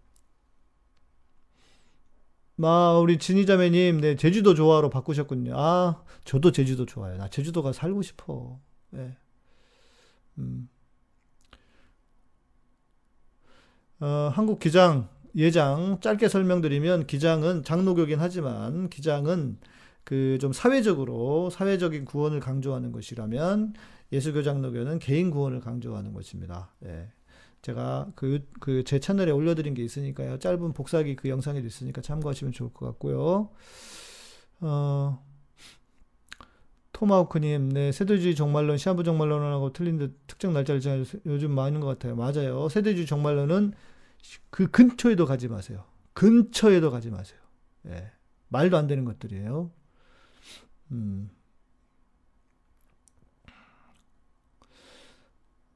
아, 2.61 2.99
우리 3.03 3.19
진희자매님, 3.19 4.01
네, 4.01 4.17
제주도 4.17 4.55
좋아로 4.55 4.91
바꾸셨군요. 4.91 5.53
아, 5.57 6.05
저도 6.25 6.53
제주도 6.53 6.87
좋아요. 6.87 7.17
나 7.17 7.29
제주도가 7.29 7.73
살고 7.73 8.03
싶어. 8.03 8.61
네. 8.91 9.17
음. 10.39 10.69
어, 14.01 14.31
한국 14.33 14.59
기장, 14.59 15.09
예장, 15.37 15.99
짧게 16.01 16.29
설명드리면, 16.29 17.07
기장은 17.07 17.65
장로교긴 17.65 18.21
하지만, 18.21 18.89
기장은 18.91 19.59
그 20.05 20.39
좀 20.41 20.53
사회적으로, 20.53 21.51
사회적인 21.51 22.05
구원을 22.05 22.41
강조하는 22.41 22.93
것이라면, 22.93 23.75
예수교 24.13 24.43
장로교는 24.43 24.99
개인 24.99 25.31
구원을 25.31 25.61
강조하는 25.61 26.13
것입니다. 26.13 26.71
예. 26.85 27.09
제가 27.63 28.11
그, 28.17 28.47
그 28.61 28.83
제 28.85 28.99
채널에 28.99 29.31
올려드린 29.31 29.75
게 29.75 29.83
있으니까요. 29.85 30.39
짧은 30.39 30.73
복사기 30.73 31.17
그 31.17 31.29
영상에도 31.29 31.67
있으니까 31.67 32.01
참고하시면 32.03 32.53
좋을 32.53 32.73
것 32.73 32.87
같고요. 32.87 33.51
어, 34.61 35.25
토마호크님, 36.93 37.71
네, 37.71 37.91
세대주의 37.93 38.35
정말론, 38.35 38.79
시한부 38.79 39.03
정말론하고 39.03 39.73
틀린 39.73 39.99
듯 39.99 40.19
특정 40.27 40.53
날짜를 40.53 40.81
정해 40.81 41.05
요즘 41.27 41.53
많은 41.53 41.81
것 41.81 41.87
같아요. 41.87 42.15
맞아요. 42.17 42.69
세대주의 42.69 43.07
정말론은 43.07 43.73
그 44.51 44.71
근처에도 44.71 45.27
가지 45.27 45.49
마세요. 45.49 45.85
근처에도 46.13 46.91
가지 46.91 47.11
마세요. 47.11 47.41
예. 47.89 48.11
말도 48.49 48.77
안 48.77 48.87
되는 48.87 49.05
것들이에요. 49.05 49.71
음. 50.93 51.31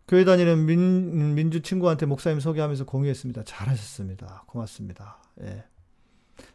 교회 0.09 0.24
다니는 0.24 0.66
민, 0.66 1.34
민주 1.34 1.62
친구한테 1.62 2.07
목사님 2.07 2.38
소개하면서 2.38 2.86
공유했습니다. 2.86 3.42
잘하셨습니다. 3.44 4.44
고맙습니다. 4.46 5.18
예. 5.42 5.64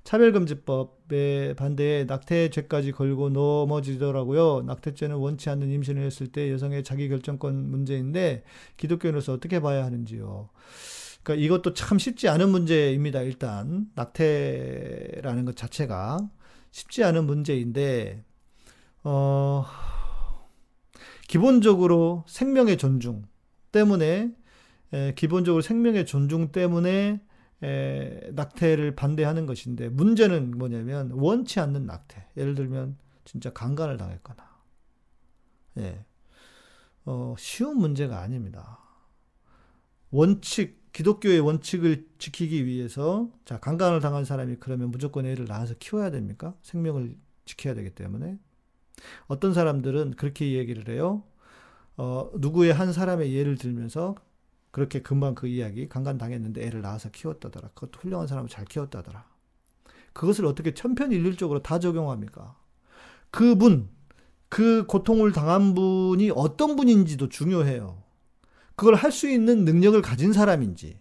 차별금지법에 0.04 1.56
반대에 1.56 2.06
낙태죄까지 2.06 2.92
걸고 2.92 3.30
넘어지더라고요. 3.30 4.64
낙태죄는 4.66 5.16
원치 5.18 5.50
않는 5.50 5.70
임신을 5.70 6.04
했을 6.04 6.28
때 6.28 6.52
여성의 6.52 6.84
자기결정권 6.84 7.70
문제인데 7.70 8.44
기독교인으로서 8.78 9.34
어떻게 9.34 9.60
봐야 9.60 9.84
하는지요. 9.84 10.50
그러니까 11.24 11.46
이것도 11.46 11.74
참 11.74 12.00
쉽지 12.00 12.30
않은 12.30 12.50
문제입니다. 12.50 13.22
일단 13.22 13.88
낙태라는 13.96 15.46
것 15.46 15.56
자체가 15.56 16.20
쉽지 16.72 17.04
않은 17.04 17.26
문제인데 17.26 18.24
어 19.04 19.66
기본적으로 21.28 22.24
생명의 22.28 22.78
존중 22.78 23.24
때문에 23.72 24.34
에, 24.94 25.14
기본적으로 25.16 25.62
생명의 25.62 26.06
존중 26.06 26.52
때문에 26.52 27.22
에, 27.64 28.32
낙태를 28.34 28.96
반대하는 28.96 29.46
것인데 29.46 29.90
문제는 29.90 30.58
뭐냐면 30.58 31.12
원치 31.12 31.60
않는 31.60 31.86
낙태. 31.86 32.30
예를 32.38 32.56
들면 32.56 32.98
진짜 33.26 33.52
강간을 33.52 33.98
당했거나. 33.98 34.50
예. 35.78 36.06
어, 37.06 37.36
쉬운 37.38 37.78
문제가 37.78 38.20
아닙니다. 38.20 38.80
원칙 40.12 40.82
기독교의 40.92 41.40
원칙을 41.40 42.06
지키기 42.18 42.66
위해서 42.66 43.32
자 43.46 43.60
강간을 43.60 44.02
당한 44.02 44.26
사람이 44.26 44.58
그러면 44.60 44.92
무조건 44.92 45.26
애를 45.26 45.46
낳아서 45.46 45.74
키워야 45.80 46.12
됩니까? 46.12 46.54
생명을 46.64 47.16
지켜야 47.46 47.74
되기 47.74 47.92
때문에 47.92 48.38
어떤 49.28 49.54
사람들은 49.54 50.12
그렇게 50.12 50.54
얘기를 50.54 50.88
해요. 50.90 51.24
어, 52.02 52.32
누구의 52.34 52.74
한 52.74 52.94
사람의 52.94 53.32
예를 53.32 53.58
들면서 53.58 54.16
그렇게 54.72 55.04
금방 55.04 55.36
그 55.36 55.46
이야기 55.46 55.88
강간 55.88 56.18
당했는데 56.18 56.66
애를 56.66 56.82
낳아서 56.82 57.12
키웠다더라. 57.12 57.70
그것도 57.76 58.00
훌륭한 58.00 58.26
사람을 58.26 58.50
잘 58.50 58.66
키웠다더라. 58.66 59.24
그것을 60.12 60.48
어떻게 60.48 60.74
천편일률적으로 60.74 61.62
다 61.62 61.78
적용합니까? 61.78 62.58
그분, 63.30 63.88
그 64.50 64.88
고통을 64.88 65.32
당한 65.32 65.76
분이 65.76 66.32
어떤 66.34 66.76
분인지도 66.76 67.30
중요해요. 67.30 68.02
그걸 68.76 68.96
할 68.96 69.12
수 69.12 69.30
있는 69.30 69.64
능력을 69.64 70.02
가진 70.02 70.34
사람인지, 70.34 70.98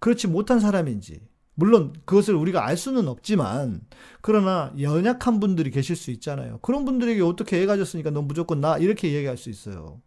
그렇지 0.00 0.26
못한 0.26 0.58
사람인지, 0.58 1.20
물론 1.56 1.94
그것을 2.04 2.34
우리가 2.34 2.66
알 2.66 2.76
수는 2.76 3.08
없지만 3.08 3.80
그러나 4.20 4.72
연약한 4.78 5.40
분들이 5.40 5.70
계실 5.70 5.96
수 5.96 6.10
있잖아요. 6.12 6.58
그런 6.60 6.84
분들에게 6.84 7.22
어떻게 7.22 7.60
애 7.60 7.66
가졌으니까 7.66 8.10
넌 8.10 8.28
무조건 8.28 8.60
나 8.60 8.76
이렇게 8.76 9.12
얘기할 9.12 9.36
수 9.36 9.48
있어요. 9.50 10.00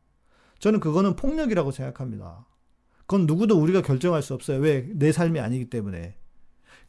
저는 0.60 0.80
그거는 0.80 1.16
폭력이라고 1.16 1.72
생각합니다. 1.72 2.46
그건 3.08 3.26
누구도 3.26 3.60
우리가 3.60 3.82
결정할 3.82 4.22
수 4.22 4.36
없어요. 4.36 4.60
왜? 4.60 4.88
내 4.94 5.12
삶이 5.12 5.40
아니기 5.40 5.66
때문에. 5.70 6.16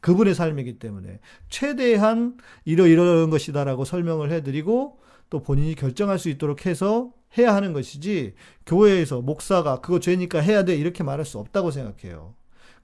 그분의 0.01 0.35
삶이기 0.35 0.77
때문에. 0.77 1.19
최대한 1.49 2.37
이러이러한 2.65 3.31
것이다라고 3.31 3.83
설명을 3.83 4.31
해드리고 4.31 4.99
또 5.31 5.41
본인이 5.41 5.73
결정할 5.73 6.19
수 6.19 6.29
있도록 6.29 6.67
해서 6.67 7.11
해야 7.37 7.55
하는 7.55 7.73
것이지 7.73 8.35
교회에서 8.67 9.21
목사가 9.21 9.79
그거 9.79 9.99
죄니까 9.99 10.39
해야 10.39 10.63
돼 10.65 10.75
이렇게 10.75 11.03
말할 11.03 11.25
수 11.25 11.39
없다고 11.39 11.71
생각해요. 11.71 12.35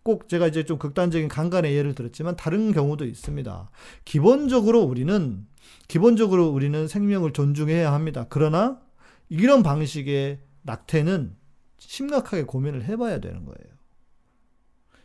꼭 0.08 0.30
제가 0.30 0.48
이제 0.48 0.64
좀 0.64 0.80
극단적인 0.80 1.28
강간의 1.28 1.76
예를 1.76 1.94
들었지만 1.94 2.38
다른 2.38 2.72
경우도 2.72 3.04
있습니다. 3.04 3.70
기본적으로 4.06 4.84
우리는 4.84 5.46
기본적으로 5.90 6.48
우리는 6.48 6.88
생명을 6.88 7.34
존중해야 7.34 7.92
합니다. 7.92 8.26
그러나 8.30 8.82
이런 9.28 9.64
방식의 9.64 10.40
낙태는 10.62 11.36
심각하게 11.80 12.44
고민을 12.44 12.86
해봐야 12.86 13.20
되는 13.20 13.44
거예요. 13.44 13.78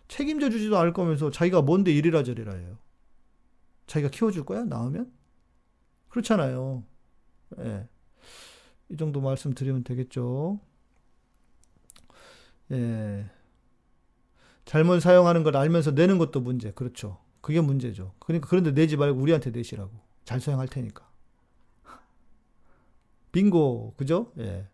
책임져 0.07 0.51
주지도 0.51 0.79
않을 0.79 0.93
거면서 0.93 1.33
자기가 1.33 1.63
뭔데 1.63 1.91
이리라 1.91 2.23
저리라 2.23 2.55
해요. 2.55 2.79
자기가 3.89 4.09
키워줄 4.09 4.45
거야? 4.45 4.63
나오면? 4.63 5.13
그렇잖아요. 6.11 6.85
예. 7.59 7.89
이 8.89 8.97
정도 8.97 9.21
말씀드리면 9.21 9.83
되겠죠. 9.83 10.61
예. 12.71 13.29
잘못 14.65 15.01
사용하는 15.01 15.43
걸 15.43 15.57
알면서 15.57 15.93
내는 15.93 16.19
것도 16.19 16.41
문제. 16.41 16.71
그렇죠. 16.73 17.19
그게 17.41 17.61
문제죠. 17.61 18.15
그러니까 18.19 18.49
그런데 18.49 18.73
내지 18.73 18.97
말고 18.97 19.21
우리한테 19.21 19.51
내시라고. 19.51 19.91
잘 20.25 20.41
사용할 20.41 20.69
테니까. 20.69 21.09
빙고. 23.33 23.95
그죠? 23.97 24.33
예. 24.39 24.67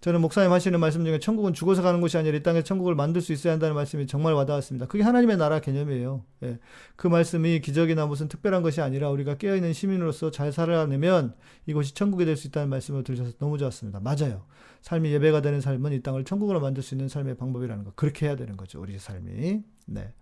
저는 0.00 0.20
목사님 0.20 0.52
하시는 0.52 0.78
말씀 0.80 1.04
중에 1.04 1.18
천국은 1.18 1.52
죽어서 1.52 1.82
가는 1.82 2.00
곳이 2.00 2.16
아니라 2.16 2.38
이 2.38 2.42
땅에 2.42 2.62
천국을 2.62 2.94
만들 2.94 3.20
수 3.20 3.32
있어야 3.32 3.52
한다는 3.52 3.74
말씀이 3.74 4.06
정말 4.06 4.32
와닿았습니다. 4.34 4.86
그게 4.86 5.02
하나님의 5.02 5.36
나라 5.36 5.60
개념이에요. 5.60 6.24
예. 6.44 6.58
그 6.96 7.08
말씀이 7.08 7.60
기적이나 7.60 8.06
무슨 8.06 8.28
특별한 8.28 8.62
것이 8.62 8.80
아니라 8.80 9.10
우리가 9.10 9.36
깨어있는 9.36 9.72
시민으로서 9.72 10.30
잘 10.30 10.52
살아내면 10.52 11.34
이곳이 11.66 11.94
천국이 11.94 12.24
될 12.24 12.38
수 12.38 12.46
있다는 12.46 12.68
말씀을 12.70 13.02
들으셔서 13.02 13.32
너무 13.38 13.58
좋았습니다. 13.58 14.00
맞아요. 14.00 14.46
삶이 14.82 15.10
예배가 15.12 15.42
되는 15.42 15.60
삶은 15.60 15.92
이 15.92 16.02
땅을 16.02 16.24
천국으로 16.24 16.60
만들 16.60 16.82
수 16.82 16.94
있는 16.94 17.08
삶의 17.08 17.36
방법이라는 17.36 17.84
거. 17.84 17.92
그렇게 17.96 18.26
해야 18.26 18.36
되는 18.36 18.56
거죠. 18.56 18.80
우리 18.80 18.98
삶이. 18.98 19.62
네. 19.86 20.12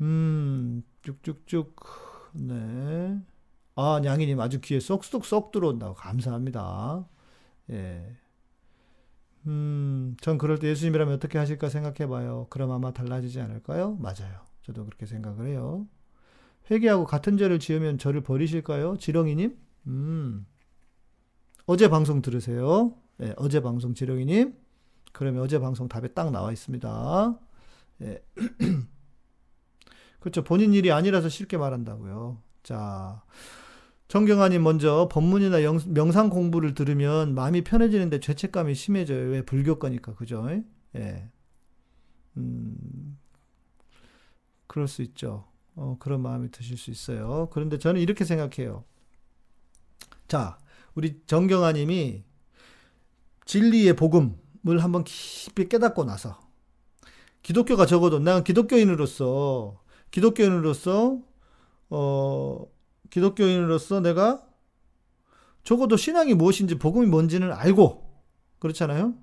음, 0.00 0.82
쭉쭉쭉. 1.02 1.76
네. 2.34 3.18
아, 3.76 4.00
냥이님 4.02 4.40
아주 4.40 4.60
귀에 4.60 4.80
쏙쏙 4.80 5.24
쏙 5.24 5.50
들어온다고. 5.52 5.94
감사합니다. 5.94 7.06
예. 7.70 8.16
음, 9.46 10.16
전 10.20 10.38
그럴 10.38 10.58
때 10.58 10.68
예수님이라면 10.68 11.14
어떻게 11.14 11.38
하실까 11.38 11.68
생각해 11.68 12.08
봐요. 12.08 12.46
그럼 12.50 12.70
아마 12.70 12.92
달라지지 12.92 13.40
않을까요? 13.40 13.96
맞아요. 13.96 14.40
저도 14.62 14.84
그렇게 14.84 15.06
생각을 15.06 15.48
해요. 15.48 15.86
회개하고 16.70 17.04
같은 17.04 17.36
죄를 17.36 17.58
지으면 17.58 17.98
저를 17.98 18.22
버리실까요? 18.22 18.96
지렁이님? 18.98 19.56
음. 19.88 20.46
어제 21.66 21.88
방송 21.88 22.22
들으세요. 22.22 22.94
예, 23.20 23.34
어제 23.36 23.60
방송 23.60 23.94
지렁이님. 23.94 24.54
그러면 25.12 25.42
어제 25.42 25.58
방송 25.58 25.88
답에 25.88 26.08
딱 26.08 26.30
나와 26.30 26.52
있습니다. 26.52 27.38
예. 28.02 28.22
그렇죠. 30.20 30.44
본인 30.44 30.72
일이 30.72 30.92
아니라서 30.92 31.28
쉽게 31.28 31.56
말한다고요. 31.58 32.40
자, 32.62 33.22
정경아님 34.12 34.62
먼저 34.62 35.08
법문이나 35.10 35.62
영, 35.62 35.80
명상 35.86 36.28
공부를 36.28 36.74
들으면 36.74 37.34
마음이 37.34 37.64
편해지는데 37.64 38.20
죄책감이 38.20 38.74
심해져요. 38.74 39.30
왜 39.30 39.40
불교 39.42 39.78
거니까 39.78 40.14
그죠? 40.14 40.46
예. 40.96 41.30
음, 42.36 43.18
그럴 44.66 44.86
수 44.86 45.00
있죠. 45.00 45.46
어, 45.76 45.96
그런 45.98 46.20
마음이 46.20 46.50
드실 46.50 46.76
수 46.76 46.90
있어요. 46.90 47.48
그런데 47.52 47.78
저는 47.78 48.02
이렇게 48.02 48.26
생각해요. 48.26 48.84
자, 50.28 50.58
우리 50.94 51.22
정경아님이 51.24 52.22
진리의 53.46 53.96
복음을 53.96 54.34
한번 54.78 55.04
깊이 55.04 55.70
깨닫고 55.70 56.04
나서 56.04 56.38
기독교가 57.42 57.86
적어도 57.86 58.18
난 58.18 58.44
기독교인으로서 58.44 59.80
기독교인으로서 60.10 61.18
어 61.88 62.72
기독교인으로서 63.12 64.00
내가 64.00 64.42
적어도 65.62 65.96
신앙이 65.96 66.34
무엇인지 66.34 66.78
복음이 66.78 67.06
뭔지는 67.06 67.52
알고 67.52 68.10
그렇잖아요. 68.58 69.14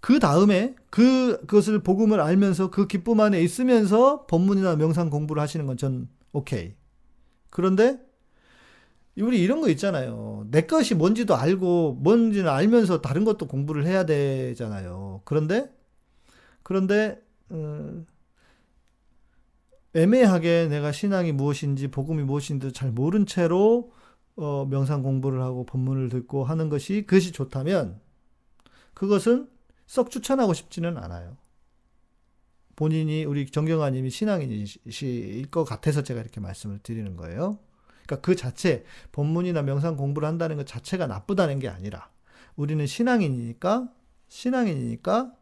그 0.00 0.18
다음에 0.18 0.76
그 0.90 1.40
그것을 1.46 1.80
복음을 1.82 2.20
알면서 2.20 2.70
그 2.70 2.86
기쁨 2.86 3.20
안에 3.20 3.42
있으면서 3.42 4.26
법문이나 4.26 4.76
명상 4.76 5.10
공부를 5.10 5.42
하시는 5.42 5.66
건 5.66 5.76
전 5.76 6.08
오케이. 6.32 6.74
그런데 7.50 8.00
우리 9.18 9.42
이런 9.42 9.60
거 9.60 9.68
있잖아요. 9.70 10.46
내 10.50 10.62
것이 10.62 10.94
뭔지도 10.94 11.36
알고 11.36 11.98
뭔지는 12.00 12.50
알면서 12.50 13.00
다른 13.00 13.24
것도 13.24 13.46
공부를 13.46 13.86
해야 13.86 14.04
되잖아요. 14.06 15.22
그런데 15.24 15.72
그런데 16.62 17.20
음, 17.52 18.06
애매하게 19.94 20.68
내가 20.68 20.92
신앙이 20.92 21.32
무엇인지 21.32 21.88
복음이 21.88 22.22
무엇인지 22.24 22.72
잘 22.72 22.90
모른 22.90 23.26
채로 23.26 23.92
어, 24.36 24.66
명상 24.68 25.02
공부를 25.02 25.40
하고 25.40 25.64
법문을 25.64 26.08
듣고 26.08 26.44
하는 26.44 26.68
것이 26.68 27.02
그것이 27.06 27.30
좋다면 27.32 28.00
그것은 28.94 29.48
썩 29.86 30.10
추천하고 30.10 30.54
싶지는 30.54 30.96
않아요. 30.98 31.36
본인이 32.76 33.24
우리 33.24 33.46
정경아님이 33.46 34.10
신앙인이실 34.10 35.50
것 35.50 35.64
같아서 35.64 36.02
제가 36.02 36.20
이렇게 36.20 36.40
말씀을 36.40 36.80
드리는 36.80 37.16
거예요. 37.16 37.60
그러니까 38.04 38.20
그 38.20 38.34
자체 38.34 38.84
법문이나 39.12 39.62
명상 39.62 39.96
공부를 39.96 40.26
한다는 40.26 40.56
것 40.56 40.66
자체가 40.66 41.06
나쁘다는 41.06 41.60
게 41.60 41.68
아니라 41.68 42.10
우리는 42.56 42.84
신앙인이니까 42.84 43.88
신앙인이니까 44.28 45.32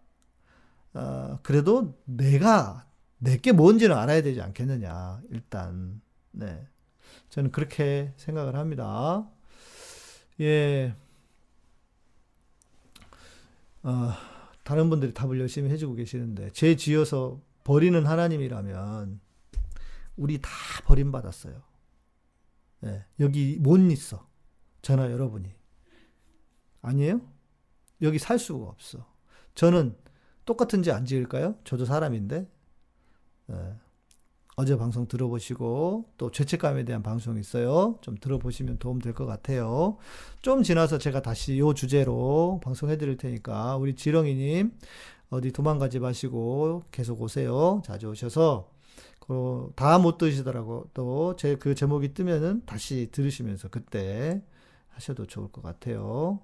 어, 0.95 1.39
그래도 1.43 1.99
내가 2.05 2.87
내게 3.23 3.53
뭔지는 3.53 3.97
알아야 3.97 4.21
되지 4.21 4.41
않겠느냐. 4.43 5.23
일단 5.31 6.01
네. 6.33 6.67
저는 7.29 7.53
그렇게 7.53 8.13
생각을 8.17 8.57
합니다. 8.57 9.31
예. 10.41 10.95
어, 13.85 14.13
다른 14.65 14.91
분들이 14.91 15.15
답을 15.15 15.41
열심히 15.41 15.71
해주고 15.71 15.95
계시는데, 15.95 16.51
죄 16.51 16.77
지어서 16.77 17.41
버리는 17.65 18.05
하나님이라면, 18.05 19.21
우리 20.17 20.41
다 20.41 20.51
버림받았어요. 20.85 21.63
예, 22.85 23.05
여기 23.21 23.57
못 23.61 23.79
있어. 23.93 24.29
저나 24.83 25.11
여러분이. 25.11 25.49
아니에요? 26.83 27.21
여기 28.03 28.19
살 28.19 28.39
수가 28.39 28.67
없어. 28.67 29.07
저는 29.55 29.97
똑같은 30.45 30.83
죄안 30.83 31.07
지을까요? 31.07 31.57
저도 31.65 31.85
사람인데. 31.85 32.51
예. 33.51 33.55
어제 34.57 34.77
방송 34.77 35.09
들어보시고 35.09 36.11
또 36.19 36.31
죄책감에 36.31 36.85
대한 36.85 37.03
방송이 37.03 37.41
있어요. 37.41 37.99
좀 38.03 38.17
들어보시면 38.21 38.79
도움 38.79 38.99
될 39.01 39.15
것 39.15 39.25
같아요. 39.27 39.97
좀 40.43 40.63
지나서 40.63 40.99
제가 40.99 41.23
다시 41.23 41.59
요 41.59 41.73
주제로 41.73 42.61
방송해 42.63 42.99
드릴 42.99 43.17
테니까 43.17 43.77
우리 43.77 43.95
지렁이님 43.97 44.73
어디 45.31 45.53
도망가지 45.53 46.01
마시고 46.01 46.83
계속 46.91 47.23
오세요. 47.23 47.81
자주 47.87 48.09
오셔서 48.11 48.69
다못 49.77 50.19
들으시더라고 50.19 50.91
또 50.93 51.35
제 51.37 51.57
그 51.57 51.75
제목이 51.75 52.13
뜨면은 52.13 52.63
다시 52.67 53.09
들으시면서 53.11 53.69
그때 53.69 54.43
하셔도 54.91 55.27
좋을 55.27 55.51
것 55.51 55.63
같아요. 55.63 56.41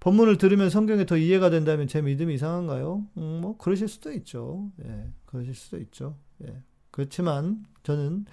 본문을 0.00 0.36
들으면 0.36 0.68
성경에 0.68 1.06
더 1.06 1.16
이해가 1.16 1.48
된다면 1.48 1.88
제 1.88 2.02
믿음이 2.02 2.34
이상한가요? 2.34 3.06
음, 3.16 3.38
뭐 3.40 3.56
그러실 3.56 3.88
수도 3.88 4.12
있죠. 4.12 4.70
예, 4.84 5.10
그러실 5.36 5.54
수도 5.54 5.78
있죠. 5.78 6.16
예. 6.44 6.62
그렇지만 6.90 7.64
저는 7.82 8.24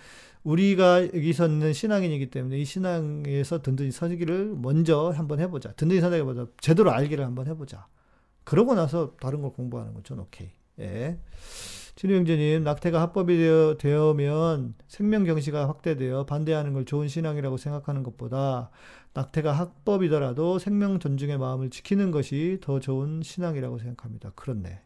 우리가 0.44 1.04
여기서 1.04 1.48
있는 1.48 1.74
신앙인이기 1.74 2.30
때문에 2.30 2.58
이 2.58 2.66
신앙에서 2.66 3.62
든든히 3.62 3.92
서기를 3.92 4.56
먼저 4.56 5.10
한번 5.10 5.40
해보자. 5.40 5.74
든든히 5.74 6.02
서기보다 6.02 6.48
제대로 6.60 6.92
알기를 6.92 7.26
한번 7.26 7.48
해보자. 7.48 7.88
그러고 8.44 8.76
나서 8.76 9.16
다른 9.20 9.42
걸 9.42 9.52
공부하는 9.52 9.94
건전 9.94 10.20
오케이. 10.20 10.50
예. 10.80 11.20
진우 11.96 12.16
형제님, 12.16 12.64
낙태가 12.64 13.00
합법이 13.00 13.38
되어, 13.38 13.78
되면 13.78 14.74
생명 14.88 15.26
경시가 15.26 15.68
확대되어 15.68 16.26
반대하는 16.26 16.74
걸 16.74 16.86
좋은 16.86 17.08
신앙이라고 17.08 17.58
생각하는 17.58 18.02
것보다 18.02 18.72
낙태가 19.14 19.52
합법이더라도 19.52 20.58
생명 20.58 21.00
존중의 21.00 21.38
마음을 21.38 21.70
지키는 21.70 22.10
것이 22.10 22.58
더 22.62 22.80
좋은 22.80 23.22
신앙이라고 23.22 23.78
생각합니다. 23.78 24.32
그렇네. 24.36 24.82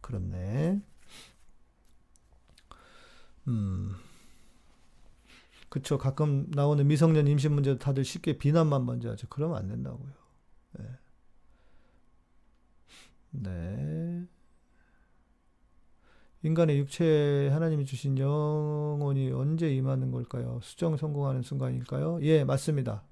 그렇네. 0.00 0.80
음. 3.48 3.94
그쵸. 5.68 5.96
가끔 5.98 6.46
나오는 6.50 6.86
미성년 6.86 7.26
임신 7.26 7.52
문제도 7.52 7.78
다들 7.78 8.04
쉽게 8.04 8.36
비난만 8.38 8.84
먼저 8.84 9.10
하죠. 9.10 9.26
그러면 9.30 9.56
안 9.56 9.68
된다고요. 9.68 10.12
네. 10.78 10.84
네. 13.30 14.26
인간의 16.42 16.78
육체에 16.78 17.48
하나님이 17.48 17.84
주신 17.84 18.18
영혼이 18.18 19.30
언제 19.30 19.72
임하는 19.74 20.10
걸까요? 20.10 20.58
수정 20.62 20.96
성공하는 20.96 21.42
순간일까요? 21.42 22.18
예, 22.22 22.44
맞습니다. 22.44 23.04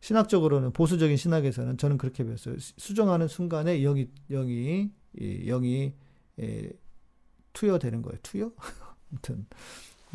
신학적으로는 0.00 0.72
보수적인 0.72 1.16
신학에서는 1.16 1.78
저는 1.78 1.96
그렇게 1.96 2.24
배웠어요. 2.24 2.56
수정하는 2.58 3.26
순간에 3.26 3.80
영이 3.80 4.10
영이 4.30 4.92
영이 5.46 5.94
예, 6.40 6.70
투여되는 7.54 8.02
거예요. 8.02 8.18
투여? 8.22 8.52
아무튼 9.14 9.46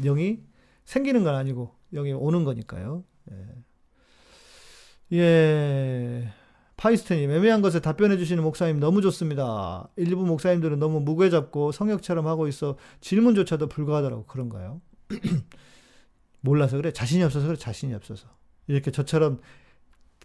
영이 0.04 0.39
생기는 0.86 1.24
건 1.24 1.36
아니고 1.36 1.74
영이 1.93 2.14
오는 2.14 2.43
거니까요. 2.43 3.04
예. 3.32 5.18
예. 5.18 6.34
파이스트님, 6.78 7.30
애매한 7.30 7.62
것에 7.62 7.82
답변해 7.82 8.18
주시는 8.18 8.41
목사님 8.43 8.80
너무 8.80 9.02
좋습니다. 9.02 9.89
일부 9.97 10.26
목사님들은 10.26 10.80
너무 10.80 11.02
무게 11.02 11.30
잡고 11.30 11.74
성역처럼 11.74 12.26
하고 12.28 12.47
있어 12.47 12.78
질문조차도 13.02 13.68
불가하더라고. 13.68 14.26
그런가요? 14.26 14.82
몰라서 16.41 16.78
그래? 16.78 16.93
자신이 16.93 17.24
없어서 17.24 17.47
그래? 17.47 17.58
자신이 17.58 17.93
없어서. 17.93 18.28
이렇게 18.68 18.91
저처럼 18.91 19.39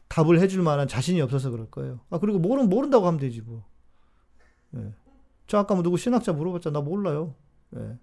답을 0.08 0.38
해줄 0.38 0.62
만한 0.62 0.86
자신이 0.86 1.20
없어서 1.22 1.50
그럴 1.50 1.68
거예요. 1.70 2.00
아, 2.10 2.18
그리고 2.18 2.38
모르, 2.38 2.62
모른다고 2.62 3.06
하면 3.06 3.18
되지, 3.18 3.40
뭐. 3.40 3.64
예. 4.76 4.92
저 5.48 5.58
아까 5.58 5.74
뭐 5.74 5.82
누구 5.82 5.96
신학자 5.96 6.32
물어봤자 6.32 6.70
나 6.70 6.80
몰라요. 6.80 7.34
예. 7.76 7.98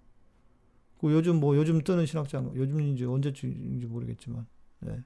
그 1.02 1.12
요즘 1.12 1.40
뭐 1.40 1.56
요즘 1.56 1.82
뜨는 1.82 2.06
신학자 2.06 2.38
요즘인지 2.54 3.04
언제쯤인지 3.04 3.86
모르겠지만. 3.86 4.46
예. 4.86 5.02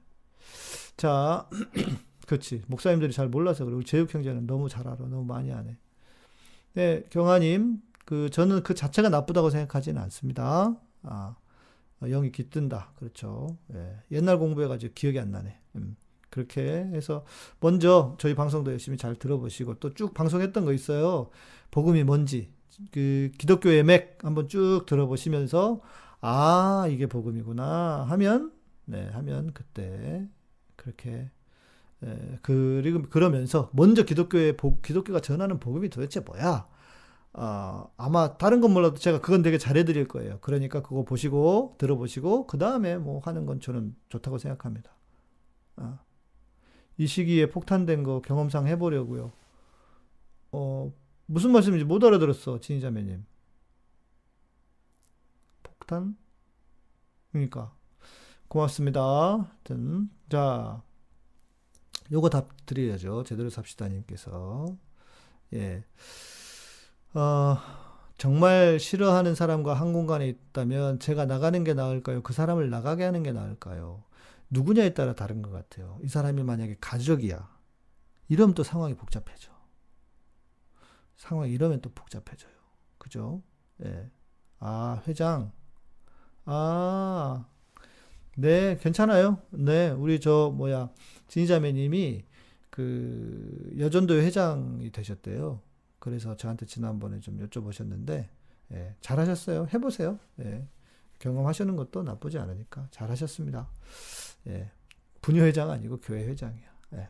자, 0.95 1.49
그렇지. 2.27 2.61
목사님들이 2.67 3.11
잘 3.11 3.27
몰라서 3.27 3.65
그리고 3.65 3.83
제육 3.83 4.13
형제는 4.13 4.45
너무 4.45 4.69
잘 4.69 4.87
알아. 4.87 4.97
너무 4.97 5.25
많이 5.25 5.51
아네. 5.51 5.75
네, 6.73 7.03
경아님, 7.09 7.81
그 8.05 8.29
저는 8.29 8.61
그 8.61 8.75
자체가 8.75 9.09
나쁘다고 9.09 9.49
생각하지는 9.49 9.99
않습니다. 10.03 10.79
아, 11.01 11.35
영이 12.01 12.31
깃든다. 12.31 12.93
그렇죠. 12.97 13.57
예. 13.73 13.97
옛날 14.11 14.37
공부해가지고 14.37 14.93
기억이 14.93 15.19
안 15.19 15.31
나네. 15.31 15.59
음. 15.77 15.97
그렇게 16.29 16.61
해서 16.61 17.25
먼저 17.59 18.15
저희 18.19 18.35
방송도 18.35 18.71
열심히 18.71 18.97
잘 18.97 19.15
들어보시고 19.15 19.79
또 19.79 19.93
쭉 19.95 20.13
방송했던 20.13 20.63
거 20.65 20.73
있어요. 20.73 21.31
복음이 21.71 22.03
뭔지 22.03 22.51
그 22.91 23.31
기독교의 23.37 23.83
맥 23.83 24.19
한번 24.23 24.47
쭉 24.47 24.85
들어보시면서 24.85 25.81
아 26.21 26.87
이게 26.89 27.07
복음이구나 27.07 28.05
하면 28.09 28.51
네 28.85 29.07
하면 29.09 29.51
그때 29.53 30.27
그렇게 30.75 31.29
예, 32.05 32.39
그리고 32.41 33.01
그러면서 33.09 33.69
먼저 33.73 34.03
기독교의 34.03 34.55
복, 34.57 34.81
기독교가 34.81 35.19
전하는 35.19 35.59
복음이 35.59 35.89
도대체 35.89 36.19
뭐야? 36.19 36.67
어, 37.33 37.91
아마 37.97 38.37
다른 38.37 38.61
건 38.61 38.73
몰라도 38.73 38.97
제가 38.97 39.21
그건 39.21 39.41
되게 39.41 39.57
잘해드릴 39.57 40.07
거예요. 40.07 40.39
그러니까 40.41 40.81
그거 40.81 41.03
보시고 41.03 41.75
들어보시고 41.77 42.47
그 42.47 42.57
다음에 42.57 42.97
뭐 42.97 43.19
하는 43.19 43.45
건 43.45 43.59
저는 43.59 43.95
좋다고 44.09 44.37
생각합니다. 44.37 44.91
어. 45.77 45.99
이 46.97 47.05
시기에 47.05 47.49
폭탄된 47.49 48.03
거 48.03 48.21
경험상 48.21 48.67
해보려고요. 48.67 49.31
어, 50.51 50.91
무슨 51.27 51.51
말씀인지 51.51 51.85
못 51.85 52.03
알아들었어, 52.03 52.59
진희자매님. 52.59 53.25
폭탄? 55.63 56.17
그러니까. 57.31 57.73
고맙습니다. 58.47 59.01
하여튼, 59.03 60.09
자, 60.29 60.81
요거 62.11 62.29
답 62.29 62.65
드려야죠. 62.65 63.23
제대로 63.23 63.49
삽시다님께서. 63.49 64.75
예. 65.53 65.83
어, 67.13 67.57
정말 68.17 68.79
싫어하는 68.79 69.35
사람과 69.35 69.73
한 69.73 69.93
공간에 69.93 70.27
있다면 70.27 70.99
제가 70.99 71.25
나가는 71.25 71.61
게 71.63 71.73
나을까요? 71.73 72.23
그 72.23 72.33
사람을 72.33 72.69
나가게 72.69 73.03
하는 73.03 73.23
게 73.23 73.31
나을까요? 73.33 74.03
누구냐에 74.49 74.93
따라 74.93 75.13
다른 75.13 75.41
것 75.41 75.51
같아요. 75.51 75.99
이 76.03 76.07
사람이 76.07 76.43
만약에 76.43 76.77
가족이야. 76.79 77.49
이러면 78.29 78.55
또 78.55 78.63
상황이 78.63 78.95
복잡해져. 78.95 79.56
상황이 81.17 81.51
이러면 81.51 81.81
또 81.81 81.89
복잡해져요. 81.93 82.51
그죠? 82.97 83.43
예. 83.83 84.09
아, 84.59 85.01
회장. 85.07 85.51
아, 86.45 87.45
네, 88.37 88.77
괜찮아요. 88.77 89.41
네, 89.49 89.89
우리 89.89 90.19
저, 90.19 90.53
뭐야, 90.55 90.91
진희자매님이 91.27 92.23
그 92.69 93.73
여전도 93.77 94.13
회장이 94.15 94.91
되셨대요. 94.91 95.61
그래서 95.99 96.37
저한테 96.37 96.65
지난번에 96.65 97.19
좀 97.19 97.39
여쭤보셨는데, 97.39 98.27
예, 98.73 98.95
잘하셨어요. 99.01 99.67
해보세요. 99.73 100.19
예, 100.39 100.67
경험하시는 101.19 101.75
것도 101.75 102.03
나쁘지 102.03 102.37
않으니까 102.37 102.87
잘하셨습니다. 102.91 103.67
예. 104.47 104.71
분유회장 105.21 105.69
아니고 105.71 105.99
교회 105.99 106.25
회장이야. 106.27 106.77
예. 106.93 107.09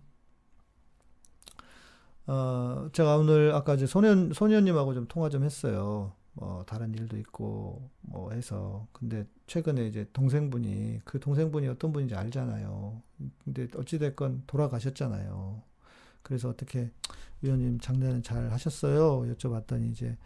어, 2.28 2.90
제가 2.92 3.16
오늘 3.16 3.54
아까 3.54 3.74
이제 3.74 3.86
소년, 3.86 4.32
소년님하고 4.34 4.92
좀 4.92 5.06
통화 5.08 5.30
좀 5.30 5.44
했어요. 5.44 6.12
뭐, 6.34 6.62
다른 6.66 6.92
일도 6.92 7.16
있고, 7.16 7.88
뭐 8.02 8.32
해서. 8.32 8.86
근데 8.92 9.26
최근에 9.46 9.86
이제 9.86 10.06
동생분이, 10.12 11.00
그 11.04 11.18
동생분이 11.18 11.66
어떤 11.68 11.90
분인지 11.90 12.14
알잖아요. 12.14 13.02
근데 13.44 13.66
어찌됐건 13.74 14.44
돌아가셨잖아요. 14.46 15.62
그래서 16.22 16.50
어떻게, 16.50 16.90
위원님 17.40 17.80
장례는 17.80 18.22
잘 18.22 18.52
하셨어요? 18.52 19.22
여쭤봤더니 19.34 19.90
이제, 19.90 20.16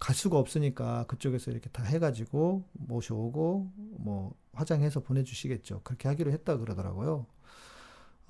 갈 0.00 0.14
수가 0.14 0.38
없으니까 0.38 1.04
그쪽에서 1.06 1.50
이렇게 1.50 1.68
다 1.70 1.82
해가지고 1.84 2.64
모셔오고 2.72 3.70
뭐 3.98 4.34
화장해서 4.52 5.00
보내주시겠죠. 5.00 5.82
그렇게 5.84 6.08
하기로 6.08 6.32
했다 6.32 6.56
그러더라고요. 6.56 7.26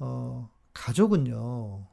어, 0.01 0.51
가족은요, 0.73 1.87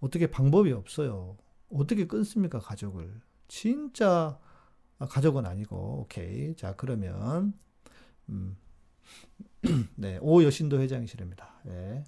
어떻게 0.00 0.30
방법이 0.30 0.72
없어요. 0.72 1.36
어떻게 1.72 2.06
끊습니까, 2.06 2.58
가족을. 2.58 3.20
진짜, 3.48 4.38
아, 4.98 5.06
가족은 5.06 5.46
아니고, 5.46 6.02
오케이. 6.02 6.54
자, 6.56 6.74
그러면, 6.76 7.54
음, 8.28 8.56
네, 9.96 10.18
오 10.20 10.42
여신도 10.42 10.80
회장이시랍니다. 10.80 11.54
네. 11.64 12.04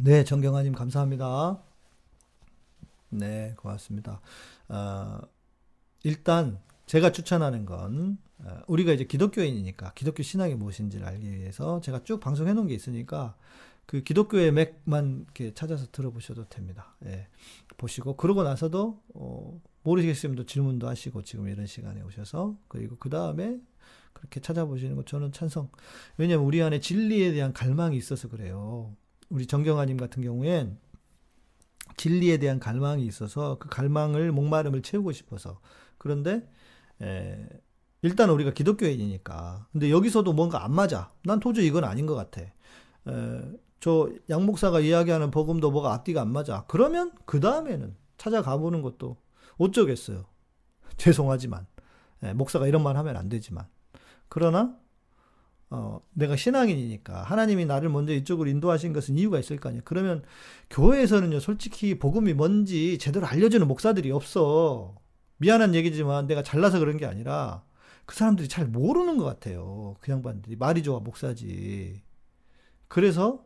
네, 0.00 0.24
정경아님 0.24 0.72
감사합니다. 0.72 1.62
네, 3.10 3.54
고맙습니다. 3.58 4.20
어, 4.68 5.20
일단 6.02 6.58
제가 6.86 7.12
추천하는 7.12 7.66
건 7.66 8.18
어, 8.38 8.60
우리가 8.66 8.92
이제 8.92 9.04
기독교인이니까 9.04 9.92
기독교 9.94 10.22
신앙이 10.22 10.54
무엇인지를 10.54 11.06
알기 11.06 11.30
위해서 11.30 11.80
제가 11.80 12.04
쭉 12.04 12.20
방송해 12.20 12.54
놓은 12.54 12.66
게 12.66 12.74
있으니까 12.74 13.36
그 13.92 14.02
기독교의 14.02 14.52
맥만 14.52 15.24
이렇게 15.24 15.52
찾아서 15.52 15.86
들어보셔도 15.92 16.48
됩니다. 16.48 16.96
예, 17.04 17.28
보시고 17.76 18.16
그러고 18.16 18.42
나서도 18.42 19.02
어, 19.12 19.60
모르시겠으면 19.82 20.46
질문도 20.46 20.88
하시고 20.88 21.20
지금 21.20 21.46
이런 21.46 21.66
시간에 21.66 22.00
오셔서 22.00 22.56
그리고 22.68 22.96
그 22.96 23.10
다음에 23.10 23.60
그렇게 24.14 24.40
찾아보시는 24.40 24.96
거 24.96 25.04
저는 25.04 25.32
찬성. 25.32 25.68
왜냐하면 26.16 26.46
우리 26.46 26.62
안에 26.62 26.80
진리에 26.80 27.32
대한 27.32 27.52
갈망이 27.52 27.94
있어서 27.98 28.30
그래요. 28.30 28.96
우리 29.28 29.46
정경아님 29.46 29.98
같은 29.98 30.22
경우엔 30.22 30.78
진리에 31.98 32.38
대한 32.38 32.58
갈망이 32.58 33.04
있어서 33.04 33.58
그 33.58 33.68
갈망을 33.68 34.32
목마름을 34.32 34.80
채우고 34.80 35.12
싶어서 35.12 35.60
그런데 35.98 36.50
에, 37.02 37.46
일단 38.00 38.30
우리가 38.30 38.52
기독교인이니까 38.52 39.66
근데 39.70 39.90
여기서도 39.90 40.32
뭔가 40.32 40.64
안 40.64 40.72
맞아 40.72 41.12
난 41.24 41.40
도저히 41.40 41.66
이건 41.66 41.84
아닌 41.84 42.06
것 42.06 42.14
같아 42.14 42.40
에, 42.40 42.52
저 43.82 44.08
양목사가 44.30 44.78
이야기하는 44.78 45.32
복음도 45.32 45.72
뭐가 45.72 45.92
앞뒤가 45.92 46.22
안 46.22 46.32
맞아 46.32 46.64
그러면 46.68 47.10
그 47.24 47.40
다음에는 47.40 47.96
찾아가 48.16 48.56
보는 48.56 48.80
것도 48.80 49.16
어쩌겠어요 49.58 50.24
죄송하지만 50.96 51.66
에, 52.22 52.32
목사가 52.32 52.68
이런 52.68 52.84
말 52.84 52.96
하면 52.96 53.16
안 53.16 53.28
되지만 53.28 53.66
그러나 54.28 54.76
어, 55.68 56.00
내가 56.12 56.36
신앙인이니까 56.36 57.24
하나님이 57.24 57.64
나를 57.66 57.88
먼저 57.88 58.12
이쪽으로 58.12 58.48
인도하신 58.50 58.92
것은 58.92 59.16
이유가 59.16 59.38
있을 59.38 59.56
거 59.56 59.70
아니에요. 59.70 59.82
그러면 59.86 60.22
교회에서는요, 60.68 61.40
솔직히 61.40 61.98
복음이 61.98 62.34
뭔지 62.34 62.98
제대로 62.98 63.26
알려주는 63.26 63.66
목사들이 63.66 64.10
없어. 64.10 64.94
미안한 65.38 65.74
얘기지만 65.74 66.26
내가 66.26 66.42
잘나서 66.42 66.78
그런 66.78 66.98
게 66.98 67.06
아니라 67.06 67.64
그 68.04 68.14
사람들이 68.14 68.48
잘 68.48 68.66
모르는 68.66 69.16
것 69.16 69.24
같아요. 69.24 69.96
그 70.00 70.12
양반들이 70.12 70.56
말이 70.56 70.82
좋아 70.82 71.00
목사지. 71.00 72.02
그래서 72.88 73.42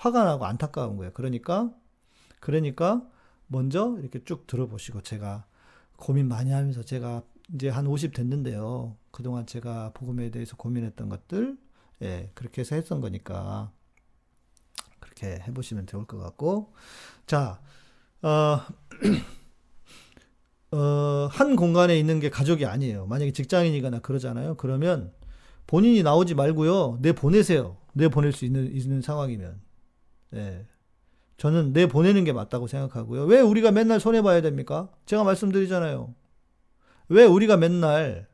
화가 0.00 0.24
나고 0.24 0.46
안타까운 0.46 0.96
거예요. 0.96 1.12
그러니까 1.12 1.70
그러니까 2.40 3.06
먼저 3.48 3.98
이렇게 4.00 4.24
쭉 4.24 4.46
들어보시고 4.46 5.02
제가 5.02 5.44
고민 5.96 6.26
많이 6.26 6.50
하면서 6.50 6.82
제가 6.82 7.22
이제 7.54 7.68
한 7.68 7.86
50 7.86 8.14
됐는데요. 8.14 8.96
그동안 9.10 9.44
제가 9.44 9.92
복음에 9.92 10.30
대해서 10.30 10.56
고민했던 10.56 11.10
것들 11.10 11.58
예, 12.02 12.30
그렇게 12.34 12.62
해서 12.62 12.76
했던 12.76 13.02
거니까 13.02 13.70
그렇게 15.00 15.42
해보시면 15.46 15.86
좋을 15.86 16.06
것 16.06 16.16
같고 16.16 16.72
자, 17.26 17.60
어, 18.22 18.60
어, 20.72 21.28
한 21.30 21.56
공간에 21.56 21.98
있는 21.98 22.20
게 22.20 22.30
가족이 22.30 22.64
아니에요. 22.64 23.04
만약에 23.04 23.32
직장인이거나 23.32 23.98
그러잖아요. 23.98 24.54
그러면 24.56 25.12
본인이 25.66 26.02
나오지 26.02 26.34
말고요. 26.36 27.00
내 27.02 27.12
보내세요. 27.12 27.76
내 27.92 28.08
보낼 28.08 28.32
수 28.32 28.46
있는, 28.46 28.74
있는 28.74 29.02
상황이면. 29.02 29.69
예. 30.34 30.66
저는 31.36 31.72
내 31.72 31.86
보내는 31.86 32.24
게 32.24 32.32
맞다고 32.32 32.66
생각하고요. 32.66 33.24
왜 33.24 33.40
우리가 33.40 33.70
맨날 33.70 33.98
손해봐야 33.98 34.42
됩니까? 34.42 34.90
제가 35.06 35.24
말씀드리잖아요. 35.24 36.14
왜 37.08 37.24
우리가 37.24 37.56
맨날, 37.56 38.28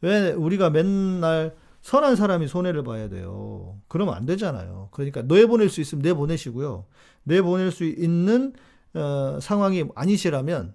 왜 0.00 0.32
우리가 0.32 0.70
맨날 0.70 1.56
선한 1.80 2.14
사람이 2.16 2.48
손해를 2.48 2.84
봐야 2.84 3.08
돼요. 3.08 3.80
그러면 3.88 4.14
안 4.14 4.26
되잖아요. 4.26 4.88
그러니까 4.92 5.22
내보낼 5.22 5.68
수 5.68 5.80
있으면 5.80 6.02
내보내시고요. 6.02 6.86
내보낼 7.24 7.70
수 7.70 7.84
있는 7.84 8.52
어, 8.94 9.38
상황이 9.40 9.84
아니시라면 9.94 10.74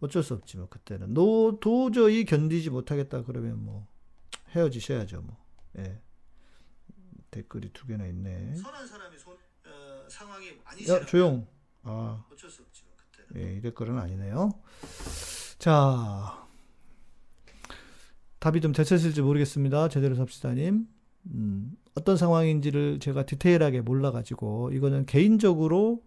어쩔 0.00 0.22
수 0.22 0.34
없지 0.34 0.56
뭐 0.58 0.68
그때는 0.68 1.14
노 1.14 1.58
도저히 1.60 2.24
견디지 2.24 2.70
못하겠다 2.70 3.24
그러면 3.24 3.64
뭐 3.64 3.86
헤어지셔야죠 4.50 5.22
뭐. 5.22 5.36
예. 5.78 6.00
댓글이 7.30 7.70
두 7.72 7.86
개나 7.86 8.06
있네. 8.06 8.54
상황이 10.14 10.46
야 10.88 11.06
조용. 11.06 11.46
아, 11.82 12.24
어쩔 12.32 12.48
수 12.48 12.62
없죠. 12.62 12.84
그때는. 12.96 13.48
예, 13.48 13.54
이럴 13.56 13.74
거는 13.74 13.98
아니네요. 13.98 14.52
자, 15.58 16.46
답이 18.38 18.60
좀 18.60 18.72
되셨을지 18.72 19.20
모르겠습니다. 19.22 19.88
제대로 19.88 20.14
삽시다님. 20.14 20.86
음, 21.26 21.72
어떤 21.94 22.16
상황인지를 22.16 23.00
제가 23.00 23.26
디테일하게 23.26 23.80
몰라가지고, 23.80 24.70
이거는 24.72 25.06
개인적으로 25.06 26.02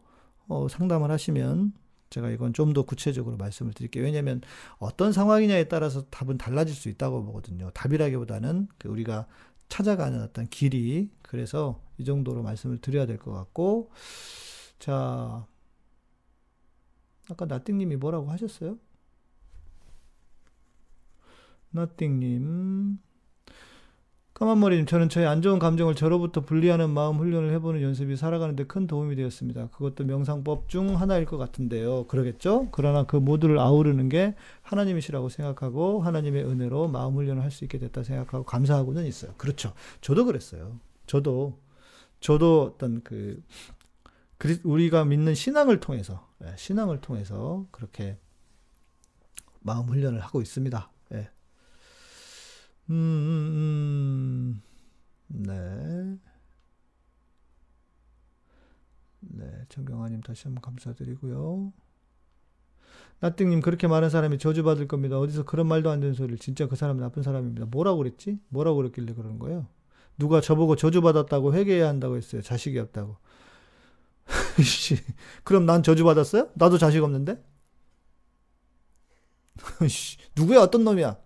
어, 0.47 0.67
상담을 0.69 1.11
하시면 1.11 1.73
제가 2.09 2.29
이건 2.29 2.53
좀 2.53 2.73
더 2.73 2.83
구체적으로 2.83 3.35
말씀을 3.37 3.73
드릴게요. 3.73 4.03
왜냐하면 4.05 4.41
어떤 4.77 5.11
상황이냐에 5.11 5.65
따라서 5.65 6.05
답은 6.09 6.37
달라질 6.37 6.73
수 6.75 6.87
있다고 6.89 7.25
보거든요. 7.25 7.69
답이라기보다는 7.73 8.69
그 8.77 8.87
우리가 8.87 9.27
찾아가는 9.67 10.21
어떤 10.21 10.47
길이 10.47 11.09
그래서 11.27 11.81
이 11.97 12.03
정도로 12.05 12.43
말씀을 12.43 12.79
드려야 12.79 13.05
될 13.05 13.17
것 13.17 13.31
같고 13.31 13.91
자 14.79 15.45
아까 17.29 17.45
나띵님이 17.45 17.97
뭐라고 17.97 18.31
하셨어요? 18.31 18.77
나띵님 21.71 22.99
까만머리님, 24.33 24.85
저는 24.85 25.09
저의 25.09 25.25
안 25.25 25.41
좋은 25.41 25.57
감정을 25.57 25.95
저로부터 25.95 26.41
분리하는 26.41 26.91
마음 26.91 27.17
훈련을 27.17 27.51
해보는 27.53 27.81
연습이 27.81 28.15
살아가는데 28.15 28.65
큰 28.65 28.85
도움이 28.85 29.15
되었습니다. 29.15 29.69
그것도 29.71 30.03
명상법 30.05 30.69
중 30.69 30.99
하나일 31.01 31.25
것 31.25 31.37
같은데요. 31.37 32.05
그러겠죠? 32.05 32.67
그러나 32.71 33.03
그 33.05 33.15
모두를 33.15 33.57
아우르는 33.57 34.09
게 34.09 34.35
하나님이시라고 34.61 35.29
생각하고 35.29 36.01
하나님의 36.03 36.45
은혜로 36.45 36.87
마음 36.87 37.15
훈련을 37.15 37.41
할 37.41 37.49
수 37.49 37.63
있게 37.65 37.79
됐다 37.79 38.03
생각하고 38.03 38.43
감사하고는 38.45 39.05
있어요. 39.07 39.33
그렇죠. 39.37 39.73
저도 40.01 40.25
그랬어요. 40.25 40.79
저도, 41.07 41.59
저도 42.19 42.73
어떤 42.75 43.01
그, 43.03 43.43
우리가 44.63 45.05
믿는 45.05 45.33
신앙을 45.33 45.79
통해서, 45.79 46.29
예, 46.43 46.55
신앙을 46.55 47.01
통해서 47.01 47.65
그렇게 47.71 48.19
마음 49.61 49.87
훈련을 49.87 50.19
하고 50.19 50.41
있습니다. 50.41 50.91
예. 51.13 51.29
음, 52.89 52.93
음, 52.93 54.61
음. 54.61 54.61
네. 55.27 56.19
네, 59.19 59.65
정경아님 59.69 60.21
다시 60.21 60.43
한번 60.43 60.61
감사드리고요. 60.61 61.73
나띵님 63.19 63.61
그렇게 63.61 63.87
많은 63.87 64.09
사람이 64.09 64.37
저주받을 64.37 64.87
겁니다. 64.87 65.17
어디서 65.19 65.43
그런 65.43 65.67
말도 65.67 65.89
안 65.89 65.99
되는 65.99 66.13
소리를 66.13 66.37
진짜 66.37 66.67
그 66.67 66.75
사람은 66.75 67.01
나쁜 67.01 67.23
사람입니다. 67.23 67.65
뭐라고 67.65 67.97
그랬지? 67.97 68.39
뭐라고 68.49 68.77
그랬길래 68.77 69.13
그러는 69.13 69.39
거예요? 69.39 69.67
누가 70.17 70.41
저보고 70.41 70.75
저주받았다고 70.75 71.53
회개해야 71.53 71.87
한다고 71.87 72.17
했어요. 72.17 72.41
자식이 72.41 72.79
없다고. 72.79 73.17
그럼 75.43 75.65
난 75.65 75.83
저주받았어요? 75.83 76.51
나도 76.55 76.77
자식 76.77 77.03
없는데? 77.03 77.43
누구야 80.35 80.61
어떤 80.61 80.83
놈이야? 80.83 81.17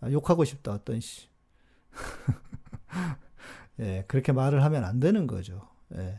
아, 0.00 0.10
욕하고 0.10 0.44
싶다, 0.44 0.72
어떤 0.72 1.00
씨. 1.00 1.28
예, 3.80 4.04
그렇게 4.06 4.32
말을 4.32 4.62
하면 4.64 4.84
안 4.84 5.00
되는 5.00 5.26
거죠. 5.26 5.68
예. 5.94 6.18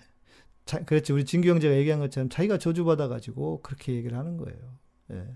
자, 0.66 0.84
그렇지. 0.84 1.14
우리 1.14 1.26
진규 1.26 1.50
형제가 1.50 1.76
얘기한 1.76 2.00
것처럼 2.00 2.30
자기가 2.30 2.58
저주받아가지고 2.58 3.62
그렇게 3.62 3.94
얘기를 3.94 4.18
하는 4.18 4.38
거예요. 4.38 4.78
예. 5.12 5.36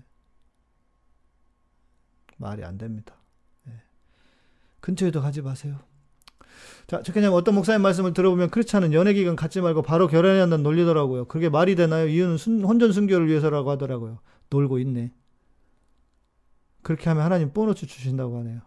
말이 2.36 2.64
안 2.64 2.78
됩니다. 2.78 3.16
예. 4.84 4.86
근처에도 4.86 5.20
가지 5.22 5.40
마세요. 5.42 5.78
자, 6.86 7.02
저그냥 7.02 7.32
어떤 7.32 7.54
목사님 7.54 7.80
말씀을 7.82 8.12
들어보면 8.12 8.50
그렇지 8.50 8.76
않은 8.76 8.92
연애 8.92 9.14
기간 9.14 9.36
갖지 9.36 9.60
말고 9.60 9.82
바로 9.82 10.06
결혼해야 10.06 10.42
한다는 10.42 10.62
논리더라고요. 10.62 11.24
그게 11.26 11.48
말이 11.48 11.74
되나요? 11.76 12.06
이유는 12.06 12.36
순, 12.36 12.62
혼전 12.62 12.92
순교를 12.92 13.26
위해서라고 13.28 13.70
하더라고요. 13.70 14.18
놀고 14.50 14.78
있네. 14.80 15.12
그렇게 16.82 17.08
하면 17.08 17.24
하나님 17.24 17.52
보너스 17.52 17.86
주신다고 17.86 18.38
하네요. 18.40 18.60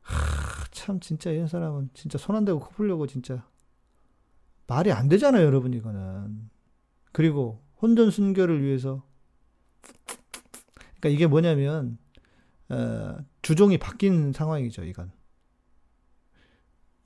하, 0.00 0.64
참 0.70 1.00
진짜 1.00 1.30
이런 1.30 1.46
사람은 1.46 1.90
진짜 1.92 2.18
손 2.18 2.36
안 2.36 2.44
대고 2.46 2.60
코 2.60 2.70
풀려고 2.70 3.06
진짜 3.06 3.46
말이 4.66 4.90
안 4.90 5.08
되잖아요, 5.08 5.44
여러분 5.44 5.74
이거는. 5.74 6.50
그리고 7.12 7.62
혼전 7.82 8.10
순결을 8.10 8.62
위해서 8.62 9.02
그러니까 11.00 11.10
이게 11.10 11.26
뭐냐면 11.26 11.98
어, 12.70 13.18
주종이 13.42 13.78
바뀐 13.78 14.32
상황이죠, 14.32 14.84
이건. 14.84 15.12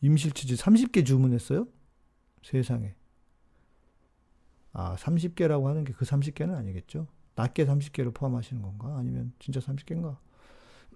임실치즈 0.00 0.54
30개 0.56 1.04
주문했어요? 1.04 1.66
세상에. 2.42 2.94
아, 4.72 4.94
30개라고 4.96 5.64
하는 5.64 5.84
게 5.84 5.92
그 5.92 6.04
30개는 6.04 6.54
아니겠죠? 6.54 7.08
낮게 7.34 7.66
30개를 7.66 8.14
포함하시는 8.14 8.62
건가? 8.62 8.96
아니면 8.98 9.32
진짜 9.38 9.60
30개인가? 9.60 10.16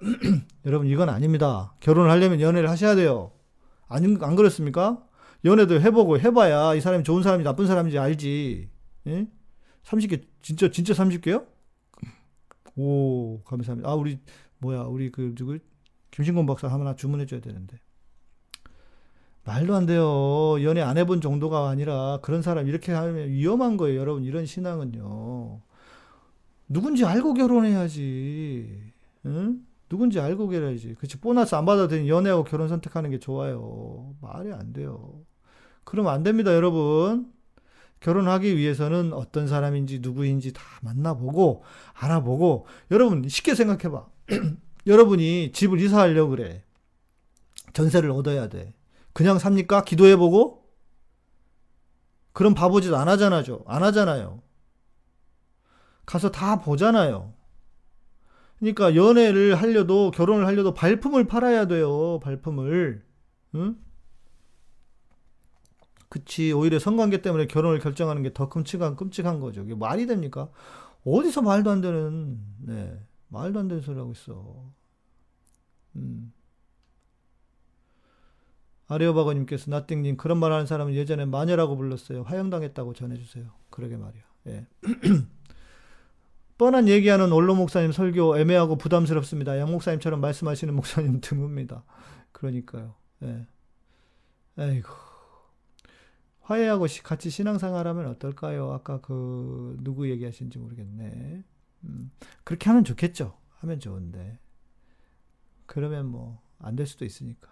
여러분, 0.67 0.87
이건 0.87 1.09
아닙니다. 1.09 1.75
결혼을 1.81 2.11
하려면 2.11 2.41
연애를 2.41 2.69
하셔야 2.69 2.95
돼요. 2.95 3.33
안, 3.89 4.19
안 4.23 4.37
그렇습니까? 4.37 5.05
연애도 5.45 5.81
해보고 5.81 6.21
해봐야 6.21 6.75
이 6.75 6.81
사람이 6.81 7.03
좋은 7.05 7.23
사람인지 7.23 7.45
나쁜 7.45 7.67
사람인지 7.67 7.99
알지. 7.99 8.69
예? 9.09 9.27
30개, 9.85 10.25
진짜, 10.41 10.71
진짜 10.71 10.95
30개요? 10.95 11.47
오, 12.77 13.43
감사합니다. 13.45 13.89
아, 13.91 13.95
우리, 13.95 14.19
뭐야, 14.63 14.83
우리 14.83 15.11
그, 15.11 15.35
누구, 15.35 15.59
김신곤 16.13 16.47
박사 16.47 16.69
하나 16.69 16.95
주문해줘야 16.95 17.41
되는데. 17.41 17.79
말도 19.45 19.75
안 19.75 19.87
돼요. 19.87 20.63
연애 20.63 20.81
안 20.81 20.97
해본 20.97 21.21
정도가 21.21 21.69
아니라 21.69 22.21
그런 22.23 22.43
사람 22.43 22.69
이렇게 22.69 22.93
하면 22.93 23.29
위험한 23.29 23.77
거예요, 23.77 24.01
여러분. 24.01 24.23
이런 24.23 24.47
신앙은요. 24.47 25.61
누군지 26.69 27.05
알고 27.05 27.35
결혼해야지. 27.35 28.93
응? 29.27 29.67
누군지 29.89 30.21
알고 30.21 30.49
결혼해야지. 30.49 30.95
그치. 30.95 31.19
보너스 31.19 31.57
안 31.57 31.65
받아도 31.65 31.89
되니 31.89 32.09
연애하고 32.09 32.45
결혼 32.45 32.69
선택하는 32.69 33.11
게 33.11 33.19
좋아요. 33.19 34.15
말이 34.21 34.53
안 34.53 34.73
돼요. 34.73 35.25
그러면 35.83 36.15
안 36.15 36.23
됩니다, 36.23 36.55
여러분. 36.55 37.33
결혼하기 37.99 38.57
위해서는 38.57 39.13
어떤 39.13 39.49
사람인지 39.49 39.99
누구인지 40.01 40.53
다 40.53 40.63
만나보고, 40.83 41.65
알아보고, 41.95 42.67
여러분, 42.93 43.29
쉽게 43.29 43.57
생각해봐. 43.57 44.12
여러분이 44.87 45.53
집을 45.53 45.80
이사하려고 45.80 46.30
그래. 46.30 46.64
전세를 47.72 48.11
얻어야 48.11 48.49
돼. 48.49 48.74
그냥 49.12 49.39
삽니까? 49.39 49.85
기도해보고? 49.85 50.62
그럼 52.33 52.55
바보짓 52.55 52.93
안 52.95 53.09
하잖아요. 53.09 53.62
안 53.66 53.83
하잖아요. 53.83 54.43
가서 56.07 56.30
다 56.30 56.59
보잖아요. 56.61 57.35
그러니까 58.59 58.95
연애를 58.95 59.55
하려도 59.55 60.11
결혼을 60.12 60.47
하려도 60.47 60.72
발품을 60.74 61.26
팔아야 61.26 61.66
돼요. 61.66 62.20
발품을. 62.20 63.05
응? 63.57 63.76
그치. 66.09 66.53
오히려 66.53 66.78
성관계 66.78 67.22
때문에 67.22 67.47
결혼을 67.47 67.78
결정하는 67.80 68.22
게 68.22 68.30
더 68.33 68.49
끔찍한 68.49 68.97
끔찍한 68.97 69.41
거죠. 69.41 69.62
이게 69.62 69.74
말이 69.74 70.07
됩니까? 70.07 70.49
어디서 71.05 71.43
말도 71.43 71.70
안 71.70 71.80
되는 71.80 72.39
네. 72.61 72.99
말도 73.33 73.61
안 73.61 73.68
되는 73.68 73.83
소리 73.83 73.99
하고 73.99 74.12
있어. 74.12 74.70
음. 75.97 76.33
아리오바거님께서 78.89 79.70
나띵님 79.70 80.18
그런 80.18 80.39
말 80.39 80.53
하는 80.53 80.66
사람은 80.66 80.95
예전에 80.95 81.24
마녀라고 81.24 81.76
불렀어요. 81.76 82.24
화형당했다고 82.24 82.93
전해주세요. 82.93 83.51
그러게 83.70 83.97
말이야. 83.97 84.22
예. 84.49 84.66
뻔한 86.59 86.89
얘기하는 86.89 87.33
원로 87.33 87.55
목사님 87.55 87.91
설교 87.93 88.39
애매하고 88.39 88.76
부담스럽습니다. 88.76 89.59
양 89.59 89.72
목사님처럼 89.72 90.20
말씀하시는 90.20 90.74
목사님 90.74 91.20
드뭅니다. 91.22 91.83
그러니까요. 92.33 92.95
예. 93.22 93.47
에이고. 94.59 94.89
화해하고 96.43 96.87
같이 97.03 97.30
신앙생활하면 97.30 98.07
어떨까요? 98.09 98.72
아까 98.72 99.01
그 99.01 99.78
누구 99.80 100.11
얘기하신지 100.11 100.59
모르겠네. 100.59 101.45
음, 101.85 102.11
그렇게 102.45 102.68
하면 102.70 102.85
좋겠죠. 102.85 103.37
하면 103.61 103.80
좋은데. 103.80 104.39
그러면 105.66 106.07
뭐 106.07 106.41
안 106.64 106.76
될 106.76 106.87
수도 106.87 107.05
있으니까. 107.05 107.51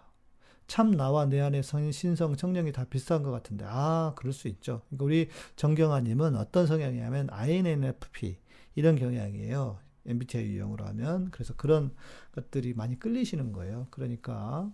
참 0.69 0.93
나와 0.93 1.27
내 1.27 1.41
안에 1.41 1.63
신성 1.63 2.35
성령이 2.37 2.71
다 2.73 2.85
비슷한 2.85 3.23
것 3.25 3.33
같은데 3.33 3.65
아 3.69 4.15
그럴 4.17 4.33
수 4.33 4.47
있죠. 4.49 4.83
그러니까 4.89 5.05
우리 5.05 5.29
정경아님은 5.57 6.37
어떤 6.37 6.67
성향이냐면 6.69 7.29
INFP 7.31 8.39
이런 8.77 8.97
경향이에요. 8.97 9.81
MBTI 10.07 10.47
유형으로 10.47 10.87
하면 10.87 11.31
그래서 11.33 11.55
그런 11.57 11.95
것들이 12.33 12.75
많이 12.75 12.99
끌리시는 13.01 13.53
거예요. 13.53 13.89
그러니까 13.91 14.71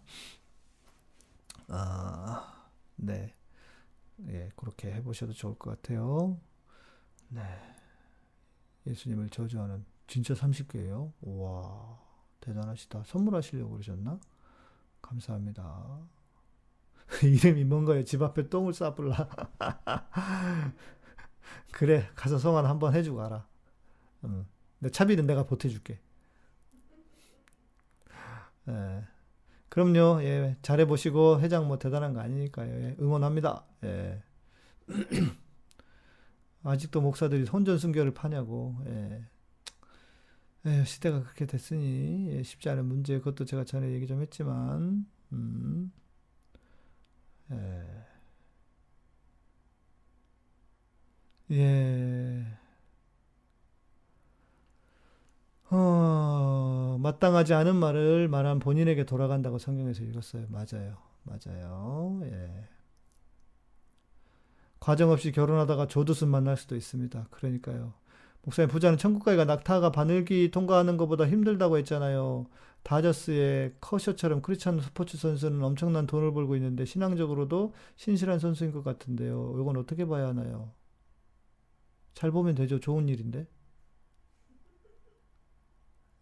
아, 1.68 2.66
네, 2.96 3.34
예, 4.28 4.50
그렇게 4.56 4.92
해보셔도 4.92 5.32
좋을 5.32 5.56
것 5.58 5.70
같아요. 5.82 6.38
네, 7.30 7.42
예수님을 8.86 9.30
저주하는 9.30 9.84
진짜 10.06 10.34
30개예요. 10.34 11.12
와, 11.20 11.98
대단하시다. 12.40 13.02
선물하시려고 13.04 13.72
그러셨나? 13.72 14.18
감사합니다. 15.02 16.00
이름이 17.22 17.64
뭔가요? 17.64 18.04
집 18.04 18.22
앞에 18.22 18.48
똥을 18.48 18.72
싸불라. 18.72 19.28
그래, 21.72 22.08
가서 22.14 22.38
성환 22.38 22.66
한번 22.66 22.94
해주고 22.94 23.18
가라. 23.18 23.46
음. 24.24 24.46
내 24.78 24.90
차비는 24.90 25.26
내가 25.26 25.44
보태줄게. 25.44 26.00
예. 28.68 29.04
그럼요, 29.68 30.22
예. 30.22 30.56
잘해보시고, 30.62 31.40
회장 31.40 31.68
뭐 31.68 31.78
대단한 31.78 32.14
거 32.14 32.20
아니니까요. 32.20 32.72
예. 32.82 32.96
응원합니다. 33.00 33.64
예. 33.84 34.22
아직도 36.66 37.00
목사들이 37.00 37.44
혼전순결을 37.44 38.12
파냐고, 38.14 38.76
예. 38.86 39.24
예, 40.66 40.84
시대가 40.84 41.22
그렇게 41.22 41.46
됐으니, 41.46 42.28
예, 42.32 42.42
쉽지 42.42 42.68
않은 42.70 42.84
문제, 42.86 43.18
그것도 43.18 43.44
제가 43.44 43.64
전에 43.64 43.92
얘기 43.92 44.06
좀 44.06 44.20
했지만, 44.20 45.06
음, 45.32 45.92
예. 47.50 48.06
예. 51.50 52.44
어, 55.70 56.96
마땅하지 57.00 57.54
않은 57.54 57.76
말을 57.76 58.28
말한 58.28 58.60
본인에게 58.60 59.04
돌아간다고 59.04 59.58
성경에서 59.58 60.04
읽었어요. 60.04 60.46
맞아요. 60.48 60.96
맞아요. 61.24 62.20
예. 62.24 62.68
과정 64.86 65.10
없이 65.10 65.32
결혼하다가 65.32 65.88
조두순 65.88 66.28
만날 66.28 66.56
수도 66.56 66.76
있습니다. 66.76 67.26
그러니까요. 67.32 67.92
목사님, 68.42 68.68
부자는 68.70 68.98
천국 68.98 69.24
가기가 69.24 69.44
낙타가 69.44 69.90
바늘기 69.90 70.52
통과하는 70.52 70.96
것보다 70.96 71.26
힘들다고 71.26 71.76
했잖아요. 71.78 72.46
다저스의 72.84 73.74
커셔처럼 73.80 74.42
크리스찬 74.42 74.80
스포츠 74.80 75.16
선수는 75.18 75.60
엄청난 75.64 76.06
돈을 76.06 76.32
벌고 76.32 76.54
있는데 76.54 76.84
신앙적으로도 76.84 77.74
신실한 77.96 78.38
선수인 78.38 78.70
것 78.70 78.84
같은데요. 78.84 79.56
이건 79.60 79.76
어떻게 79.76 80.06
봐야 80.06 80.28
하나요? 80.28 80.70
잘 82.14 82.30
보면 82.30 82.54
되죠. 82.54 82.78
좋은 82.78 83.08
일인데. 83.08 83.48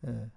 예. 0.06 0.30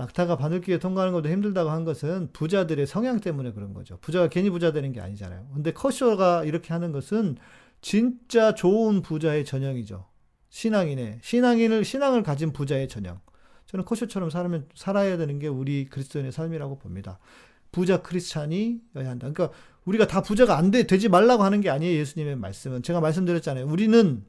낙타가 0.00 0.36
바늘기에 0.36 0.78
통과하는 0.78 1.12
것도 1.12 1.28
힘들다고 1.28 1.68
한 1.68 1.84
것은 1.84 2.30
부자들의 2.32 2.86
성향 2.86 3.20
때문에 3.20 3.52
그런 3.52 3.74
거죠. 3.74 3.98
부자가 4.00 4.28
괜히 4.28 4.48
부자 4.48 4.72
되는 4.72 4.92
게 4.92 5.00
아니잖아요. 5.00 5.48
근데 5.52 5.72
커쇼가 5.72 6.44
이렇게 6.44 6.72
하는 6.72 6.90
것은 6.90 7.36
진짜 7.82 8.54
좋은 8.54 9.02
부자의 9.02 9.44
전형이죠. 9.44 10.06
신앙인의 10.48 11.20
신앙인을 11.22 11.84
신앙을 11.84 12.22
가진 12.22 12.52
부자의 12.52 12.88
전형. 12.88 13.20
저는 13.66 13.84
커쇼처럼 13.84 14.30
살면 14.30 14.68
살아야 14.74 15.18
되는 15.18 15.38
게 15.38 15.48
우리 15.48 15.84
그리스도인의 15.90 16.32
삶이라고 16.32 16.78
봅니다. 16.78 17.18
부자 17.70 18.00
크리스찬이어야 18.00 18.80
한다. 19.08 19.30
그러니까 19.30 19.50
우리가 19.84 20.06
다 20.06 20.22
부자가 20.22 20.56
안 20.56 20.70
돼, 20.70 20.84
되지 20.84 21.10
말라고 21.10 21.42
하는 21.44 21.60
게 21.60 21.68
아니에요. 21.68 21.98
예수님의 22.00 22.36
말씀은. 22.36 22.82
제가 22.82 23.00
말씀드렸잖아요. 23.00 23.66
우리는 23.66 24.24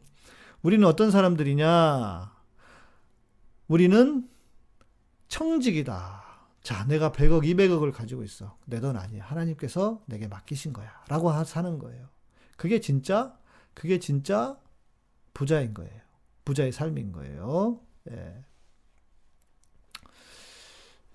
우리는 0.63 0.85
어떤 0.85 1.11
사람들이냐? 1.11 2.29
우리는 3.69 4.27
청직이다. 5.31 6.23
자, 6.61 6.85
내가 6.87 7.11
100억, 7.13 7.43
200억을 7.45 7.93
가지고 7.93 8.23
있어. 8.23 8.57
내 8.65 8.79
돈 8.81 8.97
아니야. 8.97 9.23
하나님께서 9.25 10.03
내게 10.05 10.27
맡기신 10.27 10.73
거야. 10.73 10.91
라고 11.07 11.31
사는 11.45 11.79
거예요. 11.79 12.09
그게 12.57 12.79
진짜, 12.81 13.37
그게 13.73 13.97
진짜 13.97 14.59
부자인 15.33 15.73
거예요. 15.73 16.01
부자의 16.43 16.73
삶인 16.73 17.13
거예요. 17.13 17.79
예. 18.11 18.43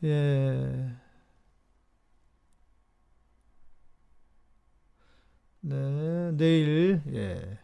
예. 0.04 0.96
네, 5.60 6.32
내일, 6.32 7.02
예. 7.12 7.58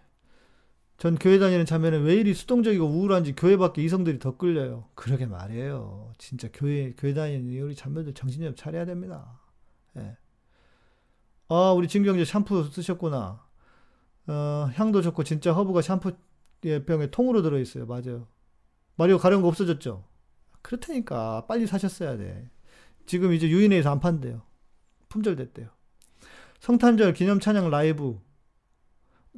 전 1.02 1.16
교회 1.16 1.40
다니는 1.40 1.66
자매는 1.66 2.04
왜 2.04 2.14
이리 2.14 2.32
수동적이고 2.32 2.86
우울한지 2.86 3.34
교회 3.34 3.56
밖에 3.56 3.82
이성들이 3.82 4.20
더 4.20 4.36
끌려요. 4.36 4.88
그러게 4.94 5.26
말이에요. 5.26 6.12
진짜 6.16 6.48
교회, 6.52 6.92
교회 6.96 7.12
다니는 7.12 7.60
우리 7.60 7.74
자매들 7.74 8.14
정신 8.14 8.40
좀 8.40 8.54
차려야 8.54 8.84
됩니다. 8.84 9.40
예. 9.96 10.16
아, 11.48 11.72
우리 11.72 11.88
진경제 11.88 12.24
샴푸 12.24 12.70
쓰셨구나. 12.70 13.44
어, 14.28 14.70
향도 14.74 15.02
좋고 15.02 15.24
진짜 15.24 15.52
허브가 15.52 15.82
샴푸 15.82 16.12
병에 16.86 17.10
통으로 17.10 17.42
들어있어요. 17.42 17.86
맞아요. 17.86 18.28
마리오 18.94 19.18
가려운 19.18 19.42
거 19.42 19.48
없어졌죠? 19.48 20.04
그렇다니까. 20.62 21.46
빨리 21.48 21.66
사셨어야 21.66 22.16
돼. 22.16 22.48
지금 23.06 23.32
이제 23.32 23.48
유인회에서 23.48 23.90
안 23.90 23.98
판대요. 23.98 24.42
품절됐대요. 25.08 25.68
성탄절 26.60 27.14
기념 27.14 27.40
찬양 27.40 27.70
라이브 27.70 28.20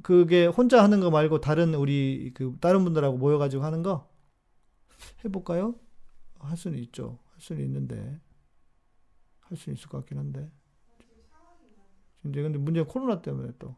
그게 0.02 0.46
혼자 0.46 0.82
하는 0.82 1.00
거 1.00 1.10
말고 1.10 1.40
다른 1.40 1.74
우리 1.74 2.32
그 2.34 2.56
다른 2.60 2.84
분들하고 2.84 3.16
모여가지고 3.16 3.64
하는 3.64 3.82
거 3.82 4.10
해볼까요? 5.24 5.76
할 6.38 6.56
수는 6.56 6.78
있죠. 6.80 7.18
할 7.30 7.40
수는 7.40 7.62
있는데 7.64 8.20
할 9.40 9.56
수는 9.56 9.76
있을 9.76 9.88
것 9.88 9.98
같긴 9.98 10.18
한데 10.18 10.50
이제 12.26 12.42
근데 12.42 12.58
문제는 12.58 12.88
코로나 12.88 13.20
때문에 13.22 13.52
또 13.58 13.76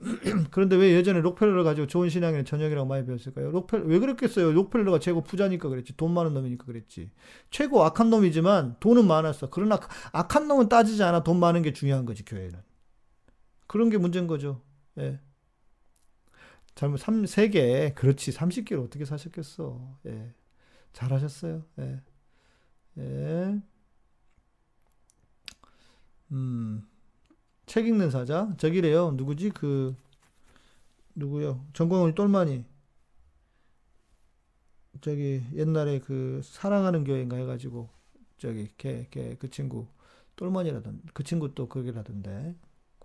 그런데 0.52 0.76
왜 0.76 0.92
예전에 0.92 1.20
록펠러를 1.20 1.64
가지고 1.64 1.88
좋은 1.88 2.08
신앙의 2.08 2.44
저녁이라고 2.44 2.86
많이 2.86 3.04
배웠을까요? 3.04 3.50
록펠 3.50 3.82
왜 3.86 3.98
그랬겠어요? 3.98 4.52
록펠러가 4.52 5.00
최고 5.00 5.22
부자니까 5.22 5.68
그랬지. 5.68 5.96
돈 5.96 6.14
많은 6.14 6.34
놈이니까 6.34 6.64
그랬지. 6.66 7.10
최고 7.50 7.82
악한 7.82 8.08
놈이지만 8.10 8.76
돈은 8.78 9.06
많았어. 9.06 9.50
그러나 9.50 9.80
악한 10.12 10.46
놈은 10.46 10.68
따지지 10.68 11.02
않아. 11.02 11.24
돈 11.24 11.40
많은 11.40 11.62
게 11.62 11.72
중요한 11.72 12.06
거지 12.06 12.24
교회는. 12.24 12.60
그런 13.66 13.90
게 13.90 13.98
문제인 13.98 14.28
거죠. 14.28 14.62
예. 14.98 15.20
잘못 16.74 16.98
3, 16.98 17.24
3개. 17.26 17.94
그렇지. 17.94 18.32
30개를 18.32 18.84
어떻게 18.84 19.04
사셨겠어. 19.04 19.98
예. 20.06 20.34
잘하셨어요. 20.92 21.64
예. 21.80 22.00
예. 22.98 23.60
음. 26.32 26.86
책 27.66 27.86
읽는 27.86 28.10
사자. 28.10 28.54
저기래요. 28.58 29.12
누구지? 29.12 29.50
그 29.50 29.94
누구요? 31.14 31.64
정광훈 31.74 32.14
똘마니. 32.14 32.64
저기 35.00 35.42
옛날에 35.54 36.00
그 36.00 36.40
사랑하는 36.44 37.04
교회인가 37.04 37.36
해가지고 37.36 37.88
저기 38.38 38.68
걔 38.78 39.06
걔 39.10 39.36
그 39.38 39.50
친구 39.50 39.86
똘마니라던 40.36 41.02
그 41.14 41.22
친구 41.24 41.54
또 41.54 41.68
그게라던데 41.68 42.54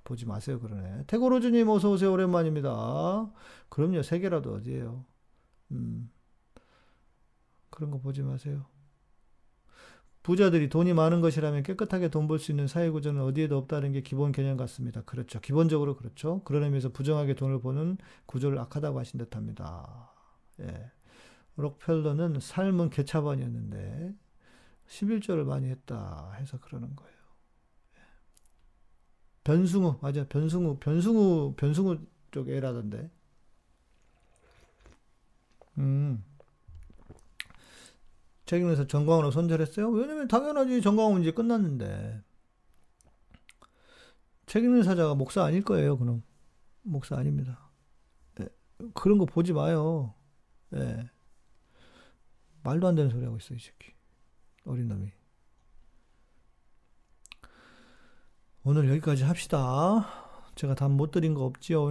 보지 0.04 0.26
마세요, 0.26 0.60
그러네. 0.60 1.06
태고로즈님 1.08 1.68
어서오세요. 1.70 2.12
오랜만입니다. 2.12 3.32
그럼요, 3.70 4.02
세 4.04 4.20
개라도 4.20 4.54
어디에요. 4.56 5.06
음. 5.72 6.10
그런 7.70 7.92
거 7.92 8.00
보지 8.00 8.22
마세요. 8.22 8.66
부자들이 10.24 10.70
돈이 10.70 10.94
많은 10.94 11.20
것이라면 11.22 11.64
깨끗하게 11.64 12.08
돈 12.10 12.28
벌 12.28 12.40
수 12.40 12.52
있는 12.52 12.68
사회 12.68 12.90
구조는 12.90 13.22
어디에도 13.24 13.58
없다는 13.58 13.92
게 13.92 14.02
기본 14.02 14.32
개념 14.32 14.56
같습니다. 14.58 15.02
그렇죠. 15.02 15.40
기본적으로 15.42 15.98
그렇죠. 15.98 16.42
그런 16.46 16.64
의미에서 16.64 16.90
부정하게 16.90 17.34
돈을 17.36 17.60
버는 17.62 17.98
구조를 18.26 18.58
악하다고 18.60 19.00
하신 19.00 19.18
듯 19.20 19.36
합니다. 19.36 20.14
예. 20.62 20.92
록펠러는 21.58 22.40
삶은 22.40 22.90
개차반이었는데 22.90 24.14
11조를 24.88 25.44
많이 25.44 25.70
했다 25.70 26.32
해서 26.40 26.58
그러는 26.60 26.96
거예요. 26.96 27.14
변승우 29.44 30.00
맞아 30.02 30.26
변승우 30.28 30.78
변승우 30.80 31.54
변승우 31.56 31.98
쪽 32.32 32.50
애라던데. 32.50 33.10
음. 35.78 36.24
책임에서 38.46 38.88
정광훈을 38.88 39.32
손절했어요? 39.32 39.90
왜냐면 39.90 40.28
당연하지 40.28 40.82
정광훈 40.82 41.22
이제 41.22 41.32
끝났는데. 41.32 42.22
책임있는 44.46 44.84
사자가 44.84 45.16
목사 45.16 45.44
아닐 45.44 45.64
거예요, 45.64 45.98
그럼. 45.98 46.24
목사 46.82 47.18
아닙니다. 47.18 47.70
네. 48.36 48.48
그런 48.94 49.18
거 49.18 49.26
보지 49.26 49.54
마요. 49.54 50.14
네. 50.70 51.10
말도 52.64 52.88
안 52.88 52.96
되는 52.96 53.10
소리 53.10 53.24
하고 53.24 53.38
있어, 53.38 53.56
이 53.56 53.60
새끼. 53.60 53.94
어린 54.66 54.88
놈이. 54.88 55.12
오늘 58.66 58.90
여기까지 58.90 59.24
합시다. 59.24 60.06
제가 60.56 60.76
답 60.76 60.90
못 60.92 61.12
드린 61.12 61.34
거 61.34 61.44
없지요? 61.46 61.90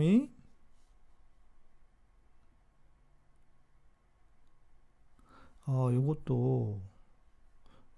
아, 5.64 5.88
요것도, 5.92 6.82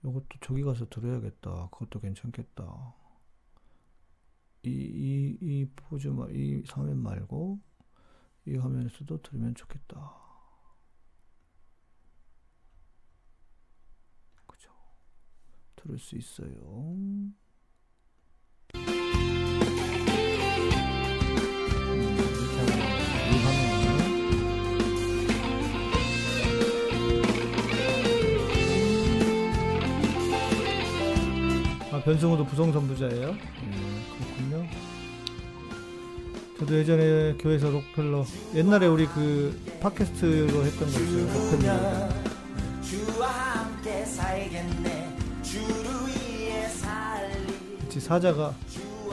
요것도 0.05 0.27
저기 0.41 0.63
가서 0.63 0.89
들어야겠다. 0.89 1.69
그것도 1.71 2.01
괜찮겠다. 2.01 2.95
이, 4.65 4.69
이, 4.71 5.39
이 5.41 5.67
포즈, 5.77 6.09
이 6.33 6.63
화면 6.69 6.99
말고, 6.99 7.61
이 8.47 8.57
화면에서도 8.57 9.23
들으면 9.23 9.55
좋겠다. 9.55 10.15
그죠. 14.47 14.71
들을 15.77 15.99
수 15.99 16.17
있어요. 16.17 17.35
변승우도 32.05 32.45
부성선 32.45 32.87
부자예요. 32.87 33.29
예, 33.31 33.37
그렇군요. 34.19 34.69
저도 36.59 36.75
예전에 36.77 37.35
교회에서 37.39 37.71
록펠러 37.71 38.25
옛날에 38.55 38.87
우리 38.87 39.07
그 39.07 39.59
팟캐스트로 39.81 40.65
했던 40.65 40.93
거 40.93 41.01
있어요. 41.01 41.27
록펠러. 41.33 42.09
그치 47.81 48.01
사자가 48.01 48.55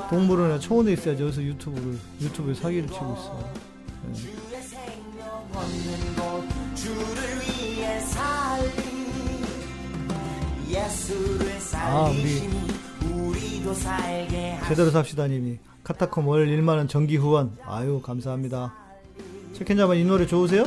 동물원에 0.09 0.59
초원에 0.59 0.93
있어야지 0.93 1.23
여기서 1.23 1.41
유튜브를 1.43 1.97
유튜브에 2.19 2.53
사기를 2.53 2.89
치고 2.89 3.13
있어. 3.13 3.71
예수를 10.69 11.59
아, 11.75 12.09
우리 12.09 12.80
제대로 14.67 14.89
삽시다님이. 14.91 15.59
카타콤 15.83 16.27
월 16.27 16.47
1만원 16.47 16.89
정기 16.89 17.17
후원. 17.17 17.57
아유 17.65 18.01
감사합니다. 18.03 18.73
체켄자만 19.53 19.97
이 19.97 20.03
노래 20.03 20.25
좋으세요? 20.25 20.63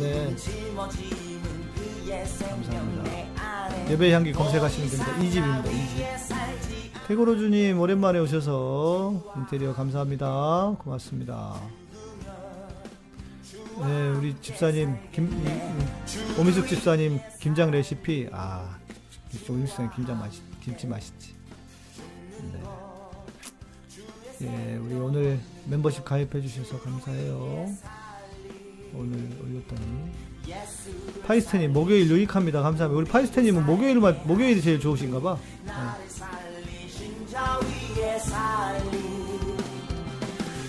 네. 0.00 0.34
감사합니다. 2.48 3.10
예배 3.90 4.12
향기 4.12 4.32
검색하시면 4.32 4.88
됩니다. 4.90 5.12
2집입니다 5.18 5.64
2집. 5.64 6.18
살지. 6.18 6.92
태고로주님 7.08 7.78
오랜만에 7.80 8.18
오셔서 8.20 9.32
인테리어 9.36 9.74
감사합니다. 9.74 10.76
고맙습니다. 10.78 11.54
네 13.86 14.08
우리 14.10 14.36
집사님 14.42 14.94
김 15.10 15.26
이- 15.26 15.46
이- 15.48 16.40
오미숙 16.40 16.68
집사님 16.68 17.18
김장 17.40 17.70
레시피. 17.70 18.28
아 18.32 18.76
오미숙 19.48 19.66
집사님 19.68 19.90
김장 19.96 20.18
맛있 20.20 20.42
김치 20.60 20.86
맛있지 20.86 21.34
네. 24.38 24.46
예 24.46 24.76
우리 24.76 24.94
오늘 24.94 25.38
멤버십 25.66 26.04
가입해 26.04 26.40
주셔서 26.40 26.80
감사해요. 26.80 27.68
오늘 28.94 29.18
올렸더니 29.42 30.10
파이스테님 31.26 31.72
목요일 31.72 32.08
유익합니다. 32.10 32.62
감사합니다. 32.62 32.98
우리 32.98 33.06
파이스테님은 33.06 33.66
목요일만 33.66 34.22
목요일이 34.24 34.62
제일 34.62 34.80
네. 35.64 35.72
자 37.30 37.60
위에 37.62 38.18
살리 38.18 38.98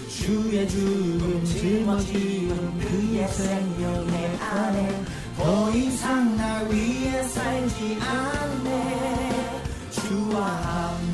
주의 0.09 0.69
죽음 0.69 1.43
짊어지는 1.43 2.79
그의 2.79 3.27
생명 3.29 4.07
내 4.07 4.37
안에 4.37 5.03
더 5.37 5.71
이상 5.71 6.37
나 6.37 6.61
위에 6.63 7.23
살지 7.23 7.97
않네. 7.99 9.61
주와 9.89 10.45
함께 10.45 11.10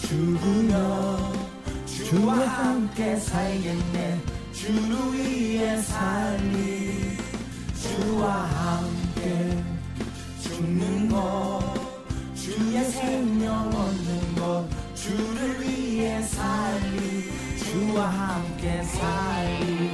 죽으며 0.00 1.32
주와 1.86 2.34
함께 2.36 3.16
살겠네. 3.16 4.34
주를 4.64 5.12
위해 5.12 5.76
살리 5.76 7.18
주와 7.76 8.32
함께 8.32 9.62
죽는 10.40 11.08
것 11.10 11.74
주의 12.34 12.82
생명 12.84 13.68
얻는 13.68 14.34
것 14.36 14.66
주를 14.94 15.60
위해 15.60 16.22
살리 16.22 17.30
주와 17.58 18.06
함께 18.06 18.82
살리 18.84 19.93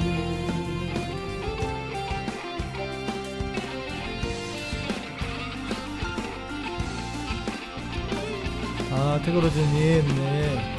아, 8.93 9.21
태그로즈님, 9.25 10.05
네. 10.17 10.77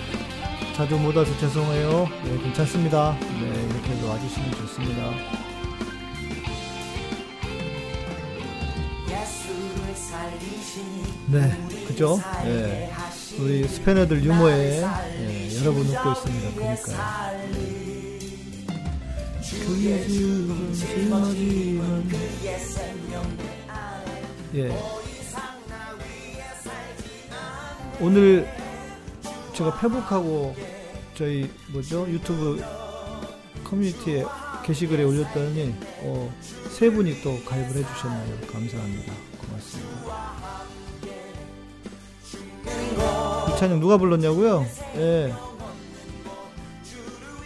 자주 0.76 0.96
못 0.98 1.16
와서 1.16 1.32
죄송해요. 1.38 2.10
네, 2.26 2.38
괜찮습니다. 2.44 3.18
네, 3.20 3.70
이렇게 3.70 4.06
와주시면 4.06 4.52
좋습니다. 4.52 5.12
네, 11.28 11.86
그죠? 11.88 12.20
예. 12.46 12.92
우리 13.40 13.66
스패너들 13.66 14.24
유머에 14.24 14.82
예, 14.82 15.60
여러분 15.60 15.88
웃고 15.88 16.12
있습니다. 16.12 16.50
안에 23.70 24.22
예. 24.56 25.01
오늘 28.02 28.48
제가 29.53 29.80
페북하고 29.80 30.56
저희 31.14 31.48
뭐죠 31.72 32.07
유튜브 32.10 32.60
커뮤니티에 33.64 34.26
게시글에 34.64 35.03
올렸더니 35.03 35.76
어, 35.99 36.34
세 36.72 36.90
분이 36.90 37.22
또 37.22 37.40
가입을 37.45 37.76
해주셨네요. 37.76 38.48
감사합니다. 38.52 39.14
고맙습니다. 39.40 40.32
이 43.53 43.60
찬양 43.60 43.80
누가 43.80 43.98
불렀냐고요? 43.98 44.65
예. 44.95 45.34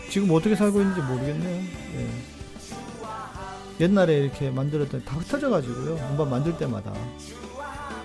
지금 0.09 0.31
어떻게 0.31 0.55
살고 0.55 0.79
있는지 0.79 1.01
모르겠네요. 1.01 1.63
예. 1.97 2.07
옛날에 3.81 4.19
이렇게 4.19 4.49
만들었더니 4.51 5.03
다 5.03 5.17
흩어져가지고요. 5.17 5.97
한번 5.97 6.29
만들 6.29 6.57
때마다 6.57 6.93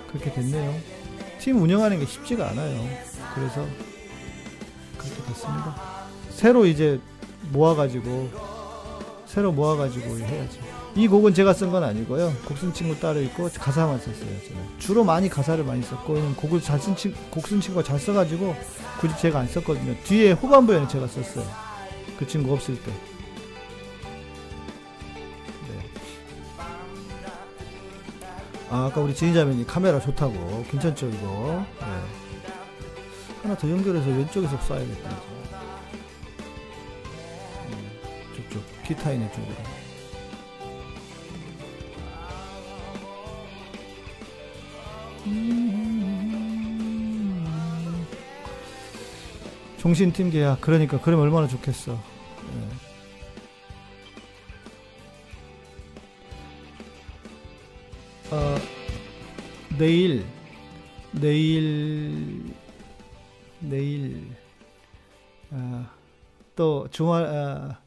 그렇게 0.09 0.32
됐네요. 0.32 0.99
팀 1.41 1.61
운영하는 1.62 1.99
게 1.99 2.07
쉽지가 2.07 2.51
않아요. 2.51 2.87
그래서 3.35 3.67
그렇게 4.99 5.23
됐습니다. 5.29 5.75
새로 6.31 6.67
이제 6.67 7.01
모아가지고 7.53 8.31
새로 9.27 9.51
모아가지고 9.53 10.19
해야지. 10.19 10.61
이 10.97 11.07
곡은 11.07 11.35
제가 11.35 11.53
쓴 11.53 11.71
건 11.71 11.85
아니고요. 11.85 12.33
곡 12.47 12.59
쓴 12.59 12.73
친구 12.75 12.99
따로 12.99 13.21
있고 13.23 13.49
가사만 13.49 13.99
썼어요. 13.99 14.41
제가 14.47 14.61
주로 14.79 15.05
많이 15.05 15.29
가사를 15.29 15.62
많이 15.65 15.83
썼고 15.83 16.35
곡을 16.37 16.61
잘 16.61 16.81
쓴 16.81 16.97
친, 16.97 17.15
곡쓴 17.31 17.61
친구가 17.61 17.85
잘 17.85 17.99
써가지고 17.99 18.55
굳이 19.01 19.15
제가 19.19 19.41
안 19.41 19.47
썼거든요. 19.49 19.95
뒤에 20.05 20.33
후반부에는 20.33 20.89
제가 20.89 21.07
썼어요. 21.07 21.47
그 22.19 22.27
친구 22.27 22.53
없을 22.53 22.75
때. 22.83 22.93
아, 28.70 28.86
아까 28.86 29.01
우리 29.01 29.14
지니자매님 29.14 29.66
카메라 29.66 29.98
좋다고 29.98 30.64
괜찮죠 30.70 31.09
이거 31.09 31.64
네. 31.80 31.86
하나 33.42 33.56
더 33.56 33.68
연결해서 33.68 34.06
왼쪽에서 34.10 34.56
쏴야겠다. 34.59 35.09
음, 37.66 37.90
저쪽 38.36 38.62
있는 39.12 39.28
쪽으로 39.32 39.55
음. 45.26 45.66
종신팀 49.78 50.30
계약 50.30 50.60
그러니까 50.60 51.01
그럼 51.01 51.20
얼마나 51.20 51.47
좋겠어 51.48 51.92
네. 51.92 52.90
어, 58.32 58.57
내일, 59.78 60.24
내일, 61.12 62.55
내일, 63.61 64.31
아, 65.51 65.90
또 66.55 66.86
주말, 66.90 67.24
아, 67.24 67.81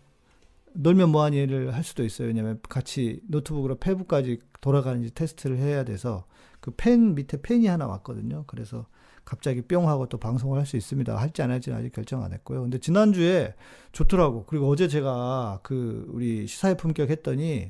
놀면 0.73 1.09
뭐하니를 1.09 1.73
할 1.73 1.83
수도 1.83 2.03
있어요. 2.03 2.27
왜냐면 2.27 2.59
같이 2.67 3.21
노트북으로 3.27 3.75
페북까지 3.75 4.39
돌아가는지 4.61 5.13
테스트를 5.13 5.57
해야 5.57 5.83
돼서 5.85 6.25
그 6.59 6.71
펜 6.75 7.15
밑에 7.15 7.41
펜이 7.41 7.67
하나 7.67 7.87
왔거든요. 7.87 8.43
그래서 8.47 8.87
갑자기 9.25 9.61
뿅 9.61 9.87
하고 9.87 10.07
또 10.07 10.17
방송을 10.17 10.59
할 10.59 10.65
수 10.65 10.75
있습니다. 10.77 11.15
할지 11.17 11.41
안 11.41 11.51
할지는 11.51 11.77
아직 11.77 11.91
결정 11.93 12.23
안 12.23 12.33
했고요. 12.33 12.61
근데 12.63 12.77
지난주에 12.79 13.53
좋더라고. 13.93 14.45
그리고 14.45 14.69
어제 14.69 14.87
제가 14.87 15.59
그 15.63 16.05
우리 16.09 16.47
시사회 16.47 16.75
품격 16.75 17.09
했더니 17.09 17.69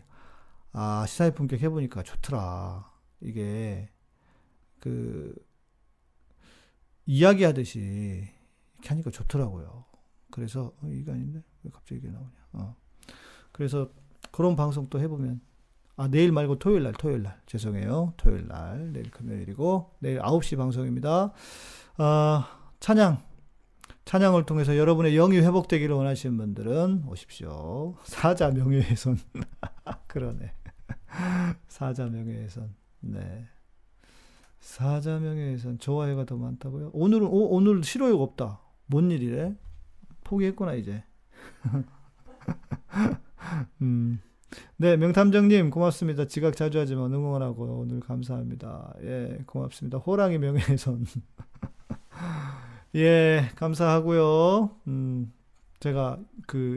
아, 0.73 1.05
시사회 1.07 1.31
품격 1.31 1.61
해보니까 1.61 2.01
좋더라. 2.03 2.91
이게, 3.21 3.89
그, 4.79 5.33
이야기하듯이 7.05 7.79
이렇게 8.73 8.89
하니까 8.89 9.11
좋더라고요. 9.11 9.85
그래서, 10.31 10.73
어, 10.81 10.87
이게 10.87 11.11
아닌데? 11.11 11.43
왜 11.63 11.71
갑자기 11.71 11.99
이게 11.99 12.09
나오냐. 12.09 12.31
어. 12.53 12.75
그래서 13.51 13.89
그런 14.31 14.55
방송 14.55 14.89
또 14.89 14.99
해보면, 14.99 15.41
아, 15.95 16.07
내일 16.07 16.31
말고 16.31 16.57
토요일 16.57 16.83
날, 16.83 16.93
토요일 16.93 17.21
날. 17.21 17.39
죄송해요. 17.45 18.15
토요일 18.17 18.47
날. 18.47 18.91
내일 18.93 19.11
금요일이고, 19.11 19.97
내일 19.99 20.19
9시 20.19 20.57
방송입니다. 20.57 21.33
아, 21.97 22.59
찬양. 22.79 23.23
찬양을 24.05 24.45
통해서 24.45 24.75
여러분의 24.75 25.13
영이 25.13 25.37
회복되기를 25.37 25.95
원하시는 25.95 26.35
분들은 26.35 27.05
오십시오. 27.07 27.95
사자 28.03 28.49
명예훼손. 28.49 29.19
그러네. 30.07 30.51
사자 31.67 32.07
명예훼손. 32.07 32.73
네. 33.01 33.45
사자 34.59 35.19
명예훼손 35.19 35.79
좋아요가 35.79 36.25
더 36.25 36.37
많다고요? 36.37 36.91
오늘은 36.93 37.27
오, 37.27 37.55
오늘 37.55 37.83
싫어요가 37.83 38.23
없다. 38.23 38.61
뭔 38.85 39.11
일이래? 39.11 39.55
포기했구나 40.23 40.75
이제. 40.75 41.03
음. 43.81 44.21
네, 44.77 44.97
명탐정님 44.97 45.69
고맙습니다. 45.69 46.27
지각 46.27 46.55
자주 46.55 46.79
하지만 46.79 47.13
응원하고 47.13 47.79
오늘 47.79 47.99
감사합니다. 47.99 48.93
예, 49.01 49.39
고맙습니다. 49.45 49.97
호랑이 49.97 50.37
명예훼손. 50.37 51.05
예, 52.95 53.49
감사하고요. 53.55 54.69
음, 54.87 55.33
제가 55.79 56.19
그 56.45 56.75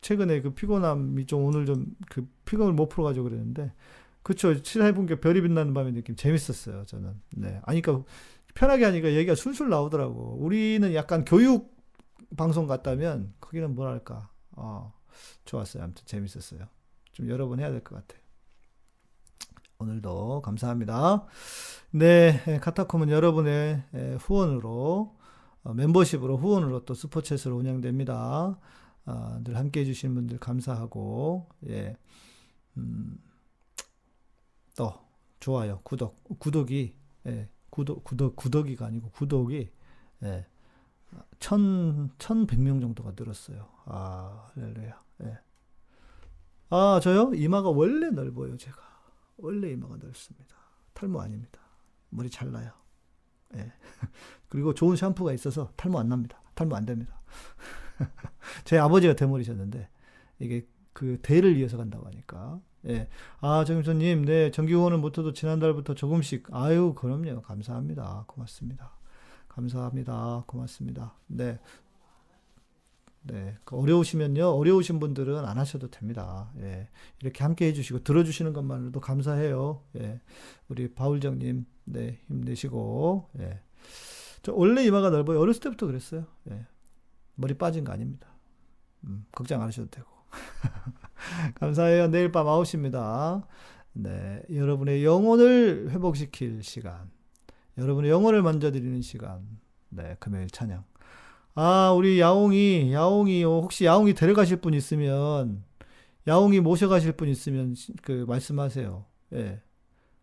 최근에 0.00 0.42
그 0.42 0.54
피곤함이 0.54 1.26
좀 1.26 1.44
오늘 1.44 1.66
좀 1.66 1.86
그 2.08 2.26
피곤을 2.52 2.74
못 2.74 2.88
풀어가지고 2.90 3.24
그랬는데 3.24 3.72
그쵸. 4.22 4.62
칠해본 4.62 5.06
게 5.06 5.18
별이 5.20 5.40
빛나는 5.40 5.72
밤의 5.72 5.94
느낌 5.94 6.14
재밌었어요. 6.14 6.84
저는. 6.84 7.14
네, 7.30 7.60
아니 7.64 7.80
그러니까 7.80 8.06
편하게 8.54 8.84
하니까 8.84 9.12
얘기가 9.12 9.34
술술 9.34 9.70
나오더라고. 9.70 10.36
우리는 10.38 10.92
약간 10.94 11.24
교육 11.24 11.74
방송 12.36 12.66
같다면 12.66 13.32
거기는 13.40 13.74
뭐랄까. 13.74 14.28
어, 14.52 14.92
좋았어요. 15.46 15.82
아무튼 15.82 16.04
재밌었어요. 16.06 16.66
좀 17.12 17.28
여러 17.30 17.48
번 17.48 17.58
해야 17.58 17.70
될 17.70 17.80
것 17.82 17.96
같아요. 17.96 18.20
오늘도 19.78 20.42
감사합니다. 20.42 21.26
네, 21.90 22.58
카타콤은 22.60 23.08
여러분의 23.08 23.82
후원으로 24.20 25.16
어, 25.64 25.74
멤버십으로 25.74 26.36
후원으로 26.36 26.84
또 26.84 26.94
슈퍼챗으로 26.94 27.56
운영됩니다. 27.58 28.58
아, 29.04 29.40
늘 29.42 29.56
함께 29.56 29.80
해주시는 29.80 30.14
분들 30.14 30.38
감사하고 30.38 31.48
예, 31.68 31.96
음, 32.76 33.18
또 34.76 34.94
좋아요, 35.40 35.80
구독, 35.82 36.38
구독이 36.38 36.96
예, 37.26 37.48
구독, 37.70 38.04
구독, 38.04 38.36
구독이가 38.36 38.86
아니고 38.86 39.10
구독이 39.10 39.70
예, 40.22 40.46
천, 41.38 42.10
천백 42.18 42.60
명 42.60 42.80
정도가 42.80 43.12
늘었어요. 43.16 43.68
아, 43.84 44.50
할렐루야. 44.54 45.02
예. 45.24 45.38
아, 46.70 47.00
저요? 47.02 47.32
이마가 47.34 47.70
원래 47.70 48.10
넓어요, 48.10 48.56
제가. 48.56 48.80
원래 49.36 49.70
이마가 49.70 49.96
넓습니다. 49.96 50.56
탈모 50.94 51.20
아닙니다. 51.20 51.60
머리 52.10 52.30
잘 52.30 52.50
나요. 52.52 52.72
예. 53.56 53.72
그리고 54.48 54.72
좋은 54.72 54.96
샴푸가 54.96 55.32
있어서 55.32 55.72
탈모 55.76 55.98
안 55.98 56.08
납니다. 56.08 56.40
탈모 56.54 56.76
안 56.76 56.86
됩니다. 56.86 57.20
제 58.64 58.78
아버지가 58.78 59.14
대머리셨는데, 59.14 59.88
이게 60.38 60.66
그 60.92 61.18
대를 61.22 61.56
이어서 61.56 61.76
간다고 61.76 62.06
하니까. 62.06 62.60
예. 62.88 63.08
아, 63.40 63.64
정임선님, 63.64 64.24
네, 64.24 64.50
정기 64.50 64.74
후원은 64.74 65.00
못해도 65.00 65.32
지난달부터 65.32 65.94
조금씩, 65.94 66.48
아유, 66.52 66.94
그럼요. 66.94 67.42
감사합니다. 67.42 68.24
고맙습니다. 68.26 68.92
감사합니다. 69.48 70.44
고맙습니다. 70.46 71.14
네. 71.26 71.58
네. 73.24 73.56
그 73.64 73.78
어려우시면요. 73.78 74.48
어려우신 74.48 74.98
분들은 74.98 75.44
안 75.44 75.58
하셔도 75.58 75.88
됩니다. 75.88 76.50
예. 76.58 76.88
이렇게 77.20 77.44
함께 77.44 77.66
해주시고, 77.66 78.02
들어주시는 78.02 78.52
것만으로도 78.52 79.00
감사해요. 79.00 79.82
예. 79.98 80.20
우리 80.68 80.92
바울정님, 80.92 81.66
네. 81.84 82.20
힘내시고, 82.26 83.30
예. 83.38 83.60
저 84.42 84.52
원래 84.52 84.84
이마가 84.84 85.10
넓어요. 85.10 85.38
어렸을 85.40 85.60
때부터 85.60 85.86
그랬어요. 85.86 86.26
예. 86.50 86.66
머리 87.36 87.54
빠진 87.54 87.84
거 87.84 87.92
아닙니다. 87.92 88.26
음, 89.04 89.24
걱정 89.32 89.62
안 89.62 89.68
하셔도 89.68 89.88
되고. 89.88 90.08
감사해요. 91.60 92.08
내일 92.08 92.32
밤 92.32 92.46
9시입니다. 92.46 93.44
네. 93.92 94.42
여러분의 94.52 95.04
영혼을 95.04 95.90
회복시킬 95.90 96.62
시간. 96.62 97.10
여러분의 97.78 98.10
영혼을 98.10 98.42
만져드리는 98.42 99.00
시간. 99.02 99.46
네. 99.88 100.16
금요일 100.18 100.48
찬양. 100.48 100.84
아, 101.54 101.92
우리 101.92 102.18
야옹이, 102.18 102.92
야옹이, 102.92 103.44
혹시 103.44 103.84
야옹이 103.84 104.14
데려가실 104.14 104.58
분 104.58 104.72
있으면, 104.72 105.62
야옹이 106.26 106.60
모셔가실 106.60 107.12
분 107.12 107.28
있으면, 107.28 107.74
그, 108.02 108.24
말씀하세요. 108.26 109.04
예. 109.34 109.60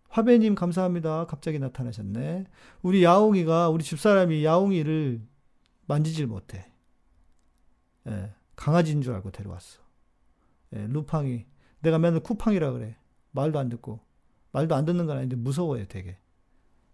화배님, 0.10 0.56
감사합니다. 0.56 1.27
갑자기 1.27 1.60
나타나셨네. 1.60 2.45
우리 2.81 3.03
야옹이가, 3.03 3.69
우리 3.69 3.84
집사람이 3.84 4.44
야옹이를 4.44 5.22
만지질 5.86 6.26
못해. 6.26 6.72
예. 8.07 8.34
강아지인 8.56 9.03
줄 9.03 9.14
알고 9.14 9.30
데려왔어. 9.30 9.88
예, 10.75 10.87
루팡이. 10.87 11.45
내가 11.81 11.99
맨날 11.99 12.19
쿠팡이라 12.21 12.71
그래. 12.71 12.95
말도 13.31 13.59
안 13.59 13.69
듣고. 13.69 13.99
말도 14.51 14.75
안 14.75 14.85
듣는 14.85 15.05
건 15.05 15.17
아닌데 15.17 15.35
무서워요, 15.35 15.85
되게. 15.87 16.17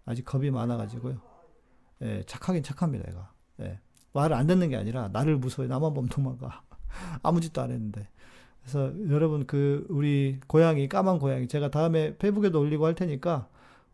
아직 0.05 0.23
겁이 0.23 0.51
많아가지고요. 0.51 1.19
예, 2.01 2.23
착하긴 2.25 2.63
착합니다, 2.63 3.09
얘가. 3.09 3.33
예. 3.61 3.79
말을 4.13 4.35
안 4.35 4.47
듣는 4.47 4.69
게 4.69 4.75
아니라 4.75 5.09
나를 5.09 5.37
무서워해. 5.37 5.67
나만 5.67 5.93
보면 5.93 6.09
도망가. 6.09 6.63
아무 7.23 7.41
짓도 7.41 7.61
안 7.61 7.71
했는데. 7.71 8.07
그래서 8.61 8.91
여러분 9.09 9.45
그 9.45 9.85
우리 9.89 10.39
고양이 10.47 10.89
까만 10.89 11.19
고양이 11.19 11.47
제가 11.47 11.69
다음에 11.69 12.17
페이북에도 12.17 12.59
올리고 12.59 12.85
할 12.85 12.95
테니까 12.95 13.47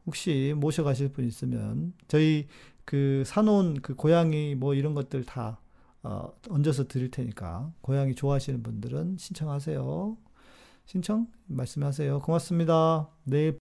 혹시 0.06 0.54
모셔가실 0.56 1.10
분 1.10 1.26
있으면 1.26 1.94
저희 2.08 2.48
그 2.86 3.24
사놓은 3.26 3.82
그 3.82 3.96
고양이 3.96 4.56
뭐 4.56 4.74
이런 4.74 4.94
것들 4.94 5.26
다 5.26 5.60
어, 6.04 6.34
얹어서 6.50 6.88
드릴 6.88 7.12
테니까 7.12 7.72
고양이 7.82 8.16
좋아하시는 8.16 8.64
분들은 8.64 9.18
신청하세요. 9.18 10.18
신청 10.86 11.28
말씀하세요. 11.48 12.20
고맙습니다. 12.20 13.08
내일 13.24 13.60